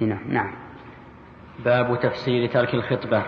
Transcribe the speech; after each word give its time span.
نعم 0.00 0.20
نعم. 0.28 0.50
باب 1.64 2.00
تفسير 2.00 2.52
ترك 2.52 2.74
الخطبة. 2.74 3.22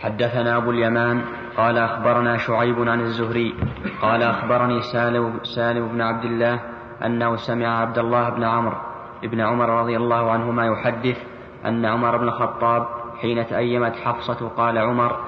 حدثنا 0.00 0.56
أبو 0.56 0.70
اليمان 0.70 1.22
قال 1.56 1.78
أخبرنا 1.78 2.36
شعيب 2.36 2.88
عن 2.88 3.00
الزهري 3.00 3.54
قال 4.02 4.22
أخبرني 4.22 4.82
سالم, 4.82 5.40
سالم 5.42 5.88
بن 5.88 6.00
عبد 6.00 6.24
الله 6.24 6.60
أنه 7.04 7.36
سمع 7.36 7.80
عبد 7.80 7.98
الله 7.98 8.28
بن 8.28 8.44
عمرو 8.44 8.76
بن 9.22 9.40
عمر 9.40 9.68
رضي 9.68 9.96
الله 9.96 10.30
عنهما 10.30 10.66
يحدث 10.66 11.24
أن 11.66 11.84
عمر 11.84 12.16
بن 12.16 12.28
الخطاب 12.28 12.88
حين 13.20 13.46
تأيمت 13.46 13.96
حفصة 13.96 14.48
قال 14.48 14.78
عمر 14.78 15.24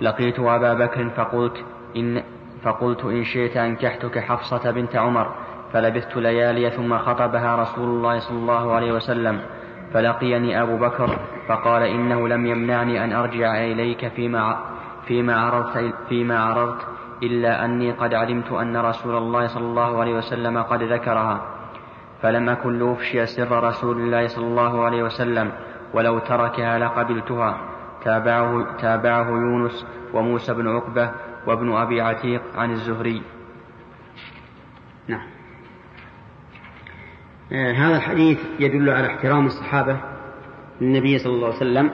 لقيت 0.00 0.40
أبا 0.40 0.74
بكر 0.74 1.10
فقلت 1.10 1.64
إن 1.96 2.22
فقلت 2.62 3.04
إن 3.04 3.24
شئت 3.24 3.56
أنكحتك 3.56 4.18
حفصة 4.18 4.70
بنت 4.70 4.96
عمر 4.96 5.34
فلبثت 5.72 6.16
ليالي 6.16 6.70
ثم 6.70 6.98
خطبها 6.98 7.56
رسول 7.56 7.88
الله 7.88 8.18
صلى 8.18 8.38
الله 8.38 8.72
عليه 8.72 8.92
وسلم. 8.92 9.40
فلقيني 9.92 10.62
أبو 10.62 10.76
بكر 10.76 11.18
فقال 11.48 11.82
إنه 11.82 12.28
لم 12.28 12.46
يمنعني 12.46 13.04
أن 13.04 13.12
أرجع 13.12 13.64
إليك 13.64 14.08
فيما 14.08 14.56
فيما 15.06 15.40
عرضت 15.40 15.94
فيما 16.08 16.38
عرضت 16.40 16.86
إلا 17.22 17.64
أني 17.64 17.92
قد 17.92 18.14
علمت 18.14 18.52
أن 18.52 18.76
رسول 18.76 19.16
الله 19.16 19.46
صلى 19.46 19.64
الله 19.64 20.00
عليه 20.00 20.14
وسلم 20.14 20.62
قد 20.62 20.82
ذكرها. 20.82 21.40
فلم 22.22 22.48
أكن 22.48 22.78
لأفشي 22.78 23.26
سر 23.26 23.64
رسول 23.64 23.96
الله 23.96 24.26
صلى 24.26 24.46
الله 24.46 24.84
عليه 24.84 25.02
وسلم 25.02 25.52
ولو 25.94 26.18
تركها 26.18 26.78
لقبلتها. 26.78 27.56
تابعه, 28.04 28.76
تابعه 28.80 29.28
يونس 29.28 29.86
وموسى 30.14 30.54
بن 30.54 30.68
عقبة 30.68 31.10
وابن 31.46 31.72
أبي 31.72 32.00
عتيق 32.00 32.42
عن 32.56 32.70
الزهري. 32.70 33.22
نعم. 35.08 35.37
هذا 37.52 37.96
الحديث 37.96 38.38
يدل 38.60 38.90
على 38.90 39.06
احترام 39.06 39.46
الصحابة 39.46 40.00
للنبي 40.80 41.18
صلى 41.18 41.32
الله 41.32 41.46
عليه 41.46 41.56
وسلم 41.56 41.90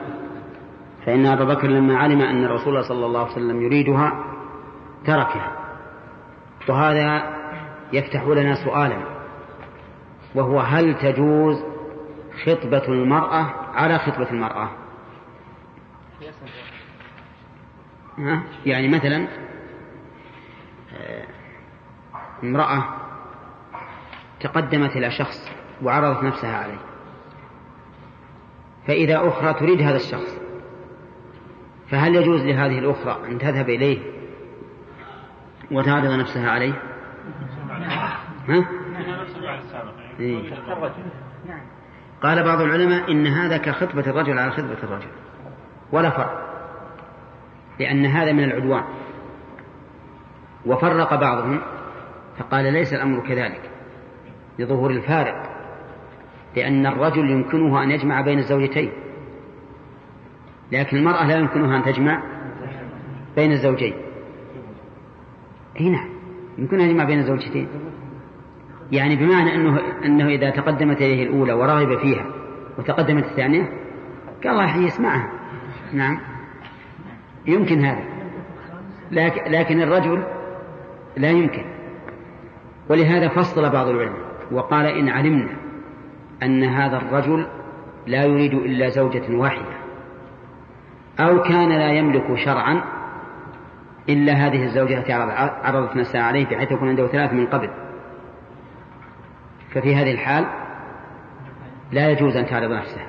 فإن 1.05 1.25
أبا 1.25 1.43
بكر 1.43 1.67
لما 1.67 1.97
علم 1.97 2.21
أن 2.21 2.45
الرسول 2.45 2.85
صلى 2.85 3.05
الله 3.05 3.19
عليه 3.19 3.31
وسلم 3.31 3.61
يريدها 3.61 4.23
تركها. 5.05 5.51
وهذا 6.69 7.35
يفتح 7.93 8.23
لنا 8.23 8.65
سؤالا 8.65 8.97
وهو 10.35 10.59
هل 10.59 10.97
تجوز 10.97 11.63
خطبة 12.45 12.87
المرأة 12.87 13.53
على 13.73 13.99
خطبة 13.99 14.31
المرأة؟ 14.31 14.69
يعني 18.65 18.87
مثلا 18.87 19.27
آه، 20.97 21.25
امرأة 22.43 23.04
تقدمت 24.45 24.95
إلى 24.95 25.11
شخص 25.11 25.51
وعرضت 25.83 26.23
نفسها 26.23 26.57
عليه 26.57 26.77
فإذا 28.87 29.27
أخرى 29.27 29.53
تريد 29.53 29.81
هذا 29.81 29.95
الشخص 29.95 30.39
فهل 31.87 32.15
يجوز 32.15 32.41
لهذه 32.41 32.79
الأخرى 32.79 33.31
أن 33.31 33.37
تذهب 33.37 33.69
إليه 33.69 33.99
وتعرض 35.71 36.11
نفسها 36.11 36.49
عليه 36.49 36.73
ها؟ 38.47 38.65
إيه. 40.19 40.53
قال 42.23 42.43
بعض 42.43 42.61
العلماء 42.61 43.11
إن 43.11 43.27
هذا 43.27 43.57
كخطبة 43.57 44.07
الرجل 44.07 44.39
على 44.39 44.51
خطبة 44.51 44.77
الرجل 44.83 45.07
ولا 45.91 46.09
فرق 46.09 46.45
لأن 47.79 48.05
هذا 48.05 48.31
من 48.31 48.43
العدوان 48.43 48.83
وفرق 50.65 51.15
بعضهم 51.15 51.61
فقال 52.37 52.73
ليس 52.73 52.93
الأمر 52.93 53.27
كذلك 53.27 53.74
لظهور 54.59 54.91
الفارق 54.91 55.51
لأن 56.55 56.85
الرجل 56.85 57.29
يمكنه 57.29 57.83
أن 57.83 57.91
يجمع 57.91 58.21
بين 58.21 58.39
الزوجتين 58.39 58.91
لكن 60.71 60.97
المرأة 60.97 61.27
لا 61.27 61.35
يمكنها 61.35 61.77
أن 61.77 61.83
تجمع 61.83 62.23
بين 63.35 63.51
الزوجين. 63.51 63.93
أي 65.79 65.89
نعم 65.89 66.09
يمكنها 66.57 66.85
أن 66.85 66.89
تجمع 66.89 67.03
بين 67.03 67.19
الزوجتين. 67.19 67.67
يعني 68.91 69.15
بمعنى 69.15 69.55
أنه, 69.55 69.81
أنه 70.05 70.27
إذا 70.27 70.49
تقدمت 70.49 70.97
إليه 70.97 71.23
الأولى 71.23 71.53
ورغب 71.53 71.99
فيها 71.99 72.25
وتقدمت 72.77 73.23
الثانية 73.23 73.69
قال 74.43 74.51
الله 74.51 74.77
يسمعها. 74.77 75.31
نعم 75.93 76.19
يمكن 77.45 77.85
هذا. 77.85 78.03
لكن 79.47 79.81
الرجل 79.81 80.23
لا 81.17 81.29
يمكن. 81.29 81.65
ولهذا 82.89 83.27
فصل 83.27 83.69
بعض 83.69 83.87
العلماء 83.87 84.24
وقال 84.51 84.85
إن 84.85 85.09
علمنا 85.09 85.55
أن 86.43 86.63
هذا 86.63 86.97
الرجل 86.97 87.47
لا 88.07 88.23
يريد 88.23 88.53
إلا 88.53 88.89
زوجة 88.89 89.35
واحدة 89.35 89.75
أو 91.19 91.41
كان 91.41 91.69
لا 91.69 91.91
يملك 91.91 92.35
شرعا 92.45 92.81
إلا 94.09 94.33
هذه 94.33 94.63
الزوجة 94.63 94.97
التي 94.97 95.13
عرضت 95.63 95.95
نفسها 95.95 96.21
عليه 96.21 96.45
بحيث 96.45 96.71
يكون 96.71 96.89
عنده 96.89 97.07
ثلاث 97.07 97.33
من 97.33 97.45
قبل. 97.45 97.69
ففي 99.71 99.95
هذه 99.95 100.11
الحال 100.11 100.45
لا 101.91 102.09
يجوز 102.09 102.37
أن 102.37 102.45
تعرض 102.45 102.71
نفسها 102.71 103.07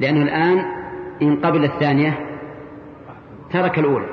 لأنه 0.00 0.22
الآن 0.22 0.64
إن 1.22 1.36
قبل 1.36 1.64
الثانية 1.64 2.18
ترك 3.52 3.78
الأولى 3.78 4.08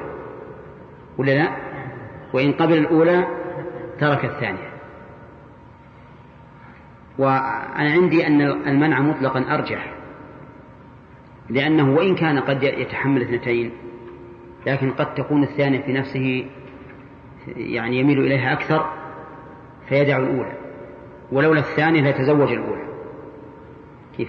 ولا 1.18 1.32
لا؟ 1.32 1.50
وإن 2.34 2.52
قبل 2.52 2.78
الأولى 2.78 3.28
ترك 4.00 4.26
الثانية. 4.26 4.75
وأنا 7.18 7.92
عندي 7.92 8.28
أن 8.28 8.42
المنع 8.42 9.00
مطلقا 9.00 9.40
أرجح 9.40 9.94
لأنه 11.50 11.96
وإن 11.96 12.16
كان 12.16 12.40
قد 12.40 12.64
يتحمل 12.64 13.22
اثنتين 13.22 13.72
لكن 14.68 14.92
قد 14.92 15.14
تكون 15.14 15.44
الثانية 15.44 15.82
في 15.82 15.94
نفسه 15.94 16.46
يعني 17.48 18.00
يميل 18.00 18.20
إليها 18.20 18.54
أكثر 18.54 18.94
فيدع 19.90 20.18
الأولى 20.18 20.58
ولولا 21.32 21.60
الثانية 21.60 22.02
ليتزوج 22.02 22.52
الأولى. 22.52 22.86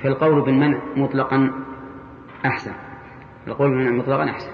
فالقول 0.02 0.44
بالمنع 0.44 0.78
مطلقا 0.96 1.52
أحسن 2.46 2.72
القول 3.46 3.70
بالمنع 3.70 3.90
مطلقا 3.90 4.30
أحسن. 4.30 4.50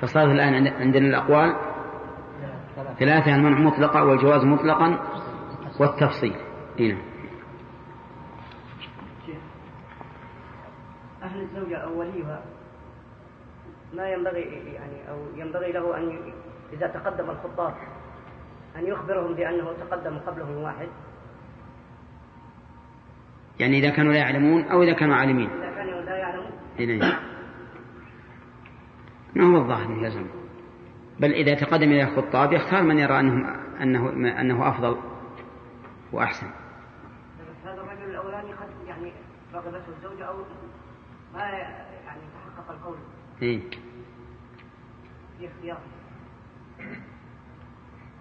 فصارت 0.00 0.30
الآن 0.30 0.66
عندنا 0.66 1.08
الأقوال؟ 1.08 1.56
ثلاثة 2.98 3.34
المنع 3.34 3.58
مطلقا 3.58 4.02
والجواز 4.02 4.44
مطلقا 4.44 4.98
والتفصيل. 5.80 6.34
هنا 6.80 7.00
أهل 11.22 11.40
الزوجة 11.40 11.76
أو 11.76 12.00
وليها 12.00 12.42
ما 13.94 14.08
ينبغي 14.08 14.40
يعني 14.74 15.10
أو 15.10 15.18
ينبغي 15.36 15.72
له 15.72 15.96
أن 15.96 16.32
إذا 16.72 16.86
تقدم 16.86 17.30
الخطاب 17.30 17.74
أن 18.76 18.86
يخبرهم 18.86 19.34
بأنه 19.34 19.72
تقدم 19.72 20.18
قبلهم 20.18 20.56
واحد. 20.56 20.88
يعني 23.58 23.78
إذا 23.78 23.90
كانوا 23.90 24.12
لا 24.12 24.18
يعلمون 24.18 24.64
أو 24.64 24.82
إذا 24.82 24.92
كانوا 24.92 25.14
عالمين. 25.14 25.50
إذا 25.50 25.70
كانوا 25.74 26.00
لا 26.00 26.16
يعلمون. 26.16 26.52
إذن. 26.78 27.12
ما 29.34 29.44
هو 29.44 29.56
الظاهر 29.56 29.90
يلزم 29.90 30.26
بل 31.20 31.32
إذا 31.32 31.54
تقدم 31.54 31.88
إلى 31.88 32.02
الخطاب 32.02 32.52
يختار 32.52 32.82
من 32.82 32.98
يرى 32.98 33.20
أنه 33.20 33.56
أنه 33.82 34.08
أنه 34.40 34.68
أفضل 34.68 34.96
وأحسن 36.12 36.46
هذا 37.64 37.80
الرجل 37.80 38.10
الأولاني 38.10 38.52
قد 38.52 38.68
الزوجة 39.54 40.24
أو 40.24 40.34
ما 41.34 41.40
يعني 41.40 42.20
تحقق 42.56 42.70
القول. 42.70 42.96
إيه. 43.42 43.60
في 45.38 45.46
اختياره. 45.46 45.80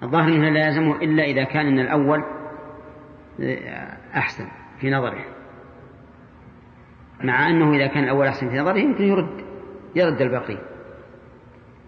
الظاهر 0.03 0.27
أنه 0.27 0.49
لا 0.49 0.67
يلزمه 0.67 0.95
إلا 0.95 1.23
إذا 1.23 1.43
كان 1.43 1.65
أن 1.67 1.79
الأول 1.79 2.23
أحسن 4.15 4.47
في 4.79 4.89
نظره. 4.89 5.25
مع 7.23 7.49
أنه 7.49 7.73
إذا 7.73 7.87
كان 7.87 8.03
الأول 8.03 8.27
أحسن 8.27 8.49
في 8.49 8.57
نظره 8.57 8.77
يمكن 8.77 9.03
يرد 9.03 9.45
يرد 9.95 10.21
الباقي 10.21 10.57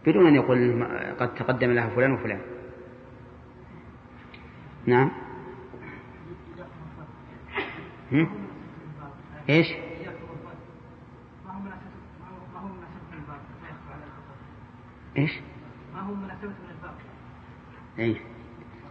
بدون 0.05 0.27
أن 0.27 0.35
يقول 0.35 0.87
قد 1.19 1.35
تقدم 1.35 1.71
له 1.71 1.89
فلان 1.89 2.11
وفلان. 2.11 2.41
نعم. 4.85 5.11
هم؟ 8.11 8.40
إيش؟ 9.49 9.67
إيش؟ 15.17 15.39
ما 15.93 16.01
هو 16.01 16.13
مناسبة 16.13 16.47
من 16.47 16.69
الباب 16.71 16.93
اي 17.99 18.21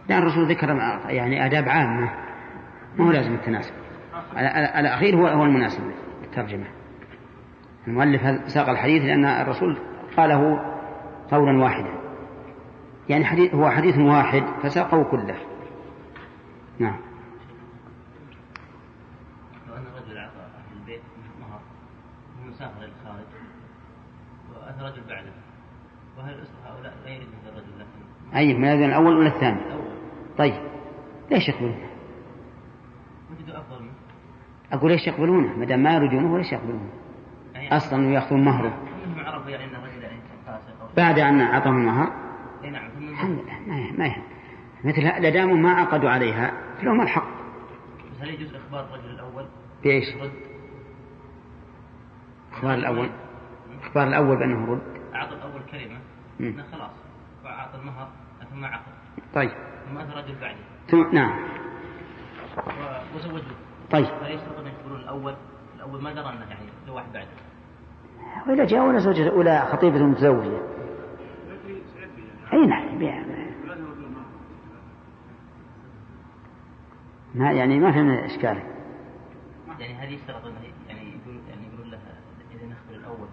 لا 0.09 0.17
الرسول 0.17 0.51
ذكر 0.51 0.69
يعني 1.09 1.45
آداب 1.45 1.69
عامة. 1.69 2.11
ما 2.97 3.05
هو 3.05 3.11
لازم 3.11 3.33
التناسب. 3.33 3.73
الأخير 4.79 5.15
هو 5.15 5.27
هو 5.27 5.43
المناسب 5.43 5.91
للترجمة. 6.21 6.67
المؤلف 7.87 8.51
ساق 8.51 8.69
الحديث 8.69 9.03
لأن 9.03 9.25
الرسول 9.25 9.77
قاله 10.17 10.59
قولا 11.31 11.63
واحدا. 11.63 11.93
يعني 13.09 13.25
حديث 13.25 13.55
هو 13.55 13.69
حديث 13.69 13.97
واحد 13.97 14.43
فساقه 14.63 15.03
كله. 15.03 15.37
نعم 16.79 16.99
لو 19.67 19.75
أن 19.75 19.85
رجل 19.95 20.17
أعطى 20.17 20.39
أهل 20.39 20.77
البيت 20.77 21.01
مهر 21.39 21.61
ومن 22.39 22.53
سافر 22.53 22.77
إلى 22.77 22.91
الخارج 23.01 23.25
وأتى 24.53 24.81
رجل 24.81 25.07
بعده 25.09 25.31
وهل 26.17 26.33
الأسرة 26.33 26.59
هؤلاء 26.65 26.93
لا 27.05 27.09
يريد 27.09 27.27
هذا 27.43 27.49
الرجل 27.49 27.79
لكن 27.79 28.11
أي 28.35 28.53
من 28.53 28.65
الأذان 28.65 28.89
الأول 28.89 29.17
ولا 29.17 29.27
الثاني؟ 29.27 29.61
طيب. 30.37 30.61
ليش 31.31 31.49
يقبلونه؟ 31.49 31.89
وجدوا 33.31 33.57
أفضل 33.57 33.81
منه. 33.83 33.91
أقول 34.71 34.91
ليش 34.91 35.07
يقبلونه؟ 35.07 35.57
ما 35.57 35.65
دام 35.65 35.83
ما 35.83 35.95
يريدونه 35.95 36.37
ليش 36.37 36.51
يقبلونه؟ 36.51 36.89
أصلا 37.55 38.13
يأخذون 38.13 38.43
مهره. 38.45 38.73
يعني 39.47 39.47
يعني 39.47 40.21
بعد 40.97 41.19
أن 41.19 41.41
أعطاهم 41.41 41.77
المهر. 41.77 42.11
نعم 42.63 42.89
الحمد 42.97 43.39
لله 43.39 43.91
ما 43.97 44.07
يهم 44.07 44.23
مثل 44.83 45.01
لا 45.01 45.29
داموا 45.29 45.57
ما 45.57 45.71
عقدوا 45.71 46.09
عليها 46.09 46.53
فلهم 46.81 47.01
الحق. 47.01 47.27
بس 48.11 48.21
هل 48.21 48.29
يجوز 48.29 48.55
إخبار 48.55 48.85
الرجل 48.85 49.09
الأول؟ 49.09 49.45
بإيش؟ 49.83 50.15
رد. 50.15 50.31
إخبار 52.53 52.73
الأول. 52.73 53.09
إخبار 53.81 54.07
الأول 54.07 54.37
بأنه 54.37 54.71
رد. 54.71 54.81
أعطى 55.15 55.35
الأول 55.35 55.61
كلمة. 55.71 56.63
خلاص. 56.71 56.91
وأعطى 57.43 57.77
المهر. 57.79 58.07
ثم 58.51 58.65
عقد 58.65 58.91
طيب. 59.33 59.51
ثم 59.89 59.97
أتى 59.97 60.11
رجل 60.13 60.35
بعده 60.41 60.57
ثم 60.87 61.15
نعم. 61.15 61.39
و- 62.57 63.15
وزوجه 63.17 63.43
طيب. 63.91 64.05
هل 64.05 64.31
يشترط 64.31 64.59
أن 64.59 64.67
يخبرون 64.67 64.99
الأول؟ 64.99 65.35
الأول 65.75 66.01
ما 66.03 66.13
درى 66.13 66.29
أنه 66.29 66.45
يعني 66.49 66.65
له 66.87 66.93
واحد 66.93 67.13
بعده. 67.13 67.27
وإذا 68.47 68.65
جاء 68.65 68.85
ولا 68.87 68.99
زوجة 68.99 69.33
ولا 69.33 69.65
خطيبة 69.65 69.99
متزوجة. 69.99 70.61
أي 72.53 72.65
نعم. 72.65 72.91
ما 77.35 77.51
يعني 77.51 77.79
ما 77.79 77.91
فهمنا 77.91 78.25
إشكالك. 78.25 78.65
يعني 79.79 79.93
هل 79.93 80.13
يشترط 80.13 80.41
يعني 80.87 81.09
يقول 81.09 81.39
يعني 81.49 81.67
يقولون 81.67 81.91
له 81.91 81.97
إذا 82.55 82.65
نخبر 82.65 82.95
الأول؟ 82.95 83.27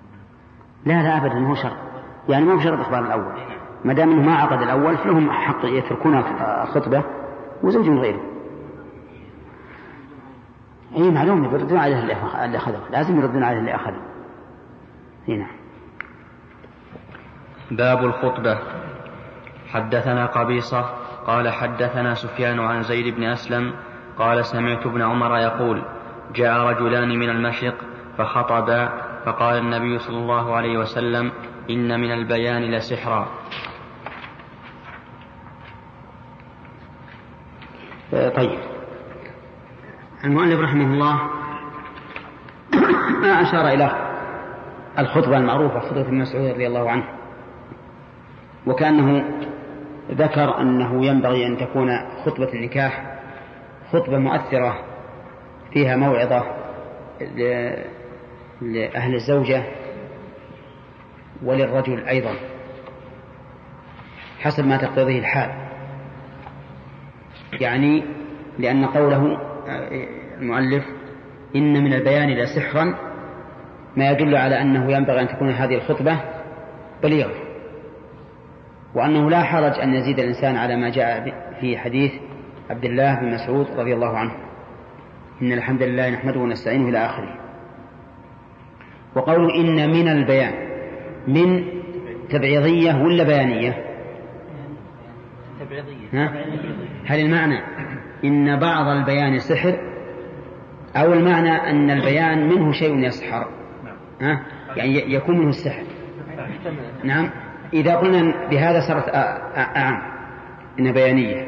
لا 0.87 1.03
لا 1.03 1.17
أبدا 1.17 1.47
هو 1.49 1.55
شرط. 1.55 1.77
يعني 2.29 2.45
ما 2.45 2.53
هو 2.55 2.61
شرط 2.61 2.81
إخبار 2.81 3.07
الأول. 3.07 3.33
ما 3.85 3.95
دام 3.95 4.11
أنه 4.11 4.23
ما 4.23 4.35
عقد 4.35 4.63
الأول 4.63 4.97
فلهم 4.97 5.31
حق 5.31 5.65
يتركون 5.65 6.19
الخطبة 6.63 7.05
وزوج 7.63 7.89
غيره. 7.89 8.21
أي 10.97 11.11
معلوم 11.11 11.45
يردون 11.45 11.79
عليه 11.79 12.01
اللي 12.01 12.57
أخذه. 12.57 12.81
لازم 12.91 13.21
يردون 13.21 13.45
عليه 13.45 13.59
اللي 13.59 13.75
أخذه. 13.75 14.01
إي 15.29 15.37
نعم. 15.37 15.57
باب 17.71 18.05
الخطبة. 18.05 18.59
حدثنا 19.69 20.27
قبيصة 20.27 20.81
قال 21.27 21.49
حدثنا 21.49 22.15
سفيان 22.15 22.61
عن 22.61 22.83
زيد 22.83 23.15
بن 23.15 23.25
أسلم 23.25 23.75
قال 24.19 24.45
سمعت 24.45 24.87
ابن 24.87 25.03
عمر 25.03 25.37
يقول 25.37 25.83
جاء 26.35 26.59
رجلان 26.59 27.19
من 27.19 27.31
المشرق 27.31 27.75
فخطبا 28.19 28.89
فقال 29.25 29.59
النبي 29.59 29.99
صلى 29.99 30.17
الله 30.19 30.57
عليه 30.57 30.79
وسلم 30.79 31.33
إن 31.71 32.01
من 32.01 32.13
البيان 32.13 32.63
لسحرا. 32.63 33.29
طيب. 38.13 38.59
المؤلف 40.25 40.61
رحمه 40.61 40.95
الله 40.95 41.15
ما 43.23 43.43
أشار 43.43 43.69
إلى 43.69 44.09
الخطبة 44.99 45.37
المعروفة 45.37 45.81
خطبة 45.81 46.01
ابن 46.01 46.15
مسعود 46.15 46.51
رضي 46.51 46.67
الله 46.67 46.91
عنه 46.91 47.05
وكأنه 48.67 49.25
ذكر 50.11 50.61
أنه 50.61 51.07
ينبغي 51.07 51.47
أن 51.47 51.57
تكون 51.57 51.99
خطبة 52.25 52.53
النكاح 52.53 53.19
خطبة 53.93 54.19
مؤثرة 54.19 54.85
فيها 55.73 55.97
موعظة 55.97 56.45
لأهل 58.61 59.15
الزوجة 59.15 59.63
وللرجل 61.43 62.05
أيضا 62.05 62.33
حسب 64.41 64.67
ما 64.67 64.77
تقتضيه 64.77 65.19
الحال. 65.19 65.68
يعني 67.53 68.05
لأن 68.59 68.85
قوله 68.85 69.39
آه، 69.69 70.09
المؤلف 70.41 70.85
إن 71.57 71.85
من 71.85 71.93
البيان 71.93 72.29
لسحرا 72.29 72.95
ما 73.97 74.11
يدل 74.11 74.37
على 74.37 74.63
أنه 74.63 74.93
ينبغي 74.93 75.21
أن 75.21 75.29
تكون 75.29 75.51
هذه 75.51 75.75
الخطبة 75.75 76.21
بليغة. 77.03 77.35
وأنه 78.95 79.31
لا 79.31 79.43
حرج 79.43 79.79
أن 79.81 79.95
يزيد 79.95 80.19
الإنسان 80.19 80.57
على 80.57 80.77
ما 80.77 80.91
جاء 80.91 81.35
في 81.61 81.79
حديث 81.79 82.13
عبد 82.71 82.85
الله 82.85 83.15
بن 83.21 83.35
مسعود 83.35 83.67
رضي 83.77 83.95
الله 83.95 84.19
عنه. 84.19 84.33
إن 85.43 85.53
الحمد 85.53 85.83
لله 85.83 86.11
نحمده 86.11 86.41
ونستعينه 86.41 86.89
إلى 86.89 87.07
آخره. 87.07 87.35
وقوله 89.17 89.55
إن 89.55 89.91
من 89.91 90.09
البيان 90.09 90.55
من 91.29 91.65
تبعيضية 92.31 92.95
ولا 92.95 93.25
بيانية؟ 93.25 93.88
ها؟ 96.13 96.33
هل 97.07 97.21
المعنى 97.21 97.61
إن 98.25 98.59
بعض 98.59 98.87
البيان 98.87 99.39
سحر 99.39 99.79
أو 100.97 101.13
المعنى 101.13 101.71
أن 101.71 101.91
البيان 101.91 102.49
منه 102.49 102.73
شيء 102.73 102.99
يسحر؟ 102.99 103.49
ها؟ 104.21 104.43
يعني 104.77 105.15
يكون 105.15 105.39
منه 105.39 105.49
السحر. 105.49 105.83
نعم. 107.05 107.31
إذا 107.73 107.97
قلنا 107.97 108.49
بهذا 108.51 108.81
صارت 108.81 109.09
أعم. 109.77 110.03
إن 110.81 110.93
بيانية. 110.93 111.47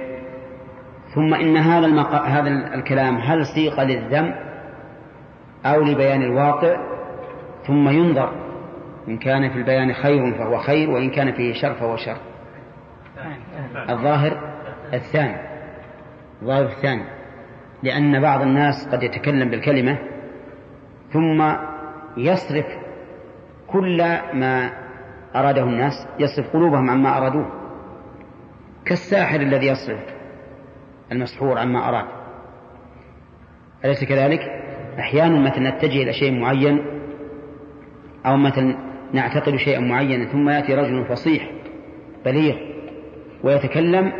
ثم 1.14 1.34
إن 1.34 1.56
هذا 1.56 1.87
المق... 1.87 2.14
هذا 2.14 2.75
الكلام 2.75 3.17
هل 3.17 3.46
سيق 3.46 3.81
للذم 3.81 4.34
أو 5.67 5.82
لبيان 5.82 6.22
الواقع؟ 6.22 6.76
ثم 7.67 7.88
ينظر. 7.88 8.32
إن 9.08 9.19
كان 9.19 9.50
في 9.50 9.56
البيان 9.58 9.93
خير 9.93 10.34
فهو 10.34 10.58
خير 10.58 10.90
وإن 10.90 11.11
كان 11.11 11.32
فيه 11.32 11.52
شر 11.52 11.75
فهو 11.75 11.96
شر. 11.96 12.17
الظاهر 13.76 14.52
الثاني 14.94 15.37
الظاهر 16.43 16.67
الثاني 16.67 17.05
لأن 17.82 18.20
بعض 18.20 18.43
الناس 18.43 18.88
قد 18.88 19.02
يتكلم 19.02 19.50
بالكلمة 19.50 19.99
ثم 21.12 21.52
يصرف 22.17 22.67
كل 23.67 23.99
ما 24.34 24.70
أراده 25.37 25.62
الناس 25.62 26.08
يصرف 26.19 26.50
قلوبهم 26.52 26.90
عما 26.90 27.19
أرادوه 27.19 27.46
كالساحر 28.84 29.40
الذي 29.40 29.67
يصرف 29.67 30.00
المسحور 31.12 31.58
عما 31.58 31.88
أراد 31.88 32.06
أليس 33.84 34.05
كذلك؟ 34.05 34.40
أحيانا 34.99 35.40
مثلا 35.40 35.70
نتجه 35.70 36.02
إلى 36.02 36.12
شيء 36.12 36.40
معين 36.40 36.84
أو 38.27 38.36
مثلا 38.36 38.77
نعتقد 39.12 39.56
شيئا 39.56 39.81
معينا 39.81 40.32
ثم 40.32 40.48
يأتي 40.48 40.74
رجل 40.74 41.05
فصيح 41.05 41.50
بليغ 42.24 42.69
ويتكلم 43.44 44.13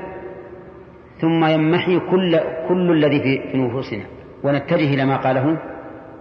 ثم 1.21 1.45
يمحي 1.45 2.01
كل 2.01 2.41
كل 2.69 2.91
الذي 2.91 3.23
في 3.53 3.59
نفوسنا. 3.59 4.05
ونتجه 4.45 4.95
إلى 4.95 5.05
ما 5.05 5.17
قاله 5.17 5.59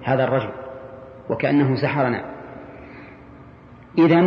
هذا 0.03 0.23
الرجل 0.23 0.51
وكأنه 1.29 1.75
سحرنا. 1.75 2.25
إذا 3.97 4.21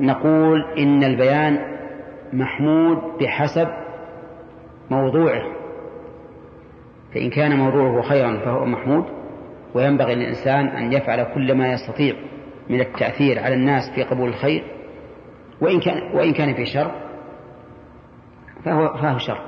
نقول 0.00 0.64
إن 0.78 1.04
البيان 1.04 1.58
محمود 2.32 2.98
بحسب 3.20 3.68
موضوعه. 4.90 5.42
فإن 7.14 7.30
كان 7.30 7.56
موضوعه 7.56 8.02
خيرا 8.02 8.40
فهو 8.44 8.64
محمود 8.64 9.04
وينبغي 9.74 10.14
للإنسان 10.14 10.66
أن 10.66 10.92
يفعل 10.92 11.24
كل 11.34 11.54
ما 11.54 11.72
يستطيع 11.72 12.14
من 12.70 12.80
التأثير 12.80 13.38
على 13.38 13.54
الناس 13.54 13.90
في 13.94 14.02
قبول 14.02 14.28
الخير 14.28 14.64
وإن 15.60 15.80
كان 15.80 16.16
وإن 16.16 16.32
كان 16.32 16.54
في 16.54 16.66
شر 16.66 16.90
فهو 18.64 18.96
فهو 18.96 19.18
شر. 19.18 19.38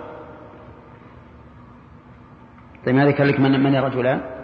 طيب 2.87 2.95
ما 2.95 3.07
ذكر 3.07 3.25
لك 3.25 3.41
من 3.41 3.63
من 3.63 3.77
رجلان؟ 3.77 4.35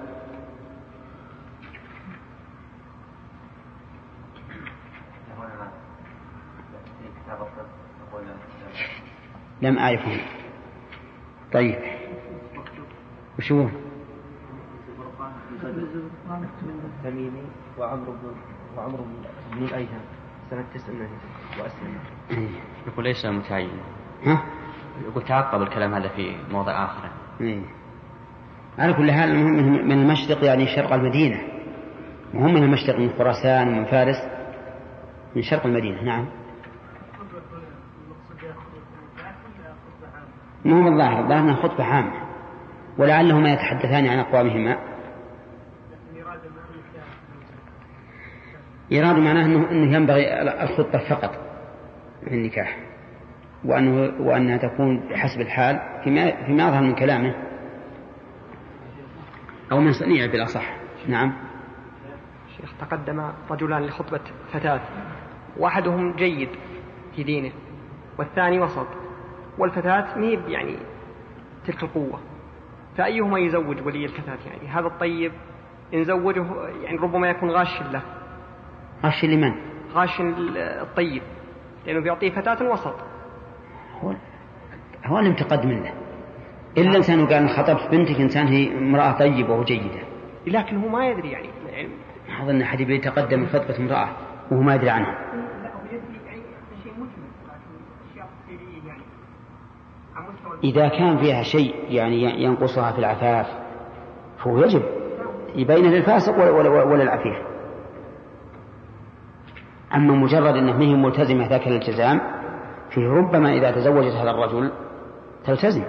لم 9.63 9.79
أعرفهم. 9.79 10.19
طيب. 11.53 11.79
وش 13.39 13.53
هو؟ 13.53 13.69
تميمي 17.05 17.43
وعمرو 17.79 18.13
بن 18.13 18.35
وعمرو 18.77 19.05
بن 19.53 19.65
الايهم 19.65 20.01
سنة 20.51 20.65
تسع 20.75 20.93
واسلم 21.59 21.99
إيه. 22.31 22.49
يقول 22.87 23.05
ليس 23.05 23.27
متعين 23.27 23.71
ها؟ 24.25 24.43
يقول 25.09 25.25
تعقب 25.25 25.63
الكلام 25.63 25.95
هذا 25.95 26.09
في 26.09 26.37
موضع 26.51 26.85
آخر. 26.85 27.09
إيه. 27.41 27.61
على 28.79 28.93
كل 28.93 29.13
حال 29.13 29.31
المهم 29.31 29.89
من- 29.89 29.93
المشرق 29.93 30.45
يعني 30.45 30.67
شرق 30.77 30.93
المدينة. 30.93 31.41
وهم 32.35 32.55
من 32.55 32.63
المشرق 32.63 32.99
من 32.99 33.11
خراسان 33.19 33.69
ومن 33.69 33.85
فارس 33.85 34.17
من 35.37 35.43
شرق 35.43 35.67
المدينة. 35.67 36.03
نعم. 36.03 36.27
ما 40.65 40.85
هو 40.85 40.89
الظاهر؟ 40.89 41.23
الظاهر 41.23 41.41
أنها 41.41 41.55
خطبة 41.63 41.85
عامة. 41.85 42.13
ولعلهما 42.99 43.53
يتحدثان 43.53 44.07
عن 44.07 44.19
أقوامهما. 44.19 44.79
إيراد 48.93 49.17
معناه 49.19 49.45
أنه, 49.47 49.71
أنه 49.71 49.97
ينبغي 49.97 50.43
الخطبة 50.43 50.99
فقط 51.11 51.31
في 52.25 52.35
النكاح. 52.35 52.79
وأنه 53.65 54.13
وأنها 54.21 54.57
تكون 54.57 55.09
بحسب 55.09 55.41
الحال 55.41 55.81
فيما 56.05 56.47
فيما 56.47 56.69
يظهر 56.69 56.83
من 56.83 56.95
كلامه. 56.95 57.35
أو 59.73 59.81
من 59.81 59.93
صنيعه 59.93 60.31
بالأصح. 60.31 60.77
نعم. 61.09 61.33
شيخ 62.57 62.73
تقدم 62.81 63.33
رجلان 63.51 63.83
لخطبة 63.83 64.21
فتاة. 64.53 64.81
واحدهم 65.57 66.13
جيد 66.17 66.49
في 67.17 67.23
دينه 67.23 67.53
والثاني 68.19 68.61
وسط. 68.61 68.87
والفتاة 69.59 70.19
ميب 70.19 70.49
يعني 70.49 70.77
تلك 71.67 71.83
القوة. 71.83 72.21
فأيهما 72.97 73.39
يزوج 73.39 73.87
ولي 73.87 74.05
الفتاة 74.05 74.39
يعني؟ 74.51 74.69
هذا 74.69 74.87
الطيب 74.87 75.33
إن 75.95 76.05
زوجه 76.05 76.47
يعني 76.83 76.97
ربما 76.99 77.29
يكون 77.29 77.51
غاش 77.51 77.83
له. 77.93 78.03
غش 79.05 79.25
لمن؟ 79.25 79.55
غاش 79.93 80.21
الطيب. 80.21 81.23
لأنه 81.87 82.01
بيعطيه 82.01 82.31
فتاة 82.31 82.71
وسط. 82.71 83.10
هو 85.07 85.19
تقدم 85.33 85.71
له 85.71 85.93
إلا 86.79 86.97
إنسان 86.97 87.27
قال 87.27 87.49
خطبت 87.49 87.91
بنتك 87.91 88.21
إنسان 88.21 88.47
هي 88.47 88.79
امرأة 88.79 89.19
طيبة 89.19 89.55
وجيدة. 89.55 90.01
لكن 90.47 90.77
هو 90.77 90.89
ما 90.89 91.09
يدري 91.09 91.31
يعني, 91.31 91.49
أظن 92.43 92.63
أحد 92.63 92.81
يتقدم 92.81 93.47
خطبة 93.47 93.79
امرأة 93.79 94.09
وهو 94.51 94.63
ما 94.63 94.75
يدري 94.75 94.91
عنها. 94.91 95.19
إذا 100.65 100.89
كان 100.89 101.19
فيها 101.19 101.43
شيء 101.43 101.75
يعني 101.89 102.43
ينقصها 102.43 102.93
في 102.93 102.99
العفاف 102.99 103.47
فهو 104.39 104.65
يجب 104.65 104.83
يبين 105.55 105.85
للفاسق 105.85 106.39
ولا 106.55 107.03
العفيف. 107.03 107.37
أما 109.95 110.15
مجرد 110.15 110.57
أنه 110.57 110.73
ما 110.73 110.85
هي 110.85 110.95
ملتزمة 110.95 111.47
ذاك 111.47 111.67
الالتزام 111.67 112.40
فيه 112.91 113.09
ربما 113.09 113.53
إذا 113.53 113.71
تزوجت 113.71 114.13
هذا 114.13 114.31
الرجل 114.31 114.73
تلتزم. 115.45 115.85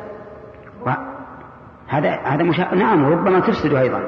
هذا 1.88 2.10
هذا 2.10 2.43
مشا... 2.43 2.75
نعم 2.75 3.05
ربما 3.05 3.39
تفسد 3.39 3.74
أيضا. 3.74 4.00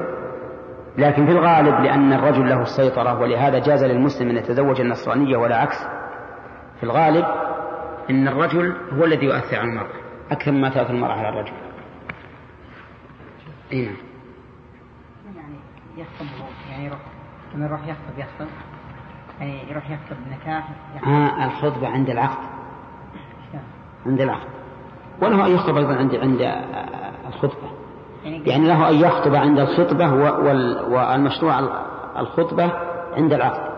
لكن 0.98 1.26
في 1.26 1.32
الغالب 1.32 1.80
لأن 1.80 2.14
الرجل 2.14 2.50
له 2.50 2.62
السيطرة 2.62 3.20
ولهذا 3.20 3.60
جاز 3.60 3.84
للمسلم 3.84 4.30
أن 4.30 4.38
يتزوج 4.38 4.82
النصرانية 4.82 5.38
ولا 5.38 5.58
عكس. 5.58 5.78
في 6.78 6.84
الغالب 6.84 7.26
أن 8.10 8.28
الرجل 8.28 8.76
هو 8.94 9.06
الذي 9.06 9.26
يؤثر 9.26 9.60
على 9.60 9.70
المرأة. 9.70 10.04
أكثر 10.32 10.52
مما 10.52 10.70
تأثر 10.70 10.94
المرأة 10.94 11.14
على 11.14 11.30
الرجل. 11.30 11.54
إيه 13.72 13.92
يعني 15.36 15.56
يخطب 15.98 16.26
يعني 16.72 16.86
يروح 16.86 17.00
يروح 17.56 17.88
يخطب 17.88 18.20
يخطب؟ 18.20 18.48
يعني 19.40 19.72
يروح 19.72 19.90
يخطب 19.90 20.18
نكاح؟ 20.32 20.70
يعني 20.96 21.18
آه 21.18 21.46
الخطبة 21.46 21.88
عند 21.88 22.10
العقد. 22.10 22.53
عند 24.06 24.22
العقد 24.22 24.48
وله 25.22 25.46
أن 25.46 25.52
يخطب 25.52 25.78
أيضا 25.78 25.96
عند 25.96 26.16
عند 26.16 26.56
الخطبة. 27.28 27.70
يعني, 28.26 28.68
له 28.68 28.90
أن 28.90 28.96
يخطب 28.96 29.36
عند 29.36 29.60
الخطبة 29.60 30.14
والمشروع 30.94 31.60
الخطبة 32.20 32.72
عند 33.18 33.34
العقد 33.34 33.74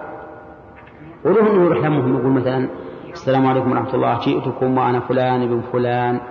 وله 1.25 1.51
أنه 1.51 1.65
يروح 1.65 1.77
لمهم 1.77 2.20
يقول 2.20 2.32
مثلا 2.32 2.70
السلام 3.12 3.48
عليكم 3.48 3.72
ورحمة 3.72 3.96
الله. 3.96 4.20
جئتكم 4.20 4.77
وأنا 4.77 5.00
فلان 5.00 5.41
ابن 5.41 5.62
فلان. 5.74 6.22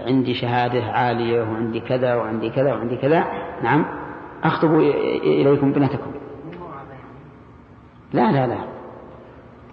عندي 0.00 0.34
شهادة 0.34 0.84
عالية 0.84 1.42
وعندي 1.42 1.80
كذا 1.80 2.14
وعندي 2.14 2.50
كذا 2.50 2.74
وعندي 2.74 2.96
كذا. 2.96 3.24
نعم. 3.62 3.84
أخطب 4.44 4.74
إليكم 5.24 5.72
بنتكم. 5.72 6.10
لا 8.12 8.32
لا 8.32 8.46
لا. 8.46 8.58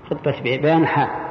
خطبة 0.10 0.42
بيان 0.42 0.88
حال. 0.88 1.27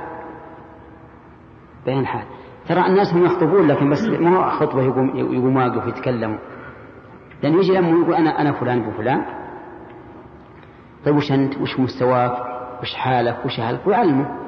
بيان 1.86 2.06
حال. 2.06 2.24
ترى 2.68 2.86
الناس 2.86 3.14
هم 3.14 3.24
يخطبون 3.24 3.68
لكن 3.68 3.90
بس 3.90 4.02
ما 4.04 4.36
هو 4.36 4.50
خطبة 4.50 4.82
يقوم 4.82 5.16
يقوم 5.16 5.56
واقف 5.56 5.86
يتكلم 5.86 6.38
لأن 7.42 7.54
يجي 7.54 7.72
لما 7.72 7.88
يقول 7.88 8.14
أنا 8.14 8.40
أنا 8.40 8.52
فلان 8.52 8.82
أبو 8.82 8.90
فلان. 8.90 9.26
طيب 11.04 11.16
وش 11.16 11.32
أنت؟ 11.32 11.58
وش 11.58 11.80
مستواك؟ 11.80 12.32
وش 12.82 12.94
حالك؟ 12.94 13.44
وش 13.44 13.60
أهلك 13.60 13.86
ويعلمه 13.86 14.38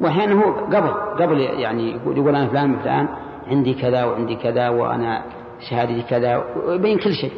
وأحيانا 0.00 0.44
هو 0.44 0.52
قبل 0.52 0.90
قبل 1.22 1.40
يعني 1.40 1.92
يقول 1.92 2.28
أنا 2.28 2.48
فلان 2.48 2.78
فلان 2.78 3.08
عندي 3.46 3.74
كذا 3.74 4.04
وعندي 4.04 4.36
كذا 4.36 4.68
وأنا 4.68 5.24
شهادتي 5.70 6.02
كذا 6.02 6.36
ويبين 6.36 6.98
كل 6.98 7.12
شيء. 7.12 7.32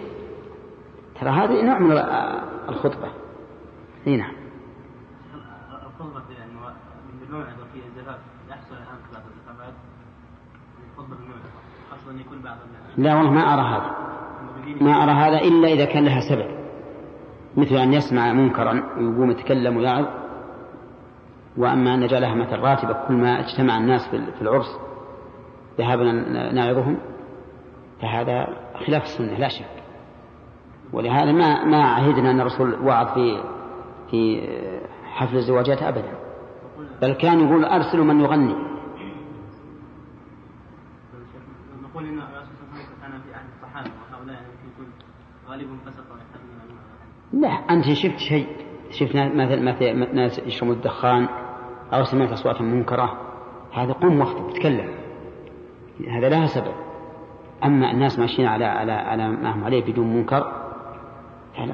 ترى 1.21 1.31
هذا 1.31 1.63
نوع 1.63 1.79
من 1.79 1.93
الخطبة. 2.69 3.09
نعم 4.07 4.33
الخطبة 5.87 6.23
يعني 6.39 6.53
من 6.53 7.23
الموعظة 7.29 7.65
في 7.73 7.79
الزفاف 7.87 8.19
يحصل 8.51 8.75
الآن 8.75 8.97
في 8.97 9.13
بعض 9.13 9.23
الزفافات 9.27 9.75
الخطبة 10.93 11.17
بالموعظة 11.17 11.51
خاصة 11.91 12.11
أن 12.11 12.21
يكون 12.21 12.39
بعض 12.43 12.57
الناس 12.67 12.86
لا 12.99 13.15
والله 13.15 13.31
ما 13.31 13.55
أرى 13.55 13.63
هذا. 13.63 13.97
ما 14.81 15.03
أرى 15.03 15.13
هذا 15.13 15.39
إلا 15.41 15.69
إذا 15.69 15.85
كان 15.85 16.05
لها 16.05 16.21
سبب. 16.21 16.57
مثل 17.57 17.75
أن 17.75 17.93
يسمع 17.93 18.33
منكرا 18.33 18.73
ويقوم 18.99 19.31
يتكلم 19.31 19.77
ويعظ. 19.77 20.07
وأما 21.57 21.95
أن 21.95 22.07
جعلها 22.07 22.35
مثل 22.35 22.59
راتبة 22.59 22.93
كل 23.09 23.15
ما 23.15 23.41
اجتمع 23.41 23.79
الناس 23.79 24.09
في 24.09 24.43
العرس 24.43 24.79
ذهبنا 25.79 26.53
نعظهم 26.53 26.99
فهذا 28.03 28.49
خلاف 28.87 29.03
السنة 29.03 29.39
لا 29.39 29.49
شك. 29.49 29.83
ولهذا 30.93 31.33
ما 31.33 31.65
ما 31.65 31.83
عهدنا 31.83 32.31
أن 32.31 32.41
الرسول 32.41 32.75
وعظ 32.75 33.15
في 33.15 33.43
في 34.11 34.49
حفل 35.05 35.37
الزواجات 35.37 35.83
أبدا. 35.83 36.13
بل 37.03 37.13
كان 37.13 37.41
يقول 37.41 37.65
أرسلوا 37.65 38.05
من 38.05 38.21
يغني 38.21 38.55
نقول 41.83 42.05
ان 42.05 42.19
الرسول 42.19 42.57
صلى 42.57 42.67
الله 42.69 42.77
عليه 42.77 42.85
وسلم 42.85 43.01
كان 43.03 43.21
في 43.21 43.35
احد 43.35 43.45
الصحابه 43.57 43.91
وهؤلاء 44.13 44.37
يكون 44.73 44.87
لا 47.33 47.49
أنت 47.49 47.85
شفت 47.85 48.19
شيء؟ 48.19 48.47
شفت 48.91 49.17
مثل 49.17 49.63
مثل 49.63 50.15
ناس 50.15 50.39
يشربوا 50.39 50.75
الدخان 50.75 51.29
أو 51.93 52.05
سمعت 52.05 52.33
أصوات 52.33 52.61
منكرة؟ 52.61 53.21
هذا 53.73 53.93
قم 53.93 54.21
واخطب 54.21 54.53
تكلم. 54.53 54.89
هذا 56.09 56.29
لها 56.29 56.47
سبب. 56.47 56.75
أما 57.65 57.91
الناس 57.91 58.19
ماشيين 58.19 58.49
على 58.49 58.65
على 58.65 58.93
على 58.93 59.29
ما 59.29 59.55
هم 59.55 59.65
عليه 59.65 59.93
بدون 59.93 60.17
منكر 60.17 60.53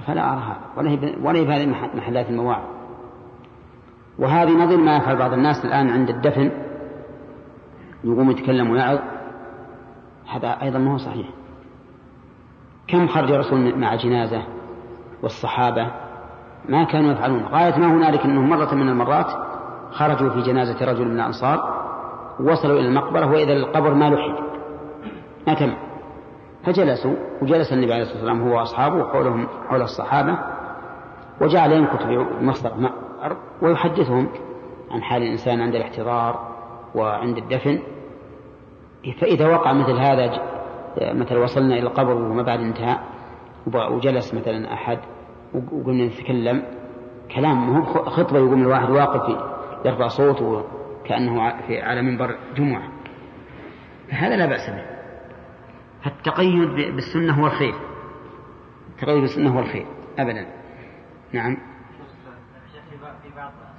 فلا 0.06 0.32
أرى 0.32 0.40
هذا. 0.40 0.60
ولا 0.76 0.90
هي 0.90 1.16
ولا 1.22 1.38
هي 1.38 1.46
في 1.46 1.52
هذه 1.52 1.66
محلات 1.96 2.30
المواعظ. 2.30 2.64
وهذه 4.18 4.50
نظير 4.50 4.78
ما 4.78 4.96
يفعل 4.96 5.16
بعض 5.16 5.32
الناس 5.32 5.64
الآن 5.64 5.90
عند 5.90 6.10
الدفن. 6.10 6.50
يقوم 8.04 8.30
يتكلم 8.30 8.70
ويعظ. 8.70 8.98
هذا 10.28 10.48
أيضا 10.62 10.78
ما 10.78 10.92
هو 10.92 10.98
صحيح. 10.98 11.41
كم 12.92 13.08
خرج 13.08 13.32
رسول 13.32 13.78
مع 13.78 13.94
جنازة 13.94 14.42
والصحابة 15.22 15.90
ما 16.68 16.84
كانوا 16.84 17.12
يفعلون. 17.12 17.44
غاية 17.44 17.78
ما 17.78 17.86
هنالك 17.86 18.24
أنه 18.24 18.40
مرة 18.40 18.74
من 18.74 18.88
المرات 18.88 19.26
خرجوا 19.90 20.30
في 20.30 20.42
جنازة 20.42 20.84
رجل 20.92 21.04
من 21.04 21.20
الأنصار 21.20 21.82
وصلوا 22.40 22.80
إلى 22.80 22.88
المقبرة 22.88 23.26
وإذا 23.26 23.52
القبر 23.52 23.94
ما 23.94 24.10
لحد 24.10 24.44
ما 25.46 25.54
تم. 25.54 25.74
فجلسوا 26.64 27.14
وجلس 27.42 27.72
النبي 27.72 27.92
عليه 27.92 28.02
الصلاة 28.02 28.18
والسلام 28.18 28.48
هو 28.48 28.58
وأصحابه 28.58 29.12
حولهم 29.12 29.46
حول 29.68 29.82
الصحابة 29.82 30.38
وجعل 31.40 31.72
ينكت 31.72 32.02
بمصدر 32.02 32.74
ماء 32.74 32.92
الأرض 33.18 33.36
ويحدثهم 33.62 34.28
عن 34.90 35.02
حال 35.02 35.22
الإنسان 35.22 35.60
عند 35.60 35.74
الاحتضار 35.74 36.48
وعند 36.94 37.36
الدفن. 37.36 37.78
فإذا 39.20 39.48
وقع 39.48 39.72
مثل 39.72 39.98
هذا 39.98 40.24
مثلا 41.00 41.38
وصلنا 41.38 41.74
إلى 41.74 41.86
القبر 41.86 42.14
وما 42.14 42.42
بعد 42.42 42.60
انتهى 42.60 42.98
وجلس 43.66 44.34
مثلا 44.34 44.72
أحد 44.72 44.98
وقلنا 45.54 46.06
نتكلم 46.06 46.62
كلام 47.34 47.56
مو 47.56 47.84
خطبة 47.84 48.38
يقوم 48.38 48.62
الواحد 48.62 48.90
واقف 48.90 49.38
يرفع 49.84 50.08
صوته 50.08 50.64
كأنه 51.04 51.66
في 51.66 51.80
على 51.80 52.02
منبر 52.02 52.38
جمعة. 52.56 52.88
هذا 54.10 54.36
لا 54.36 54.46
بأس 54.46 54.70
به. 54.70 54.84
فالتقيد 56.04 56.94
بالسنة 56.94 57.32
هو 57.32 57.46
الخير. 57.46 57.74
التقيد 58.90 59.20
بالسنة 59.20 59.54
هو 59.56 59.58
الخير 59.60 59.86
أبدا. 60.18 60.46
نعم. 61.32 61.56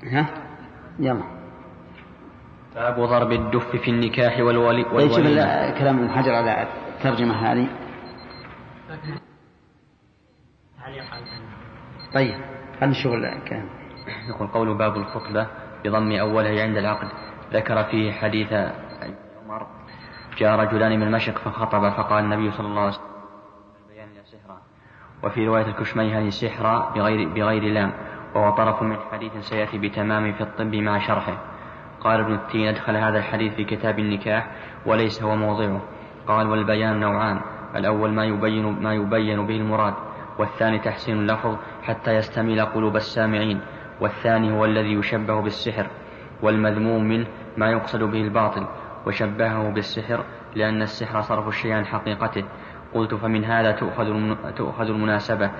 ها؟ 0.03 0.29
يلا. 0.99 1.23
باب 2.75 2.99
ضرب 2.99 3.31
الدف 3.31 3.75
في 3.75 3.91
النكاح 3.91 4.39
والولي 4.39 4.83
طيب 4.83 5.07
شوف 5.07 5.17
كلام 5.79 5.99
ابن 5.99 6.09
حجر 6.09 6.31
على 6.31 6.67
الترجمة 7.05 7.35
هذه؟ 7.35 7.67
طيب 12.13 12.35
خلينا 12.79 12.91
نشوف 12.91 13.13
الكلام 13.13 13.69
يقول 14.29 14.47
قول 14.47 14.77
باب 14.77 14.95
الخطبة 14.95 15.47
بضم 15.85 16.11
أوله 16.11 16.61
عند 16.61 16.77
العقد. 16.77 17.07
ذكر 17.53 17.83
فيه 17.83 18.11
حديث 18.11 18.53
عمر 18.53 19.67
جاء 20.37 20.59
رجلان 20.59 20.99
من 20.99 21.07
المشرق 21.07 21.37
فخطب 21.37 21.89
فقال 21.89 22.23
النبي 22.23 22.51
صلى 22.51 22.67
الله 22.67 22.81
عليه 22.81 22.91
وسلم 22.91 23.13
سحرا 24.23 24.61
وفي 25.23 25.47
رواية 25.47 25.65
الكشميهني 25.65 26.31
سحرا 26.31 26.93
بغير, 26.95 27.29
بغير 27.29 27.63
لام. 27.63 27.93
وهو 28.35 28.55
طرف 28.55 28.81
من 28.83 28.97
حديث 29.11 29.37
سيأتي 29.37 29.77
بتمام 29.77 30.33
في 30.33 30.41
الطب 30.41 30.75
مع 30.75 30.99
شرحه. 30.99 31.37
قال 32.01 32.19
ابن 32.19 32.33
التين 32.33 32.67
أدخل 32.67 32.95
هذا 32.95 33.17
الحديث 33.17 33.53
في 33.53 33.63
كتاب 33.63 33.99
النكاح 33.99 34.51
وليس 34.85 35.23
هو 35.23 35.35
موضعه. 35.35 35.81
قال 36.27 36.47
والبيان 36.47 36.99
نوعان. 36.99 37.39
الأول 37.75 38.11
ما 38.11 38.25
يبين 38.25 38.65
ما 38.81 38.93
يبين 38.93 39.45
به 39.45 39.57
المراد 39.57 39.93
والثاني 40.39 40.79
تحسين 40.79 41.17
اللفظ 41.17 41.55
حتى 41.83 42.15
يستميل 42.15 42.65
قلوب 42.65 42.95
السامعين 42.95 43.61
والثاني 44.01 44.51
هو 44.51 44.65
الذي 44.65 44.93
يشبه 44.93 45.41
بالسحر. 45.41 45.87
والمذموم 46.41 47.03
منه 47.03 47.27
ما 47.57 47.71
يقصد 47.71 48.03
به 48.03 48.21
الباطل 48.21 48.67
وشبهه 49.07 49.69
بالسحر 49.69 50.23
لأن 50.55 50.81
السحر 50.81 51.21
صرف 51.21 51.47
الشيء 51.47 51.73
عن 51.73 51.85
حقيقته. 51.85 52.43
قلت 52.93 53.15
فمن 53.15 53.45
هذا 53.45 53.71
تؤخذ 53.71 54.35
تؤخذ 54.55 54.85
المناسبة. 54.85 55.51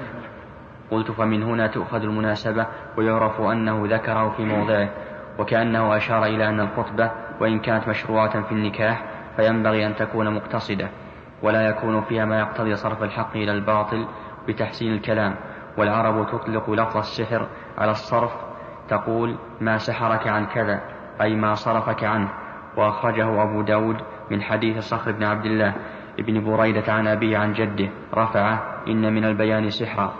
قلت 0.92 1.12
فمن 1.12 1.44
هنا 1.44 1.68
تؤخذ 1.68 2.02
المناسبة 2.02 2.68
ويعرف 2.98 3.42
أنه 3.42 3.84
ذكره 3.88 4.30
في 4.30 4.46
موضعه. 4.46 4.90
وكأنه 5.40 5.98
أشار 5.98 6.26
إلى 6.26 6.50
أن 6.50 6.60
الخطبة 6.60 7.12
وإن 7.40 7.60
كانت 7.60 7.88
مشروعة 7.88 8.42
في 8.42 8.52
النكاح 8.52 9.06
فينبغي 9.36 9.88
أن 9.88 9.96
تكون 9.96 10.36
مقتصدة 10.36 10.90
ولا 11.44 11.62
يكون 11.62 12.02
فيها 12.02 12.26
ما 12.26 12.40
يقتضي 12.40 12.76
صرف 12.76 13.04
الحق 13.04 13.36
إلى 13.36 13.52
الباطل 13.52 14.08
بتحسين 14.48 14.94
الكلام. 14.94 15.36
والعرب 15.78 16.28
تطلق 16.28 16.70
لفظ 16.70 16.98
السحر 16.98 17.48
على 17.78 17.92
الصرف 17.92 18.32
تقول 18.90 19.38
ما 19.62 19.78
سحرك 19.78 20.28
عن 20.28 20.46
كذا 20.46 20.82
أي 21.22 21.36
ما 21.36 21.54
صرفك 21.54 22.04
عنه. 22.04 22.30
وأخرجه 22.78 23.44
أبو 23.44 23.62
داود 23.62 23.98
من 24.32 24.42
حديث 24.42 24.78
صخر 24.78 25.12
بن 25.12 25.24
عبد 25.24 25.46
الله 25.46 25.76
ابن 26.20 26.44
بريدة 26.46 26.94
عن 26.94 27.08
أبيه 27.08 27.38
عن 27.38 27.54
جده 27.54 27.90
رفعه 28.14 28.84
إن 28.88 29.14
من 29.14 29.26
البيان 29.26 29.70
سحرا. 29.70 30.14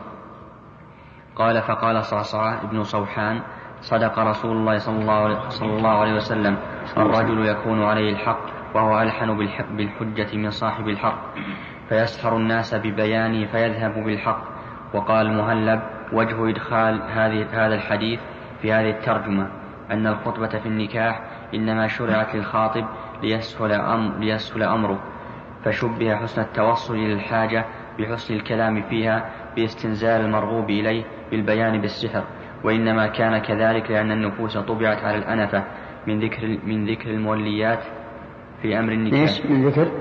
قال 1.36 1.62
فقال 1.62 2.04
صعصعة 2.04 2.64
ابن 2.64 2.84
صوحان 2.84 3.42
صدق 3.82 4.20
رسول 4.20 4.58
الله, 4.58 4.78
صلى 4.78 5.78
الله 5.78 6.00
عليه 6.00 6.14
وسلم 6.14 6.58
الرجل 6.98 7.46
يكون 7.46 7.84
عليه 7.84 8.14
الحق. 8.14 8.63
وهو 8.74 9.02
ألحن 9.02 9.38
بالحجة 9.78 10.38
من 10.38 10.50
صاحب 10.50 10.88
الحق 10.88 11.34
فيسحر 11.90 12.38
الناس 12.38 12.76
ببيانه 12.76 13.46
فيذهب 13.46 14.04
بالحق. 14.04 14.54
وقال 14.94 15.28
المهلب 15.28 15.82
وجه 16.14 16.50
إدخال 16.50 17.02
هذه 17.02 17.48
هذا 17.52 17.76
الحديث 17.76 18.20
في 18.62 18.74
هذه 18.74 18.90
الترجمة 18.90 19.48
أن 19.92 20.08
الخطبة 20.08 20.48
في 20.48 20.66
النكاح 20.66 21.22
إنما 21.54 21.88
شرعت 21.88 22.36
للخاطب 22.36 22.86
ليسهل, 23.24 23.72
أم 23.72 24.20
ليسهل 24.20 24.64
أمره 24.64 25.00
فشبه 25.66 26.16
حسن 26.16 26.42
التوصل 26.42 26.96
إلى 26.96 27.14
الحاجة 27.14 27.66
بحسن 28.00 28.34
الكلام 28.34 28.82
فيها 28.82 29.30
باستنزال 29.56 30.22
المرغوب 30.22 30.70
إليه 30.70 31.04
بالبيان 31.32 31.82
بالسحر. 31.82 32.24
وإنما 32.64 33.08
كان 33.08 33.38
كذلك 33.38 33.92
لأن 33.92 34.12
النفوس 34.12 34.58
طبعت 34.58 35.04
على 35.04 35.18
الأنفة 35.18 35.64
من 36.08 36.20
ذكر 36.20 36.58
من 36.66 36.86
ذكر 36.86 37.10
الموليات 37.10 37.84
في 38.64 38.80
أمر 38.80 38.92
النكاح. 38.92 39.20
إيش؟ 39.20 39.46
من 39.46 39.70
ذكر؟ 39.70 39.92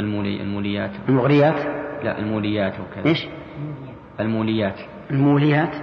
المولي 0.00 0.42
الموليات. 0.42 0.90
المغريات؟ 1.08 1.58
لا 2.04 2.18
الموليات 2.18 2.80
وكذا 2.80 3.06
إيش؟ 3.06 3.28
الموليات. 4.20 4.80
الموليات؟ 5.10 5.74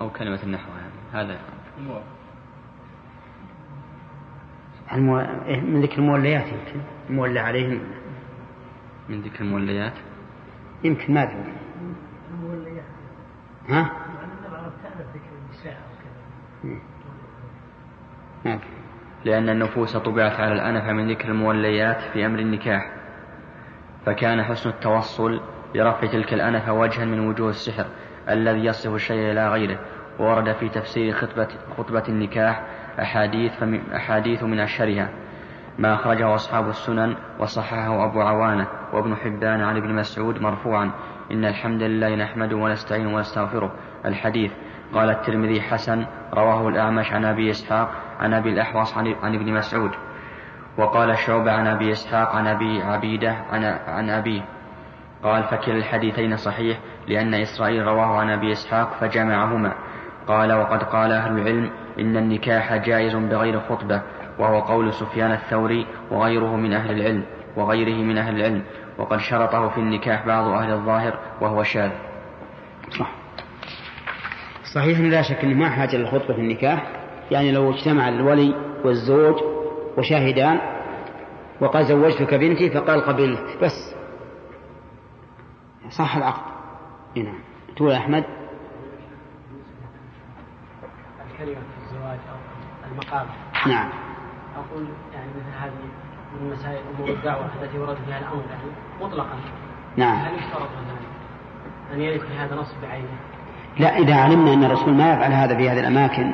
أو 0.00 0.10
كلمة 0.10 0.42
النحو 0.42 0.70
هذا. 1.12 1.38
المو... 4.92 5.18
إيه، 5.20 5.60
من 5.60 5.80
ذكر 5.80 5.98
الموليات 5.98 6.46
يمكن. 6.46 6.80
المولى 7.10 7.40
عليهم. 7.40 7.80
من 9.08 9.20
ذكر 9.20 9.44
الموليات؟ 9.44 9.94
يمكن 10.84 11.14
ما 11.14 11.22
أدري. 11.22 11.52
ها؟ 13.68 13.90
نعم. 18.44 18.60
لأن 19.26 19.48
النفوس 19.48 19.96
طبعت 19.96 20.40
على 20.40 20.52
الأنف 20.52 20.84
من 20.84 21.10
ذكر 21.10 21.28
الموليات 21.28 22.00
في 22.00 22.26
أمر 22.26 22.38
النكاح 22.38 22.92
فكان 24.06 24.42
حسن 24.42 24.70
التوصل 24.70 25.40
لرفع 25.74 26.06
تلك 26.06 26.34
الأنف 26.34 26.68
وجها 26.68 27.04
من 27.04 27.20
وجوه 27.28 27.48
السحر 27.48 27.86
الذي 28.30 28.64
يصف 28.64 28.94
الشيء 28.94 29.32
إلى 29.32 29.48
غيره 29.48 29.78
ورد 30.18 30.52
في 30.52 30.68
تفسير 30.68 31.12
خطبة, 31.12 31.48
خطبة 31.76 32.02
النكاح 32.08 32.62
أحاديث, 33.00 33.62
أحاديث 33.96 34.42
من 34.42 34.60
أشهرها 34.60 35.10
ما 35.78 35.94
أخرجه 35.94 36.34
أصحاب 36.34 36.68
السنن 36.68 37.16
وصححه 37.38 38.04
أبو 38.04 38.20
عوانة 38.20 38.68
وابن 38.92 39.16
حبان 39.16 39.60
عن 39.60 39.76
ابن 39.76 39.94
مسعود 39.94 40.40
مرفوعا 40.40 40.90
إن 41.32 41.44
الحمد 41.44 41.82
لله 41.82 42.14
نحمده 42.14 42.56
ونستعينه 42.56 43.14
ونستغفره. 43.14 43.72
الحديث 44.04 44.52
قال 44.94 45.10
الترمذي 45.10 45.60
حسن 45.60 46.06
رواه 46.34 46.68
الأعمش 46.68 47.12
عن 47.12 47.24
أبي 47.24 47.50
إسحاق 47.50 48.05
عن 48.20 48.34
أبي 48.34 48.48
الأحوص 48.48 48.98
عن, 48.98 49.34
ابن 49.34 49.52
مسعود 49.52 49.90
وقال 50.78 51.18
شعبة 51.18 51.52
عن 51.52 51.66
أبي 51.66 51.92
إسحاق 51.92 52.36
عن 52.36 52.46
أبي 52.46 52.82
عبيدة 52.82 53.36
عن, 53.50 53.64
عن 53.86 54.10
أبيه 54.10 54.42
قال 55.22 55.44
فكلا 55.44 55.76
الحديثين 55.76 56.36
صحيح 56.36 56.78
لأن 57.08 57.34
إسرائيل 57.34 57.86
رواه 57.86 58.18
عن 58.18 58.30
أبي 58.30 58.52
إسحاق 58.52 58.92
فجمعهما 59.00 59.72
قال 60.26 60.52
وقد 60.52 60.82
قال 60.82 61.12
أهل 61.12 61.38
العلم 61.38 61.70
إن 61.98 62.16
النكاح 62.16 62.76
جائز 62.76 63.16
بغير 63.16 63.60
خطبة 63.60 64.02
وهو 64.38 64.60
قول 64.60 64.92
سفيان 64.92 65.32
الثوري 65.32 65.86
وغيره 66.10 66.56
من 66.56 66.72
أهل 66.72 66.90
العلم 66.90 67.24
وغيره 67.56 68.04
من 68.04 68.18
أهل 68.18 68.36
العلم 68.36 68.62
وقد 68.98 69.18
شرطه 69.18 69.68
في 69.68 69.78
النكاح 69.78 70.26
بعض 70.26 70.48
أهل 70.48 70.72
الظاهر 70.72 71.18
وهو 71.40 71.62
شاذ. 71.62 71.90
صح. 72.98 73.10
صحيح 74.74 75.00
لا 75.00 75.22
شك 75.22 75.44
أنه 75.44 75.54
ما 75.54 75.70
حاجة 75.70 75.96
للخطبة 75.96 76.34
في 76.34 76.40
النكاح 76.40 76.95
يعني 77.30 77.52
لو 77.52 77.70
اجتمع 77.70 78.08
الولي 78.08 78.54
والزوج 78.84 79.34
وشاهدان 79.98 80.60
وقال 81.60 81.84
زوجتك 81.84 82.34
بنتي 82.34 82.70
فقال 82.70 83.00
قبلت. 83.00 83.58
بس. 83.62 83.94
صح 85.90 86.16
العقد. 86.16 86.52
هنا 87.16 87.32
تقول 87.76 87.92
أحمد؟ 87.92 88.24
الكلمة 91.30 91.54
في 91.54 91.84
الزواج 91.84 92.18
أو 92.30 92.36
المقام. 92.92 93.26
نعم. 93.66 93.88
أقول 94.56 94.86
يعني 95.14 95.30
مثل 95.30 95.64
هذه 95.64 95.72
من 96.40 96.52
مسائل 96.52 96.80
أمور 96.94 97.08
الدعوة 97.08 97.50
التي 97.62 97.78
ورد 97.78 97.96
فيها 98.06 98.18
الأمر 98.18 98.42
يعني 98.50 98.70
مطلقا. 99.00 99.38
نعم. 99.96 100.16
هل 100.18 100.34
يشترط 100.34 100.60
مثلا 100.60 101.06
أن 101.94 102.00
يرد 102.00 102.20
في 102.20 102.34
هذا 102.38 102.54
نص 102.54 102.74
بعينه؟ 102.82 103.18
لا 103.78 103.98
إذا 103.98 104.14
علمنا 104.14 104.54
أن 104.54 104.64
الرسول 104.64 104.94
ما 104.94 105.12
يفعل 105.12 105.32
هذا 105.32 105.56
في 105.56 105.70
هذه 105.70 105.80
الأماكن 105.80 106.32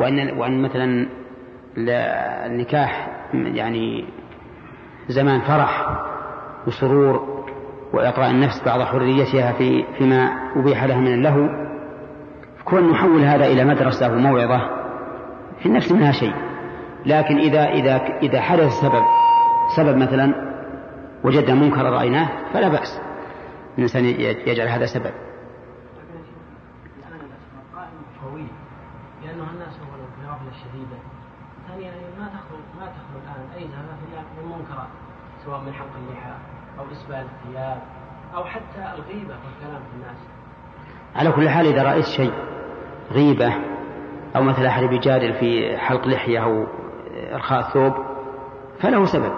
وأن 0.00 0.38
وأن 0.38 0.62
مثلا 0.62 1.06
النكاح 2.46 3.08
يعني 3.34 4.04
زمان 5.08 5.40
فرح 5.40 6.00
وسرور 6.66 7.40
وإعطاء 7.92 8.30
النفس 8.30 8.62
بعض 8.66 8.80
حريتها 8.80 9.52
في 9.52 9.84
فيما 9.98 10.30
أبيح 10.56 10.84
لها 10.84 11.00
من 11.00 11.14
اللهو 11.14 11.48
كون 12.64 12.90
نحول 12.90 13.22
هذا 13.22 13.46
إلى 13.46 13.64
مدرسة 13.64 14.12
وموعظة 14.12 14.70
في 15.60 15.66
النفس 15.66 15.92
منها 15.92 16.12
شيء. 16.12 16.34
لكن 17.06 17.38
إذا 17.38 17.64
إذا 17.64 17.96
إذا 18.22 18.40
حدث 18.40 18.72
سبب 18.72 19.02
سبب 19.76 19.96
مثلا 19.96 20.34
وجدنا 21.24 21.54
منكر 21.54 21.82
رأيناه 21.82 22.28
فلا 22.52 22.68
بأس 22.68 23.00
الإنسان 23.78 24.04
يجعل 24.46 24.68
هذا 24.68 24.86
سبب 24.86 25.12
لأنه 29.22 29.50
الناس 29.50 29.74
أولا 29.78 30.06
في 30.16 30.20
الغفلة 30.24 30.48
الشديدة 30.48 30.98
ثانيا 31.68 31.92
ما 32.18 32.26
تخلو 32.28 32.58
ما 32.80 32.86
تخلو 32.86 33.18
الآن 33.24 33.50
أي 33.56 33.68
زمان 33.68 33.96
إلا 34.12 34.20
من 34.42 34.58
منكرات 34.58 34.88
سواء 35.50 35.60
من 35.60 35.72
حق 35.72 35.96
اللحى 35.96 36.32
أو 36.78 36.84
إسبال 36.92 37.26
الثياب 37.26 37.82
أو 38.34 38.44
حتى 38.44 38.94
الغيبة 38.94 39.34
والكلام 39.34 39.82
في 39.82 39.96
الناس. 39.96 40.16
على 41.16 41.32
كل 41.32 41.48
حال 41.48 41.66
إذا 41.66 41.82
رأيت 41.82 42.04
شيء 42.04 42.32
غيبة 43.12 43.54
أو 44.36 44.42
مثل 44.42 44.66
أحد 44.66 44.84
بيجادل 44.84 45.34
في 45.34 45.78
حلق 45.78 46.06
لحية 46.06 46.44
أو 46.44 46.66
إرخاء 47.32 47.62
ثوب 47.62 47.92
فله 48.80 49.04
سبب. 49.04 49.32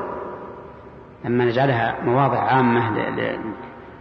أما 1.26 1.44
نجعلها 1.44 2.04
مواضع 2.04 2.38
عامة 2.38 3.00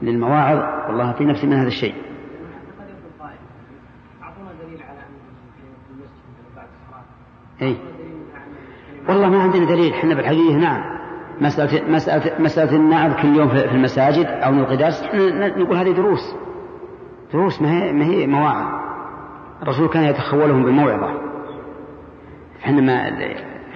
للمواعظ 0.02 0.58
والله 0.88 1.14
في 1.14 1.26
نفسي 1.26 1.48
من 1.48 1.54
هذا 1.54 1.68
الشيء. 1.68 1.96
أي 7.62 7.78
والله 9.10 9.30
ما 9.30 9.42
عندنا 9.42 9.66
دليل 9.66 9.94
إحنا 9.94 10.16
بالحقيقة 10.16 10.56
نعم. 10.56 10.91
مسألة 11.42 11.92
مسألة 11.92 12.40
مسألة 12.40 12.76
النعظ 12.76 13.14
كل 13.22 13.36
يوم 13.36 13.50
في 13.50 13.72
المساجد 13.72 14.26
أو 14.26 14.54
نلقي 14.54 14.78
درس 14.78 15.04
نقول 15.58 15.78
هذه 15.78 15.92
دروس. 15.92 16.36
دروس 17.34 17.62
ما 17.62 17.72
هي 17.72 17.94
ما 17.94 18.06
هي 18.06 18.28
مواعظ. 18.28 18.82
الرسول 19.64 19.90
كان 19.90 20.04
يتخولهم 20.04 20.66
بموعظة 20.66 21.22
إحنا 22.64 22.82
ما 22.82 23.10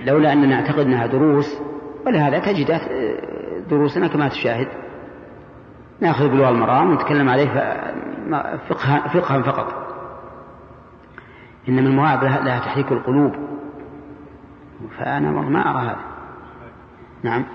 لولا 0.06 0.34
أننا 0.34 0.48
نعتقد 0.48 0.80
أنها 0.80 1.08
دروس 1.08 1.62
ولهذا 2.06 2.40
تجد 2.40 2.82
دروسنا 3.70 4.08
كما 4.08 4.28
تشاهد. 4.28 4.68
نأخذ 6.02 6.30
بلوغ 6.30 6.50
المرام 6.50 6.90
ونتكلم 6.90 7.30
عليه 7.30 7.48
فقها, 8.70 9.08
فقها 9.08 9.42
فقط. 9.42 9.86
إنما 11.70 11.90
المواعظ 11.90 12.24
لها, 12.24 12.60
تحريك 12.60 12.92
القلوب. 12.92 13.36
فأنا 14.98 15.32
ما 15.32 15.72
أرى 15.72 15.86
هذا. 15.86 16.15
نعم. 17.26 17.46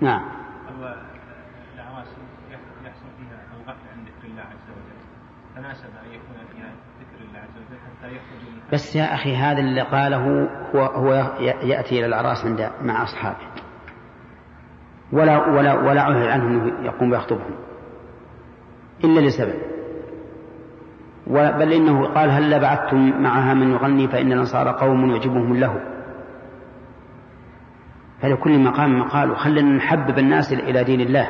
نعم. 0.00 0.22
يحصل 2.84 3.06
فيها 3.18 3.38
عن 3.92 4.04
ذكر 4.04 4.26
الله 4.26 4.42
عز 4.42 4.70
وجل. 4.70 4.98
تناسب 5.56 5.84
أن 5.84 6.12
يكون 6.12 6.36
فيها 6.52 6.72
ذكر 7.00 7.24
الله 7.24 7.38
عز 7.38 7.56
وجل 7.56 7.78
حتى 7.78 8.08
يخرج 8.08 8.48
من 8.48 8.60
بس 8.72 8.96
يا 8.96 9.14
أخي 9.14 9.36
هذا 9.36 9.58
اللي 9.58 9.82
قاله 9.82 10.16
هو, 10.16 10.84
هو 10.84 11.12
يأتي 11.62 11.98
إلى 11.98 12.06
الأعراس 12.06 12.44
عند 12.44 12.70
مع 12.80 13.02
أصحابه. 13.02 13.63
ولا 15.14 15.46
ولا 15.46 15.74
ولا 15.74 16.02
عهد 16.02 16.26
عنه 16.26 16.46
إنه 16.46 16.72
يقوم 16.86 17.10
ويخطبهم 17.10 17.54
إلا 19.04 19.20
لسبب. 19.20 19.54
بل 21.26 21.72
إنه 21.72 22.06
قال 22.06 22.30
هل 22.30 22.60
بعثتم 22.60 23.22
معها 23.22 23.54
من 23.54 23.72
يغني 23.72 24.08
فإن 24.08 24.32
الأنصار 24.32 24.68
قوم 24.68 25.10
يعجبهم 25.10 25.56
له. 25.56 25.80
فلكل 28.22 28.58
مقام 28.58 28.98
مقال 28.98 29.30
وخلنا 29.30 29.76
نحبب 29.76 30.18
الناس 30.18 30.52
إلى 30.52 30.84
دين 30.84 31.00
الله. 31.00 31.28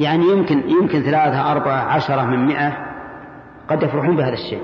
يعني 0.00 0.24
يمكن 0.24 0.58
يمكن 0.68 1.00
ثلاثة 1.00 1.52
أربعة 1.52 1.94
عشرة 1.94 2.22
من 2.22 2.46
مئة 2.46 2.72
قد 3.68 3.82
يفرحون 3.82 4.16
بهذا 4.16 4.32
الشيء. 4.32 4.62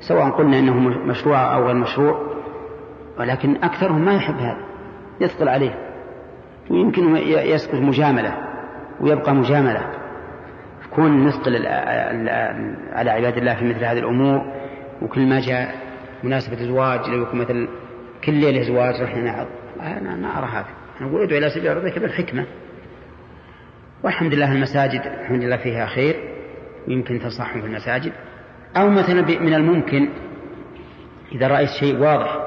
سواء 0.00 0.30
قلنا 0.30 0.58
إنه 0.58 0.74
مشروع 1.06 1.54
أو 1.54 1.66
غير 1.66 1.74
مشروع 1.74 2.20
ولكن 3.18 3.56
أكثرهم 3.56 4.04
ما 4.04 4.14
يحب 4.14 4.34
هذا 4.34 4.64
يثقل 5.20 5.48
عليه. 5.48 5.83
ويمكن 6.70 7.16
يسقط 7.26 7.74
مجاملة 7.74 8.34
ويبقى 9.00 9.34
مجاملة. 9.34 9.90
كون 10.90 11.26
نثقل 11.26 11.66
على 12.92 13.10
عباد 13.10 13.36
الله 13.36 13.54
في 13.54 13.64
مثل 13.64 13.84
هذه 13.84 13.98
الأمور 13.98 14.52
وكل 15.02 15.26
ما 15.28 15.40
جاء 15.40 15.74
مناسبة 16.22 16.56
زواج 16.56 17.08
لو 17.10 17.22
يكون 17.22 17.40
مثل 17.40 17.68
كل 18.24 18.32
ليلة 18.32 18.62
زواج 18.62 19.02
رحنا 19.02 19.46
أنا 19.80 20.16
ما 20.16 20.38
أرى 20.38 20.46
هذا. 20.46 20.66
أنا 21.00 21.10
أقول 21.10 21.22
ادعو 21.22 21.38
إلى 21.38 21.50
سبيل 21.50 21.76
ربك 21.76 21.98
بالحكمة 21.98 22.46
والحمد 24.02 24.34
لله 24.34 24.52
المساجد 24.52 25.00
الحمد 25.20 25.42
لله 25.42 25.56
فيها 25.56 25.86
خير 25.86 26.14
ويمكن 26.88 27.18
تنصحهم 27.18 27.60
في 27.60 27.66
المساجد. 27.66 28.12
أو 28.76 28.90
مثلا 28.90 29.40
من 29.40 29.54
الممكن 29.54 30.08
إذا 31.32 31.46
رأيت 31.46 31.68
شيء 31.80 31.98
واضح 31.98 32.43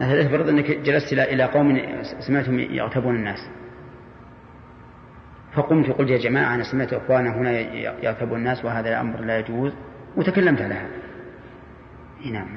مثلا 0.00 0.26
افرض 0.26 0.48
أنك 0.48 0.70
جلست 0.70 1.12
إلى 1.12 1.44
قوم 1.44 1.80
سمعتهم 2.26 2.58
يغتابون 2.58 3.14
الناس. 3.14 3.38
فقمت 5.54 5.88
وقلت 5.88 6.10
يا 6.10 6.18
جماعة 6.18 6.54
أنا 6.54 6.62
سمعت 6.62 6.92
إخوانا 6.92 7.36
هنا 7.36 7.50
يغتابون 8.04 8.38
الناس 8.38 8.64
وهذا 8.64 8.88
الأمر 8.88 9.20
لا 9.20 9.38
يجوز 9.38 9.72
وتكلمت 10.16 10.60
على 10.60 10.74
هذا. 10.74 10.96
نعم 12.32 12.48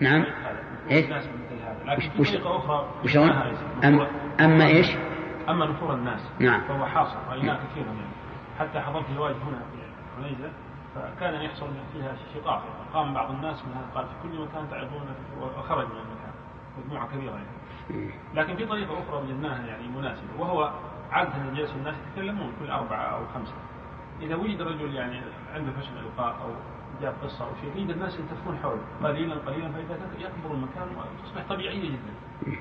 نعم. 0.00 0.24
إيش؟ 0.90 1.04
وش 2.18 2.28
وش 3.04 3.16
أم 3.84 4.06
أما 4.40 4.66
إيش؟ 4.66 4.86
أما 5.48 5.66
نفور 5.66 5.94
الناس. 5.94 6.20
نعم. 6.40 6.60
فهو 6.68 6.86
حاصل. 6.86 7.16
رايناه 7.28 7.58
كثيرا 7.70 7.86
يعني 7.86 8.16
حتى 8.58 8.80
حضرت 8.80 9.10
الواجب 9.10 9.36
هنا 9.36 9.58
في 9.58 10.22
عنيزه 10.22 10.50
فكان 10.96 11.42
يحصل 11.42 11.66
فيها 11.92 12.16
شقاق. 12.34 12.62
قام 12.94 13.14
بعض 13.14 13.30
الناس 13.30 13.64
منها 13.64 13.82
قال 13.94 14.06
في 14.06 14.12
كل 14.22 14.40
مكان 14.40 14.70
تعرفون 14.70 15.02
وخرج 15.40 15.86
من 15.86 15.96
المكان. 15.96 16.34
مجموعة 16.78 17.08
كبيرة 17.08 17.32
يعني. 17.32 18.10
لكن 18.34 18.56
في 18.56 18.66
طريقة 18.66 18.92
أخرى 18.92 19.22
وجدناها 19.22 19.66
يعني 19.66 19.88
مناسبة 19.88 20.28
وهو 20.38 20.72
عادة 21.10 21.32
يجلس 21.52 21.74
الناس 21.76 21.94
يتكلمون 22.08 22.52
كل 22.60 22.70
أربعة 22.70 23.02
أو 23.02 23.26
خمسة. 23.34 23.54
إذا 24.22 24.34
وجد 24.36 24.62
رجل 24.62 24.94
يعني 24.94 25.20
عنده 25.54 25.72
فشل 25.72 25.98
إلقاء 25.98 26.36
أو 26.44 26.50
جاب 27.02 27.14
قصة 27.22 27.44
أو 27.44 27.50
شيء 27.60 27.82
يجد 27.82 27.90
الناس 27.90 28.18
يلتفون 28.18 28.58
حوله 28.62 28.80
قليلا 29.02 29.34
قليلا 29.34 29.72
فإذا 29.72 29.98
يكبر 30.18 30.54
المكان 30.54 30.88
وتصبح 30.96 31.42
طبيعية 31.48 31.88
جدا. 31.88 32.14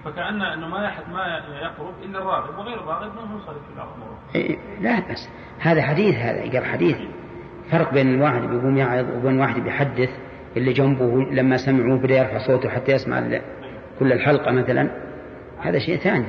فكأن 0.04 0.41
أنه 0.41 0.67
ما 0.67 0.84
يحد 0.84 1.10
ما 1.10 1.38
يقرب 1.62 1.93
إلا 2.04 2.19
الراغب 2.19 2.60
وغير 2.60 2.80
الراغب 2.80 3.15
ما 3.15 3.39
صادق 3.45 3.60
في 3.60 3.74
الأمور 3.76 4.17
إيه، 4.36 4.58
لا 4.80 5.12
بس. 5.12 5.30
هذا 5.60 5.82
حديث 5.82 6.15
هذا 6.15 6.43
يقرأ 6.43 6.65
حديث. 6.65 6.98
فرق 7.71 7.93
بين 7.93 8.13
الواحد 8.13 8.41
بيقوم 8.41 8.78
يعظ 8.78 9.06
وبين 9.17 9.39
واحد 9.39 9.62
بيحدث 9.62 10.10
اللي 10.58 10.73
جنبه 10.73 11.23
لما 11.32 11.58
سمعوه 11.58 11.97
بدا 11.97 12.15
يرفع 12.15 12.47
صوته 12.47 12.69
حتى 12.69 12.91
يسمع 12.91 13.39
كل 13.99 14.13
الحلقة 14.13 14.51
مثلا. 14.51 14.89
هذا 15.60 15.80
شيء 15.80 15.97
ثاني. 15.97 16.25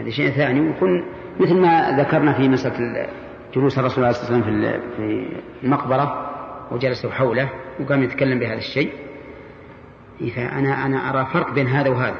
هذا 0.00 0.10
شيء 0.10 0.30
ثاني. 0.30 0.60
ويكون 0.60 1.04
مثل 1.40 1.54
ما 1.54 1.96
ذكرنا 1.98 2.32
في 2.32 2.48
مسألة 2.48 3.06
جلوس 3.54 3.78
الرسول 3.78 4.04
عليه 4.04 4.16
الصلاة 4.16 4.36
والسلام 4.36 4.72
في 4.96 5.26
المقبرة 5.62 6.30
وجلسوا 6.70 7.10
حوله 7.10 7.48
وقام 7.80 8.02
يتكلم 8.02 8.38
بهذا 8.38 8.58
الشيء. 8.58 8.92
فأنا 10.36 10.86
أنا 10.86 11.10
أرى 11.10 11.26
فرق 11.32 11.54
بين 11.54 11.66
هذا 11.66 11.90
وهذا. 11.90 12.16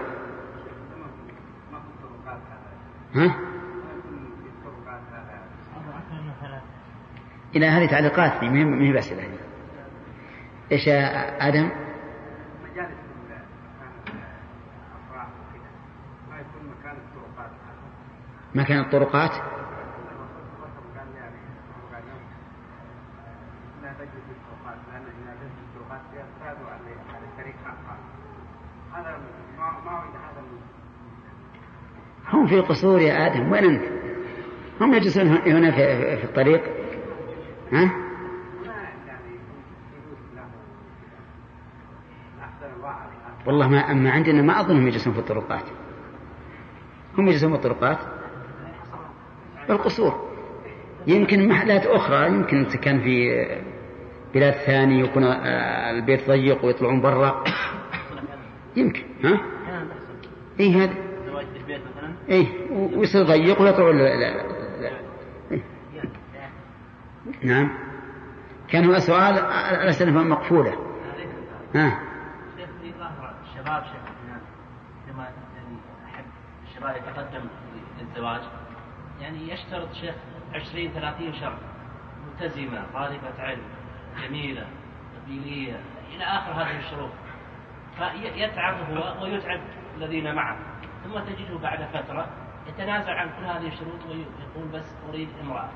ها؟ 3.14 3.34
إلى 7.56 7.66
هذه 7.66 7.90
تعليقات 7.90 8.44
ما 8.44 8.86
هي 8.86 8.92
بأسئلة 8.92 9.22
إيش 10.72 10.86
يا 10.86 11.48
آدم؟ 11.48 11.70
مجالس 12.64 12.98
ما 16.30 16.36
يكون 16.36 16.70
مكان 16.78 16.96
الطرقات 16.96 17.50
مكان 18.54 18.80
الطرقات؟ 18.80 19.30
هم 32.32 32.46
في 32.46 32.60
قصور 32.60 33.00
يا 33.00 33.26
آدم 33.26 33.52
وين 33.52 33.64
أنت؟ 33.64 33.82
هم 34.80 34.94
يجلسون 34.94 35.26
هنا 35.26 35.70
في 36.16 36.24
الطريق 36.24 36.83
ها؟ 37.72 37.90
والله 43.46 43.68
ما 43.68 43.78
أما 43.90 44.10
عندنا 44.10 44.42
ما 44.42 44.60
أظنهم 44.60 44.88
يجلسون 44.88 45.12
في 45.12 45.18
الطرقات. 45.18 45.64
هم 47.18 47.28
يجلسون 47.28 47.50
في 47.50 47.56
الطرقات؟ 47.56 47.98
بالقصور 49.68 50.30
يمكن 51.06 51.48
محلات 51.48 51.86
أخرى 51.86 52.26
يمكن 52.26 52.64
كان 52.64 53.00
في 53.00 53.46
بلاد 54.34 54.52
ثانية 54.52 55.04
يكون 55.04 55.24
البيت 55.24 56.30
ضيق 56.30 56.64
ويطلعون 56.64 57.00
برا. 57.00 57.44
يمكن 58.76 59.02
ها؟ 59.24 59.40
اي 60.60 60.72
هذا. 60.72 60.94
اي 62.30 62.46
ويصير 62.96 63.22
ضيق 63.22 63.62
ويطلعون 63.62 63.96
نعم. 67.42 67.70
كان 68.68 68.84
هو 68.84 68.98
سؤال 68.98 69.38
الأسئلة 69.82 70.12
مقفولة؟ 70.12 70.72
ها. 71.74 72.00
الشباب 73.42 73.84
شيخ 73.84 74.14
لما 75.08 75.22
يعني 75.24 75.76
الشباب 76.68 76.96
يتقدم 76.96 77.48
للزواج 78.00 78.40
يعني 79.20 79.52
يشترط 79.52 79.92
شيخ 79.92 80.14
20 80.54 80.92
30 80.92 81.32
شرط 81.32 81.58
ملتزمة 82.26 82.84
طالبة 82.92 83.42
علم 83.42 83.62
جميلة 84.22 84.66
قبيلية 85.16 85.80
إلى 86.14 86.24
آخر 86.24 86.52
هذه 86.52 86.78
الشروط. 86.78 87.10
فيتعب 87.96 88.74
هو 88.90 89.22
ويتعب 89.22 89.60
الذين 89.96 90.34
معه. 90.34 90.56
ثم 91.04 91.18
تجده 91.18 91.58
بعد 91.58 91.84
فترة 91.84 92.28
يتنازع 92.66 93.12
عن 93.12 93.28
كل 93.28 93.44
هذه 93.44 93.66
الشروط 93.68 94.04
ويقول 94.08 94.68
بس 94.72 94.96
أريد 95.08 95.28
امرأة. 95.42 95.68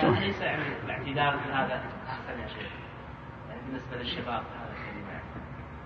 فليس 0.00 0.40
يعني 0.40 0.62
الاعتدال 0.84 1.52
هذا 1.52 1.82
أحسن 2.08 2.40
يا 2.42 2.46
شيخ. 2.46 2.72
يعني 3.48 3.60
بالنسبة 3.66 3.96
للشباب 3.96 4.42
هذا 4.42 4.72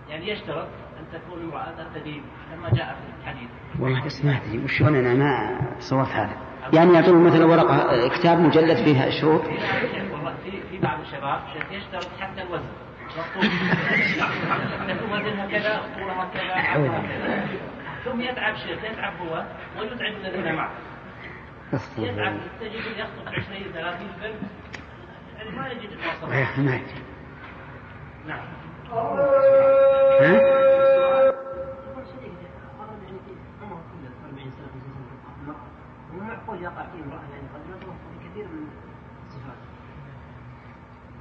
يعني 0.08 0.28
يشترط 0.28 0.68
أن 0.98 1.20
تكون 1.20 1.42
امرأة 1.42 1.88
تدين 1.94 2.22
كما 2.50 2.70
جاء 2.70 2.94
في 2.94 3.20
الحديث. 3.20 3.50
والله 3.80 4.04
بس 4.04 4.24
ما 4.24 4.36
ادري 4.36 4.64
وش 4.64 4.82
أنا 4.82 5.14
ما 5.14 5.60
صورت 5.78 6.08
هذا. 6.08 6.36
يعني 6.72 6.92
يعطون 6.94 7.24
مثلا 7.24 7.44
ورقة 7.44 8.08
كتاب 8.08 8.38
مجلد 8.38 8.84
فيها 8.84 9.10
شروط؟ 9.20 9.42
والله 10.12 10.34
في 10.70 10.78
بعض 10.78 11.00
الشباب 11.00 11.40
يشترط 11.70 12.08
حتى 12.20 12.42
الوزن. 12.42 12.68
وزنها 15.12 15.46
كذا 15.46 15.82
طولها 15.94 16.30
كذا 16.34 17.46
ثم 18.04 18.20
يتعب 18.20 18.54
شيخ 18.54 18.84
يتعب 18.84 19.12
هو 19.16 19.44
ويتعب 19.78 20.12
الذين 20.12 20.54
معه. 20.54 20.70
يتعب 21.98 22.36
تجد 22.60 22.74
يخطب 22.96 23.28
20 23.28 23.72
30 23.72 24.06
بنت 24.22 24.50
يعني 25.38 25.50
ما 25.50 25.68
يجد 25.68 25.90
المواصفات 25.90 26.58
ما 26.58 26.74
يجي. 26.74 27.02
نعم 28.26 28.46
ها؟ 30.20 30.40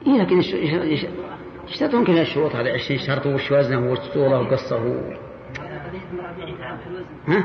إيه 0.08 0.22
لكن 0.22 0.40
يشترطون 1.68 2.06
كل 2.06 2.18
الشروط 2.20 2.56
هذه 2.56 2.70
20 2.74 3.00
شرط 3.00 3.26
وش 3.26 3.52
وزنه 3.52 3.92
وش 3.92 4.00
طوله 4.14 4.40
وقصه 4.42 4.76
يجد 4.78 6.56
ها؟ 7.28 7.44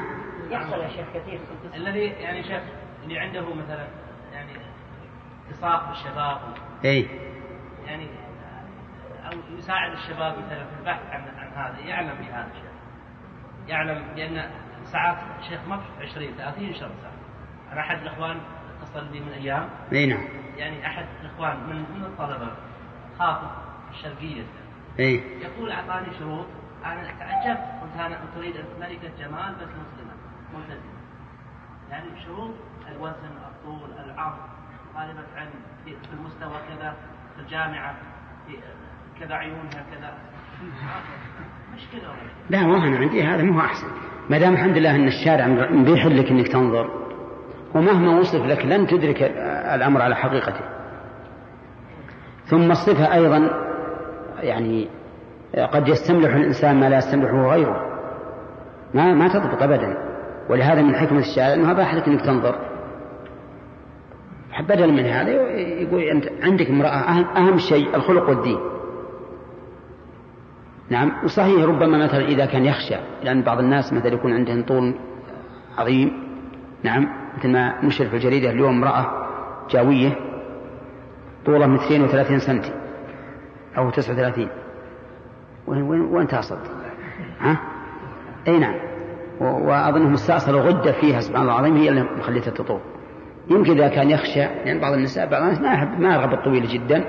يحصل 0.50 0.80
يا 0.80 0.88
شيخ 0.88 1.06
كثير 1.14 1.40
الذي 1.74 2.00
يعني 2.00 2.42
شيخ 2.42 2.62
اللي 3.10 3.20
عنده 3.20 3.54
مثلا 3.54 3.88
يعني 4.32 4.52
اتصال 5.50 5.86
بالشباب 5.88 6.38
اي 6.84 7.06
يعني 7.86 8.06
أو 9.26 9.38
يساعد 9.58 9.92
الشباب 9.92 10.38
مثلا 10.38 10.64
في 10.64 10.80
البحث 10.80 11.02
عن 11.10 11.22
عن 11.38 11.52
هذا 11.52 11.78
يعلم 11.78 12.14
بهذا 12.14 12.48
الشيء. 12.50 12.70
يعلم 13.68 14.14
بأن 14.16 14.50
ساعات 14.84 15.16
شيخ 15.48 15.60
ما 15.68 15.76
في 15.76 16.06
20 16.06 16.34
30 16.36 16.74
شهر 16.74 16.90
ساعه 17.02 17.12
أنا 17.72 17.80
أحد 17.80 17.98
الإخوان 18.02 18.40
اتصل 18.82 19.08
بي 19.08 19.20
من 19.20 19.32
أيام. 19.32 19.68
إي 19.92 20.06
نعم. 20.06 20.24
يعني 20.56 20.86
أحد 20.86 21.06
الإخوان 21.20 21.56
من 21.56 21.76
من 21.76 22.04
الطلبة 22.04 22.52
خاطب 23.18 23.50
الشرقية. 23.90 24.42
إي. 24.98 25.14
يقول 25.40 25.70
أعطاني 25.70 26.18
شروط. 26.18 26.46
أنا 26.84 27.02
تعجبت. 27.18 27.64
قلت 27.82 28.00
أنا 28.00 28.20
تريد 28.36 28.54
ملكه 28.80 29.10
جمال 29.18 29.54
بس 29.54 29.68
مسلمة. 29.68 30.14
ملتزمه 30.54 31.00
يعني 31.90 32.20
شروط 32.24 32.54
الوزن 32.88 33.30
الطول 33.50 33.90
العرض 34.04 34.38
طالبة 34.94 35.26
علم 35.36 35.50
في 35.84 36.12
المستوى 36.12 36.58
كذا 36.68 36.94
في 37.36 37.42
الجامعة 37.42 37.94
في 38.46 38.56
كذا 39.20 39.34
عيونها 39.34 39.84
كذا. 39.90 40.12
مشكلة. 41.74 42.12
لا 42.50 42.62
ما 42.62 42.86
أنا 42.86 42.98
عندي 42.98 43.22
هذا 43.22 43.42
مو 43.42 43.52
هو 43.52 43.60
أحسن. 43.60 43.86
ما 44.30 44.38
دام 44.38 44.52
الحمد 44.52 44.76
لله 44.76 44.96
أن 44.96 45.06
الشارع 45.06 45.46
مبيح 45.70 46.06
لك 46.06 46.30
إنك 46.30 46.48
تنظر 46.48 46.90
ومهما 47.74 48.18
وصف 48.18 48.44
لك 48.46 48.64
لن 48.64 48.86
تدرك 48.86 49.22
الأمر 49.74 50.02
على 50.02 50.16
حقيقته. 50.16 50.64
ثم 52.44 52.70
الصفة 52.70 53.14
أيضا 53.14 53.50
يعني 54.38 54.88
قد 55.72 55.88
يستملح 55.88 56.34
الإنسان 56.34 56.80
ما 56.80 56.88
لا 56.88 56.98
يستملحه 56.98 57.46
غيره. 57.50 58.00
ما 58.94 59.14
ما 59.14 59.28
تضبط 59.28 59.62
ابدا. 59.62 59.96
ولهذا 60.48 60.82
من 60.82 60.94
حكمة 60.94 61.18
الشارع 61.18 61.54
أنه 61.54 61.70
أباح 61.70 61.94
لك 61.94 62.08
إنك 62.08 62.20
تنظر. 62.20 62.69
بدلا 64.60 64.86
من 64.86 65.04
هذا 65.04 65.30
يقول 65.56 66.02
أنت 66.02 66.24
عندك 66.42 66.70
اهم, 66.70 67.24
أهم 67.24 67.58
شيء 67.58 67.96
الخلق 67.96 68.28
والدين. 68.28 68.58
نعم 70.90 71.12
وصحيح 71.24 71.64
ربما 71.64 72.04
مثلا 72.04 72.24
إذا 72.24 72.46
كان 72.46 72.64
يخشى 72.64 72.96
لأن 73.24 73.42
بعض 73.42 73.58
الناس 73.58 73.92
مثلا 73.92 74.14
يكون 74.14 74.32
عندهم 74.32 74.62
طول 74.62 74.94
عظيم. 75.78 76.12
نعم 76.82 77.08
مثل 77.38 77.48
ما 77.48 77.84
نشر 77.84 78.08
في 78.08 78.14
الجريدة 78.14 78.50
اليوم 78.50 78.76
امرأة 78.76 79.06
جاوية 79.70 80.16
طولها 81.46 81.66
مترين 81.66 82.02
وثلاثين 82.02 82.38
سنتي 82.38 82.72
أو 83.78 83.90
تسعة 83.90 84.12
وثلاثين. 84.12 84.48
وين 85.66 85.82
وين 85.82 86.00
وين 86.00 86.26
تصل؟ 86.26 86.58
ها؟ 87.40 87.56
أي 88.48 88.58
نعم. 88.58 88.74
وأظنهم 89.40 90.12
استأصلوا 90.12 90.60
غدة 90.60 90.92
فيها 90.92 91.20
سبحان 91.20 91.42
الله 91.42 91.54
العظيم 91.54 91.76
هي 91.76 91.88
اللي 91.88 92.02
مخليتها 92.02 92.50
تطول. 92.50 92.80
يمكن 93.50 93.72
إذا 93.72 93.88
كان 93.88 94.10
يخشى 94.10 94.40
يعني 94.40 94.80
بعض 94.80 94.92
النساء 94.92 95.30
بعض 95.30 95.42
الناس 95.42 95.60
ما 95.60 95.72
يحب 95.72 96.00
ما 96.00 96.14
يرغب 96.14 96.32
الطويل 96.32 96.68
جدا 96.68 97.04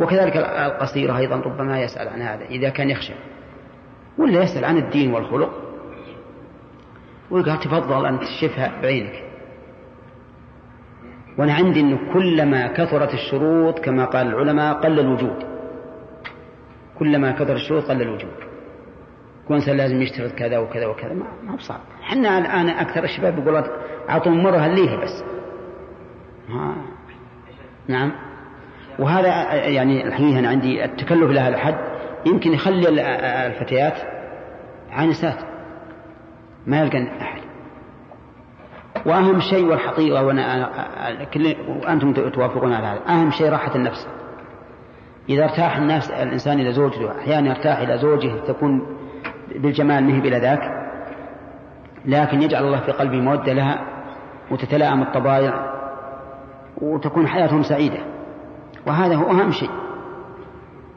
وكذلك 0.00 0.36
القصيرة 0.36 1.18
أيضا 1.18 1.36
ربما 1.36 1.80
يسأل 1.80 2.08
عن 2.08 2.22
هذا 2.22 2.44
إذا 2.44 2.68
كان 2.68 2.90
يخشى 2.90 3.12
ولا 4.18 4.42
يسأل 4.42 4.64
عن 4.64 4.76
الدين 4.76 5.14
والخلق. 5.14 5.50
ويقول 7.30 7.58
تفضل 7.58 8.06
أن 8.06 8.18
تشوفها 8.18 8.80
بعينك. 8.82 9.22
وأنا 11.38 11.54
عندي 11.54 11.80
أنه 11.80 12.12
كلما 12.12 12.66
كثرت 12.66 13.14
الشروط 13.14 13.78
كما 13.78 14.04
قال 14.04 14.26
العلماء 14.26 14.74
قل 14.74 15.00
الوجود. 15.00 15.44
كلما 16.98 17.32
كثر 17.32 17.52
الشروط 17.52 17.84
قل 17.84 18.02
الوجود. 18.02 18.34
كون 19.48 19.58
لازم 19.58 20.02
يشترط 20.02 20.32
كذا 20.32 20.58
وكذا 20.58 20.86
وكذا. 20.86 21.12
ما 21.12 21.52
هو 21.52 21.58
صعب. 21.58 21.80
إحنا 22.02 22.38
الآن 22.38 22.68
أكثر 22.68 23.04
الشباب 23.04 23.38
يقول 23.38 23.64
أعطوا 24.08 24.32
مرة 24.32 24.56
هليها 24.56 24.96
بس. 24.96 25.24
ها. 26.48 26.74
نعم. 27.88 28.12
وهذا 28.98 29.54
يعني 29.54 30.06
الحقيقة 30.06 30.38
أنا 30.38 30.48
عندي 30.48 30.84
التكلف 30.84 31.30
لها 31.30 31.48
الحد. 31.48 31.76
يمكن 32.26 32.52
يخلي 32.52 32.88
ال- 32.88 33.00
الفتيات 33.50 33.94
عانسات 34.90 35.38
ما 36.66 36.80
يلقى 36.80 37.08
أحد. 37.20 37.40
وأهم 39.06 39.40
شيء 39.40 39.64
والحقيقة 39.66 40.24
وأنا 40.24 40.70
وأنتم 41.68 42.12
توافقون 42.12 42.72
على 42.72 42.86
هذا. 42.86 43.00
أهم 43.08 43.30
شيء 43.30 43.48
راحة 43.50 43.74
النفس. 43.76 44.08
إذا 45.28 45.44
ارتاح 45.44 45.76
الناس 45.76 46.10
الإنسان 46.10 46.60
إلى 46.60 46.72
زوجته. 46.72 47.18
أحيانا 47.20 47.48
يرتاح 47.48 47.78
إلى 47.78 47.98
زوجه 47.98 48.32
تكون 48.46 48.96
بالجمال 49.54 50.04
مهب 50.04 50.26
إلى 50.26 50.38
ذاك. 50.38 50.60
لكن 52.04 52.42
يجعل 52.42 52.64
الله 52.64 52.80
في 52.80 52.92
قلبه 52.92 53.20
مودة 53.20 53.52
لها 53.52 53.86
وتتلائم 54.50 55.02
الطبايع 55.02 55.73
وتكون 56.82 57.28
حياتهم 57.28 57.62
سعيدة. 57.62 57.98
وهذا 58.86 59.14
هو 59.14 59.30
أهم 59.30 59.50
شيء. 59.50 59.70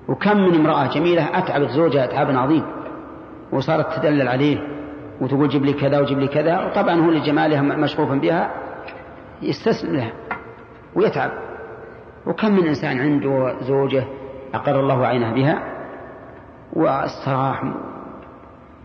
وكم 0.08 0.38
من 0.38 0.56
امرأة 0.56 0.88
جميلة 0.88 1.38
أتعبت 1.38 1.70
زوجها 1.70 2.06
إتعابا 2.06 2.40
عظيم 2.40 2.64
وصارت 3.52 3.94
تدلل 3.94 4.28
عليه 4.28 4.58
وتقول 5.22 5.50
جيب 5.50 5.66
لي 5.66 5.74
كذا 5.74 6.00
وجيب 6.00 6.20
لي 6.20 6.28
كذا 6.28 6.66
وطبعا 6.66 6.96
هو 6.96 7.12
لجمالها 7.12 7.62
مشغوفا 7.62 8.16
بها 8.16 8.52
يستسلم 9.42 9.96
لها 9.96 10.12
ويتعب. 10.96 11.32
وكم 12.26 12.52
من 12.52 12.68
إنسان 12.68 13.00
عنده 13.00 13.60
زوجة 13.62 14.04
أقر 14.54 14.80
الله 14.80 15.08
عينه 15.08 15.34
بها 15.34 15.64
واستراح 16.74 17.64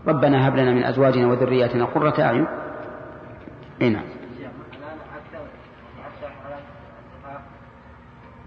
ربنا 0.07 0.47
هب 0.47 0.55
لنا 0.55 0.71
من 0.71 0.83
أزواجنا 0.83 1.27
وذرياتنا 1.27 1.85
قرة 1.85 2.21
أعين. 2.21 2.47
إيه 3.81 3.89
نعم 3.89 4.03
الآن 4.03 4.97
أكثر 5.15 5.45
أكثر 6.05 6.29
حالات 6.43 6.63
الصفات 6.99 7.41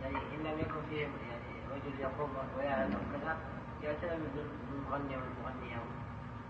يعني 0.02 0.16
إن 0.16 0.40
لم 0.52 0.58
يكن 0.60 0.80
فيهم 0.90 1.10
يعني 1.28 1.48
رجل 1.74 2.00
يقوم 2.00 2.30
ويعلم 2.58 2.98
كذا 3.12 3.36
يعتنى 3.82 4.10
بالمغني 4.10 5.16
والمغنية 5.16 5.78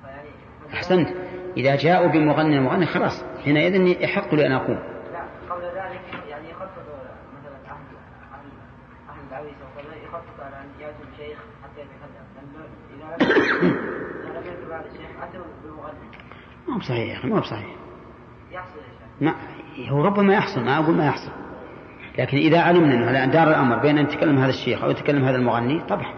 فيعني 0.03 0.29
أحسنت. 0.87 1.09
إذا 1.57 1.77
جاءوا 1.77 2.13
بمغني 2.13 2.61
مغني 2.61 2.87
خلاص 2.87 3.25
حينئذ 3.45 4.03
يحق 4.03 4.35
لي 4.35 4.47
أن 4.47 4.53
أقوم. 4.53 4.79
قبل 5.51 5.63
ذلك 5.63 6.01
يعني 6.29 6.51
يخطط 6.51 6.69
مثلا 7.39 7.57
أهل 9.09 9.29
أهل 9.31 10.05
يخطط 10.05 10.41
على 10.41 10.57
أن 10.57 10.81
يأتوا 10.81 11.05
بشيخ 11.13 11.39
حتى 11.63 11.81
يتكلم 11.81 12.17
إذا 12.95 14.37
لم 14.39 14.85
الشيخ 14.93 15.11
أتوا 15.23 15.45
ما 16.69 16.75
هو 16.75 16.79
بصحيح 16.79 17.09
يا 17.09 17.19
أخي 17.19 17.29
ما 17.29 17.37
هو 17.37 17.41
بصحيح. 17.41 17.75
يحصل 18.53 18.81
ما 19.21 19.35
هو 19.89 20.05
ربما 20.05 20.35
يحصل 20.35 20.61
ما 20.61 20.79
أقول 20.79 20.97
ما 20.97 21.07
يحصل. 21.07 21.33
لكن 22.19 22.37
إذا 22.37 22.61
علمنا 22.61 22.95
أنه 22.95 23.33
دار 23.33 23.49
الأمر 23.49 23.79
بين 23.79 23.99
أن 23.99 24.05
يتكلم 24.05 24.39
هذا 24.39 24.51
الشيخ 24.51 24.83
أو 24.83 24.91
يتكلم 24.91 25.25
هذا 25.25 25.37
المغني 25.37 25.81
طبعا. 25.81 26.15